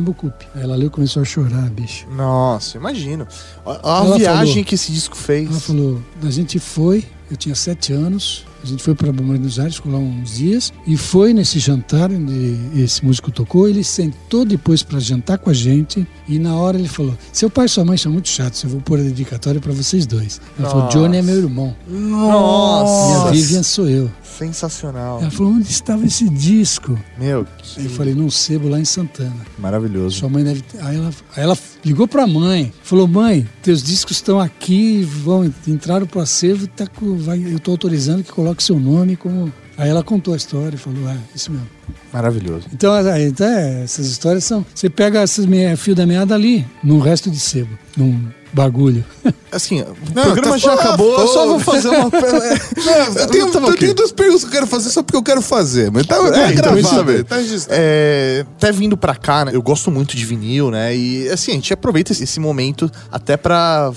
[0.00, 0.32] Bucup.
[0.54, 2.06] Aí ela leu e começou a chorar, bicho.
[2.16, 3.26] Nossa, imagino.
[3.64, 5.48] A, viagem falou- que esse disco fez.
[5.50, 9.76] Ela falou, a gente foi, eu tinha sete anos, a gente foi para Buenos Aires,
[9.76, 14.82] ficou lá uns dias, e foi nesse jantar onde esse músico tocou, ele sentou depois
[14.82, 17.96] para jantar com a gente, e na hora ele falou, seu pai e sua mãe
[17.98, 20.40] são muito chatos, eu vou pôr a dedicatória para vocês dois.
[20.58, 20.98] Ela falou, Nossa.
[20.98, 23.26] Johnny é meu irmão, Nossa.
[23.26, 24.10] e a Vivian sou eu.
[24.38, 25.20] Sensacional.
[25.20, 26.98] Ela falou, onde estava esse disco?
[27.18, 27.46] Meu,
[27.76, 29.36] Eu falei, num sebo lá em Santana.
[29.58, 30.18] maravilhoso.
[30.18, 30.64] Sua mãe deve.
[30.80, 36.06] Aí ela, aí ela ligou pra mãe, falou, mãe, teus discos estão aqui, vão entraram
[36.06, 39.52] pro acervo, tá com, vai, eu tô autorizando que coloque seu nome como...
[39.76, 41.66] Aí ela contou a história e falou, ah, isso mesmo.
[42.12, 42.66] Maravilhoso.
[42.72, 44.64] Então, aí, até essas histórias são...
[44.72, 45.46] Você pega esses
[45.76, 49.04] fio da meada ali, num resto de sebo, num bagulho.
[49.50, 52.04] Assim, o Não, programa tá já fora, acabou, eu só vou fazer uma.
[52.10, 55.42] Não, eu tenho, eu tenho duas perguntas que eu quero fazer só porque eu quero
[55.42, 55.90] fazer.
[55.90, 57.36] Mas tá, É, tá então gravado, tá.
[57.68, 59.52] É, até vindo pra cá, né?
[59.54, 60.94] Eu gosto muito de vinil, né?
[60.96, 63.92] E assim, a gente aproveita esse- momento até pra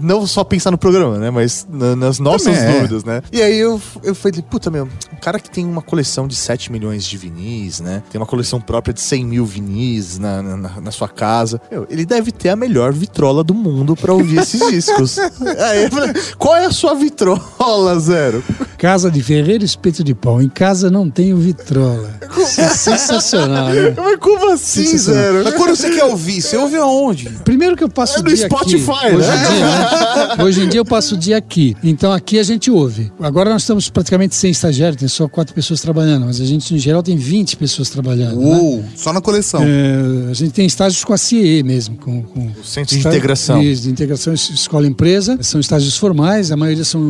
[0.00, 1.30] não só pensar no programa, né?
[1.30, 2.80] Mas na- nas nossas Também é.
[2.80, 3.22] dúvidas, né?
[3.32, 6.70] E aí eu, eu falei, puta, meu, um cara que tem uma coleção de 7
[6.72, 8.02] milhões de vinis, né?
[8.10, 11.60] Tem uma coleção própria de 100 mil vinis na, na, na sua casa.
[11.70, 15.18] Meu, ele deve ter a melhor vitrola do mundo pra ouvir esses discos.
[15.18, 18.42] aí eu falei, qual é a sua vitrola, Zero?
[18.78, 20.40] Casa de Ferreiro Espeto de Pau.
[20.42, 22.10] Em casa não tenho vitrola.
[22.36, 23.94] Isso é sensacional, né?
[23.96, 25.42] Mas como assim, zero?
[25.44, 27.30] Mas quando você quer ouvir, você ouve aonde?
[27.44, 29.14] Primeiro que eu passo É o no dia Spotify, aqui.
[29.16, 29.36] Hoje, né?
[29.36, 29.85] em dia, né?
[30.42, 31.76] Hoje em dia eu passo o dia aqui.
[31.82, 33.10] Então aqui a gente ouve.
[33.20, 36.78] Agora nós estamos praticamente sem estagiário, tem só quatro pessoas trabalhando, mas a gente em
[36.78, 38.38] geral tem 20 pessoas trabalhando.
[38.40, 38.46] né?
[38.46, 39.62] Uou, só na coleção.
[39.62, 43.62] É, a gente tem estágios com a CIE mesmo, com, com Centro de integração.
[43.62, 45.38] Isso, de integração es- escola-empresa.
[45.40, 47.00] São estágios formais, a maioria são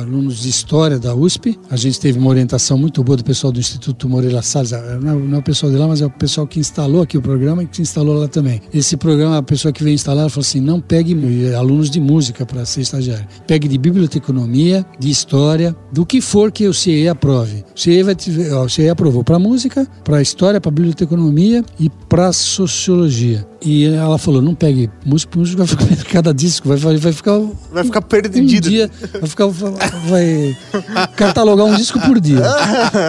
[0.00, 1.58] alunos de história da USP.
[1.70, 4.70] A gente teve uma orientação muito boa do pessoal do Instituto Moreira Salles.
[4.72, 7.16] Não, é- não é o pessoal de lá, mas é o pessoal que instalou aqui
[7.18, 8.60] o programa e que instalou lá também.
[8.72, 11.14] Esse programa, a pessoa que veio instalar falou assim: não pegue
[11.54, 13.26] alunos de música para ser estagiário.
[13.46, 17.64] Pegue de biblioteconomia, de história, do que for que o CIE aprove.
[17.74, 21.90] O CIE, vai te, ó, o CIE aprovou para música, para história, para biblioteconomia e
[22.08, 23.46] para sociologia.
[23.64, 27.40] E ela falou: não pegue música, música vai ficar cada disco, vai, vai, vai ficar
[27.72, 28.68] Vai ficar um perdido.
[28.68, 28.90] dia,
[29.20, 30.56] vai ficar vai
[31.16, 32.42] catalogar um disco por dia.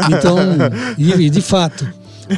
[0.10, 0.38] Então,
[0.98, 1.88] e, e de fato,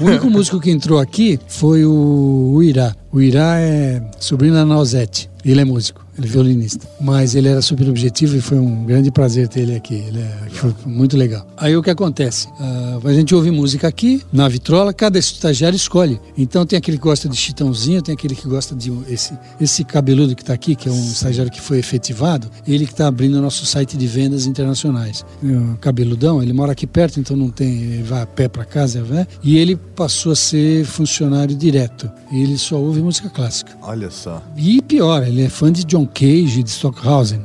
[0.02, 2.94] o único músico que entrou aqui foi o, o Irá.
[3.12, 5.30] O Irá é sobrinho da Nausete.
[5.46, 6.88] Ele é músico, ele é violinista.
[7.00, 9.96] Mas ele era super objetivo e foi um grande prazer ter ele aqui.
[9.96, 11.46] Ele é, foi muito legal.
[11.56, 12.48] Aí o que acontece?
[12.60, 16.20] Ah, a gente ouve música aqui, na vitrola, cada estagiário escolhe.
[16.38, 20.36] Então tem aquele que gosta de chitãozinho, tem aquele que gosta de esse, esse cabeludo
[20.36, 23.42] que está aqui, que é um estagiário que foi efetivado, ele que está abrindo o
[23.42, 25.26] nosso site de vendas internacionais.
[25.44, 29.28] O cabeludão, ele mora aqui perto, então não tem, vai a pé para casa, né?
[29.44, 32.10] E ele passou a ser funcionário direto.
[32.32, 33.72] Ele só ouve música clássica.
[33.82, 34.42] Olha só.
[34.56, 37.42] E pior, ele é fã de John Cage de Stockhausen.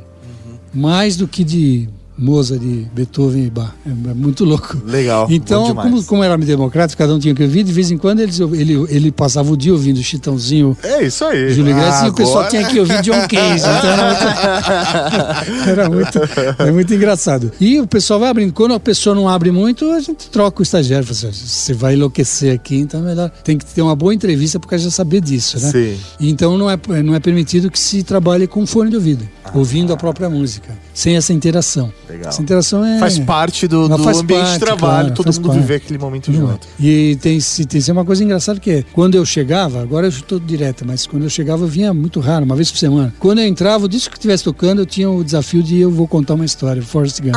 [0.73, 3.71] Mais do que de Mozart, de Beethoven e Bach.
[3.85, 4.77] É, é muito louco.
[4.85, 5.27] Legal.
[5.29, 8.39] Então, como, como era democrático, cada um tinha que ouvir, de vez em quando eles,
[8.39, 11.53] ele, ele passava o dia ouvindo Chitãozinho, É isso aí.
[11.53, 13.63] Júlio Graça, e o pessoal tinha que ouvir John Cage.
[13.63, 16.19] Então era muito, era muito,
[16.59, 17.51] é muito engraçado.
[17.59, 18.53] E o pessoal vai abrindo.
[18.53, 21.05] Quando a pessoa não abre muito, a gente troca o estagiário.
[21.05, 23.29] Fala assim, Você vai enlouquecer aqui, então é melhor.
[23.43, 25.71] Tem que ter uma boa entrevista porque já saber disso, né?
[25.71, 25.97] Sim.
[26.19, 29.97] Então não é, não é permitido que se trabalhe com fone de ouvido, ouvindo a
[29.97, 31.91] própria música, sem essa interação.
[32.07, 32.29] Legal.
[32.29, 32.99] Essa interação é.
[32.99, 35.59] Faz parte do, do faz ambiente de parte, trabalho, claro, todo mundo parte.
[35.61, 36.67] viver aquele momento Não junto.
[36.79, 40.39] E tem, se- tem uma coisa engraçada que é, quando eu chegava, agora eu estou
[40.39, 43.13] direto, mas quando eu chegava eu vinha muito raro, uma vez por semana.
[43.19, 46.07] Quando eu entrava, o disco que estivesse tocando, eu tinha o desafio de eu vou
[46.07, 47.35] contar uma história, Forrest Gump.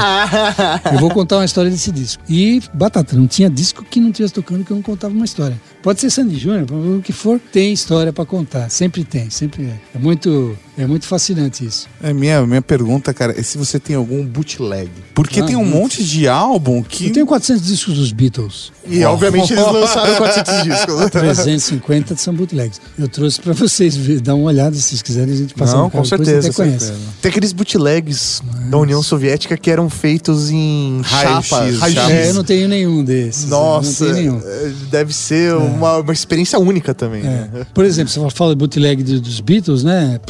[0.92, 2.22] eu vou contar uma história desse disco.
[2.28, 5.60] E, batata, não tinha disco que não estivesse tocando que eu não contava uma história.
[5.82, 8.68] Pode ser Sandy Júnior, o que for, tem história para contar.
[8.70, 9.74] Sempre tem, sempre é.
[9.94, 11.88] É muito, é muito fascinante isso.
[12.02, 14.90] É, minha, minha pergunta, cara, é se você tem algum bootleg.
[15.14, 15.80] Porque Ah, tem um muitos.
[15.80, 17.06] monte de álbum que.
[17.08, 18.72] Eu tenho 400 discos dos Beatles.
[18.88, 21.10] E obviamente eles lançaram 400 discos.
[21.10, 22.80] 350 são bootlegs.
[22.98, 25.90] Eu trouxe para vocês dar uma olhada, se vocês quiserem, a gente passa Não, no
[25.90, 26.92] com certeza, até conhece.
[27.20, 31.78] Tem aqueles bootlegs da União Soviética que eram feitos em Raio-x, chapa, chapa.
[31.80, 32.10] raio-x.
[32.10, 33.46] É, eu não tenho nenhum desses.
[33.48, 34.40] Nossa, nenhum.
[34.44, 37.22] é, deve ser uma, uma experiência única também.
[37.22, 37.48] né?
[37.54, 37.64] É.
[37.74, 40.20] Por exemplo, você fala de bootleg dos Beatles, né?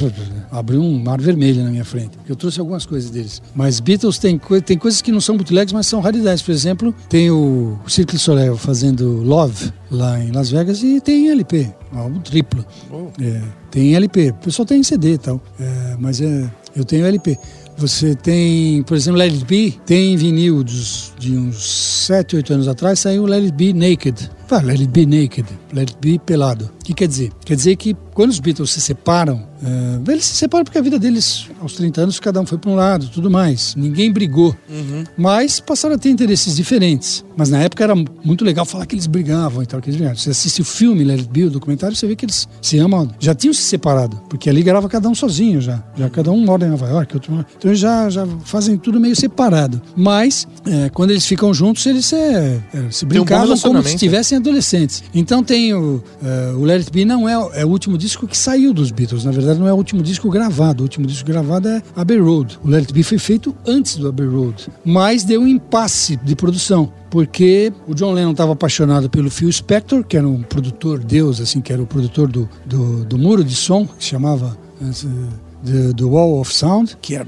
[0.50, 2.18] Abriu um mar vermelho na minha frente.
[2.28, 3.42] Eu trouxe algumas coisas deles.
[3.54, 6.42] Mas Beatles tem, tem coisas que não são bootlegs, mas são raridades.
[6.42, 11.30] Por exemplo, tem o Cirque du Soleil fazendo Love lá em Las Vegas e tem
[11.30, 12.64] LP, um álbum triplo.
[13.20, 14.30] É, tem LP.
[14.30, 15.40] O pessoal tem CD e tal.
[15.60, 17.38] É, mas é, eu tenho LP.
[17.78, 22.68] Você tem, por exemplo, Let It Be, tem vinil dos, de uns 7, 8 anos
[22.68, 24.30] atrás, saiu Let It Be Naked.
[24.50, 26.70] Ah, Let It Be Naked, Let It Be pelado.
[26.86, 27.32] O que quer dizer?
[27.44, 31.00] Quer dizer que quando os Beatles se separam, eh, eles se separam porque a vida
[31.00, 33.74] deles, aos 30 anos, cada um foi para um lado, tudo mais.
[33.76, 34.56] Ninguém brigou.
[35.18, 37.24] Mas passaram a ter interesses diferentes.
[37.36, 40.16] Mas na época era muito legal falar que eles brigavam e tal, que eles brigavam.
[40.16, 43.10] Você assiste o filme Let It Be, o documentário, você vê que eles se amam.
[43.18, 45.82] Já tinham se separado, porque ali grava cada um sozinho já.
[45.96, 47.46] Já cada um mora em Nova York, outro mora...
[47.58, 49.82] Então eles já, já fazem tudo meio separado.
[49.96, 52.60] Mas eh, quando eles ficam juntos, eles eh,
[52.90, 53.98] se um bom brincavam como se relacionamento.
[53.98, 55.02] tivessem adolescentes.
[55.12, 58.26] Então tem o, eh, o Let It Be não é, o- é o último disco
[58.26, 59.24] que saiu dos Beatles.
[59.24, 60.80] Na verdade, não é o último disco gravado.
[60.80, 62.58] O último disco gravado é Abbey Road.
[62.64, 66.34] O Let It Be foi feito antes do Abbey Road, mas deu um impasse de
[66.36, 66.92] produção.
[67.10, 71.60] Porque o John Lennon estava apaixonado pelo Phil Spector, que era um produtor deus, assim,
[71.60, 74.86] que era o produtor do, do, do muro de som, que chamava eh,
[75.64, 77.26] The, The Wall of Sound, que era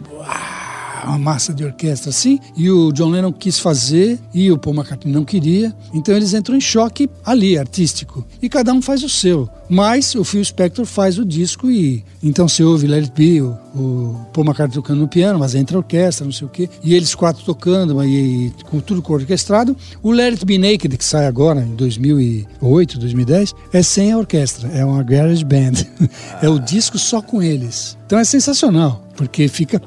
[1.09, 5.13] uma massa de orquestra assim, e o John Lennon quis fazer e o Paul McCartney
[5.13, 9.49] não queria, então eles entram em choque ali, artístico, e cada um faz o seu.
[9.69, 14.27] Mas o Phil Spector faz o disco e então você ouve Let It o, o
[14.33, 17.15] Paul McCartney tocando no piano, mas entra a orquestra, não sei o quê, e eles
[17.15, 19.77] quatro tocando, e, com tudo orquestrado.
[20.03, 24.85] O Let It Naked, que sai agora em 2008, 2010, é sem a orquestra, é
[24.85, 25.73] uma garage band.
[26.43, 27.97] é o disco só com eles.
[28.07, 29.81] Então é sensacional, porque fica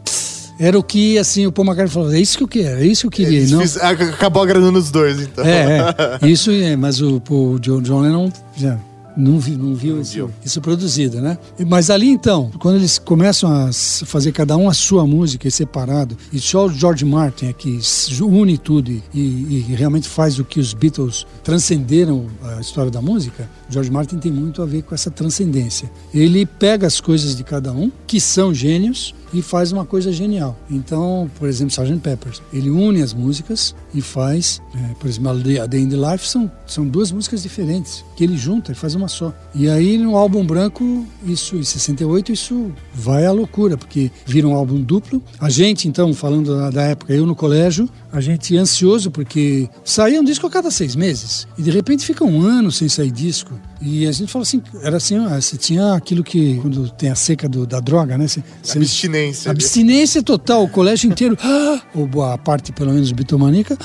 [0.63, 3.01] era o que, assim, o Paul McCartney falou, é isso que eu quero, é isso
[3.01, 3.39] que eu queria.
[3.39, 5.43] Eles não, fiz- Acabou agradando os dois, então.
[5.43, 8.77] é, é, isso é, mas o, o John, John Lennon já
[9.17, 11.38] não, vi, não viu, isso, isso produzido, né?
[11.67, 13.69] Mas ali então, quando eles começam a
[14.05, 17.77] fazer cada um a sua música e separado, e só o George Martin é que
[18.21, 23.01] une tudo e, e- e realmente faz o que os Beatles transcenderam a história da
[23.01, 25.91] música, George Martin tem muito a ver com essa transcendência.
[26.13, 30.58] Ele pega as coisas de cada um, que são gênios, e faz uma coisa genial.
[30.70, 31.99] Então, por exemplo, Sgt.
[31.99, 36.28] Peppers, ele une as músicas e faz, é, por exemplo, a Day in the Life
[36.28, 39.34] são, são duas músicas diferentes, que ele junta e faz uma só.
[39.53, 44.56] E aí no álbum branco, isso em 68, isso vai à loucura, porque vira um
[44.56, 45.22] álbum duplo.
[45.40, 50.19] A gente, então, falando da, da época, eu no colégio, a gente ansioso porque saía
[50.19, 53.53] um disco a cada seis meses e de repente fica um ano sem sair disco.
[53.83, 57.15] E a gente fala assim, era assim, ah, você tinha aquilo que quando tem a
[57.15, 58.27] seca do- da droga, né?
[58.27, 59.49] Você, você- Abstinência.
[59.49, 59.57] ali.
[59.57, 63.75] Abstinência total, o colégio inteiro, ah, ou a parte pelo menos bitomaníaca,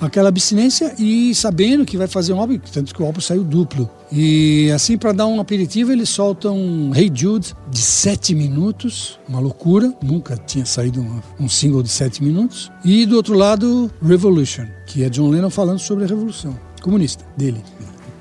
[0.00, 3.88] aquela abstinência e sabendo que vai fazer um álbum, tanto que o álbum saiu duplo.
[4.10, 9.40] E assim, para dar um aperitivo, eles soltam um Hey Jude de sete minutos, uma
[9.40, 12.70] loucura, nunca tinha saído um, um single de sete minutos.
[12.84, 17.60] E do outro lado, Revolution, que é John Lennon falando sobre a revolução comunista dele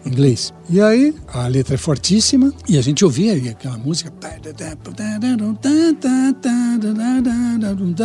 [0.06, 0.54] inglês.
[0.68, 4.12] E aí, a letra é fortíssima e a gente ouvia aquela música.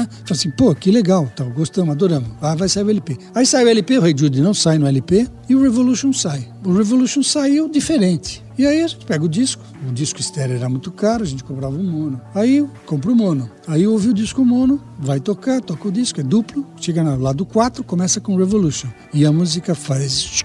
[0.04, 2.28] Fala assim, pô, que legal, tá, gostamos, adoramos.
[2.40, 3.16] Ah, vai sair o LP.
[3.34, 6.46] Aí sai o LP, o Rei Jude não sai no LP e o Revolution sai.
[6.64, 8.42] O Revolution saiu diferente.
[8.60, 11.42] E aí a gente pega o disco, o disco estéreo era muito caro, a gente
[11.42, 12.20] comprava um mono.
[12.34, 13.50] Aí compra o mono.
[13.66, 17.46] Aí ouve o disco mono, vai tocar, toca o disco, é duplo, chega no lado
[17.46, 18.88] 4, começa com Revolution.
[19.14, 20.44] E a música faz.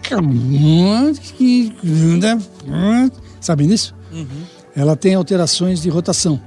[3.41, 3.95] Sabem disso?
[4.75, 6.41] Ela tem alterações de rotação.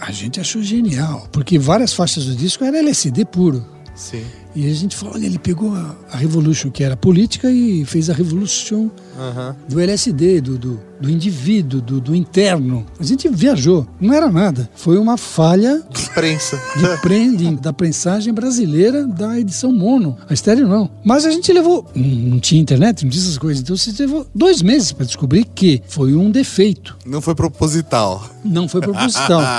[0.00, 3.64] A gente achou genial, porque várias faixas do disco era LSD puro.
[3.94, 4.24] Sim.
[4.54, 8.10] E a gente falou, olha, ele pegou a, a Revolution, que era política, e fez
[8.10, 9.56] a Revolution Aham.
[9.68, 12.86] do LSD, do, do, do indivíduo, do, do interno.
[12.98, 14.70] A gente viajou, não era nada.
[14.74, 15.82] Foi uma falha
[16.14, 16.56] Prensa.
[16.76, 20.16] de prende, da prensagem brasileira da edição mono.
[20.28, 20.88] A estéreo não.
[21.04, 21.84] Mas a gente levou.
[21.94, 23.62] Não, não tinha internet, não tinha essas coisas.
[23.62, 26.96] Então você levou dois meses para descobrir que foi um defeito.
[27.04, 28.24] Não foi proposital.
[28.44, 29.42] Não foi proposital.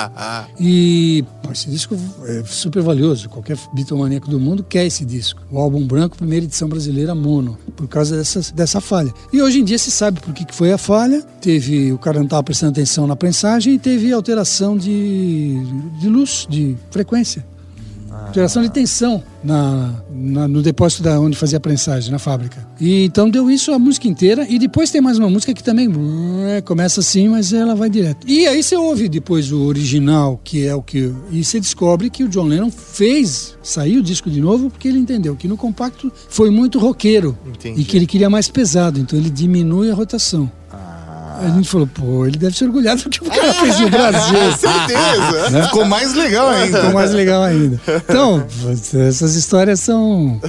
[0.60, 3.28] E pô, esse disco é super valioso.
[3.28, 5.42] Qualquer bitomaníaco do mundo quer esse disco.
[5.52, 9.14] O álbum branco, primeira edição brasileira mono, por causa dessas, dessa falha.
[9.32, 11.24] E hoje em dia se sabe por que, que foi a falha.
[11.42, 15.58] Teve o cara não estava prestando atenção na prensagem e teve alteração de,
[16.00, 17.46] de luz, de frequência.
[18.28, 22.66] Alteração de tensão na, na- no depósito da onde fazia a prensagem, na fábrica.
[22.80, 24.46] E então deu isso a música inteira.
[24.50, 25.90] E depois tem mais uma música que também
[26.48, 28.26] é, começa assim, mas ela vai direto.
[28.28, 31.12] E aí você ouve depois o original, que é o que.
[31.32, 35.00] E você descobre que o John Lennon fez, saiu o disco de novo, porque ele
[35.00, 37.38] entendeu que no compacto foi muito roqueiro.
[37.46, 37.82] Entendi.
[37.82, 40.50] E que ele queria mais pesado, então ele diminui a rotação.
[41.42, 44.36] A gente falou, pô, ele deve se orgulhar do que o cara fez no Brasil.
[44.58, 45.64] Certeza.
[45.68, 46.78] Ficou mais legal ainda.
[46.78, 47.80] Ficou mais legal ainda.
[48.08, 48.46] Então,
[49.08, 50.40] essas histórias são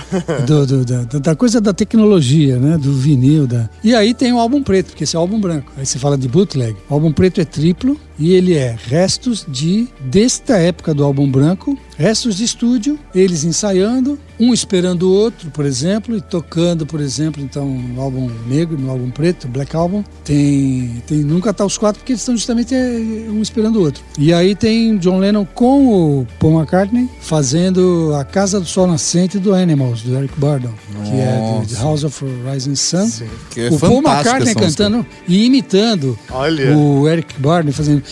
[0.46, 2.76] do- do- da, da coisa da tecnologia, né?
[2.78, 3.46] Do vinil.
[3.46, 3.68] Da...
[3.82, 5.72] E aí tem o álbum preto, porque esse é o álbum branco.
[5.76, 6.76] Aí você fala de bootleg.
[6.88, 11.78] O álbum preto é triplo e ele é restos de desta época do álbum branco,
[11.96, 17.42] restos de estúdio, eles ensaiando, um esperando o outro, por exemplo, e tocando, por exemplo,
[17.42, 22.00] então no álbum negro, no álbum preto, Black Album, tem, tem nunca tá os quatro
[22.00, 24.02] porque eles estão justamente é, um esperando o outro.
[24.18, 29.38] E aí tem John Lennon com o Paul McCartney fazendo a Casa do Sol Nascente
[29.38, 30.72] do Animals, do Eric Burdon,
[31.04, 33.10] que é de House of Rising Sun.
[33.50, 36.76] Que é o Paul McCartney cantando e imitando Olha.
[36.76, 38.03] o Eric Burdon fazendo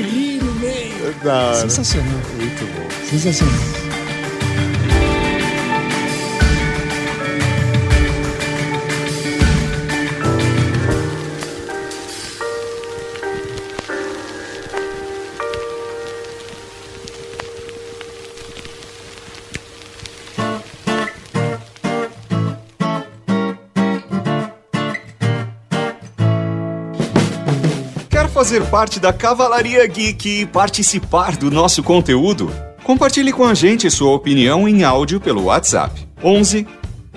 [0.00, 1.14] ri no meio.
[1.54, 2.88] Sensacional, Muito bom.
[3.08, 3.85] sensacional.
[28.46, 32.48] Fazer parte da Cavalaria Geek e participar do nosso conteúdo?
[32.84, 36.64] Compartilhe com a gente sua opinião em áudio pelo WhatsApp 11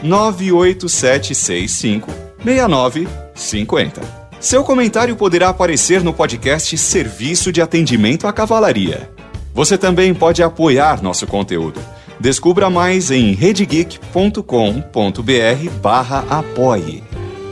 [0.02, 2.12] 98765
[2.44, 4.02] 6950.
[4.40, 9.12] Seu comentário poderá aparecer no podcast Serviço de Atendimento à Cavalaria.
[9.54, 11.80] Você também pode apoiar nosso conteúdo.
[12.20, 17.04] Descubra mais em redegeek.com.br barra apoie.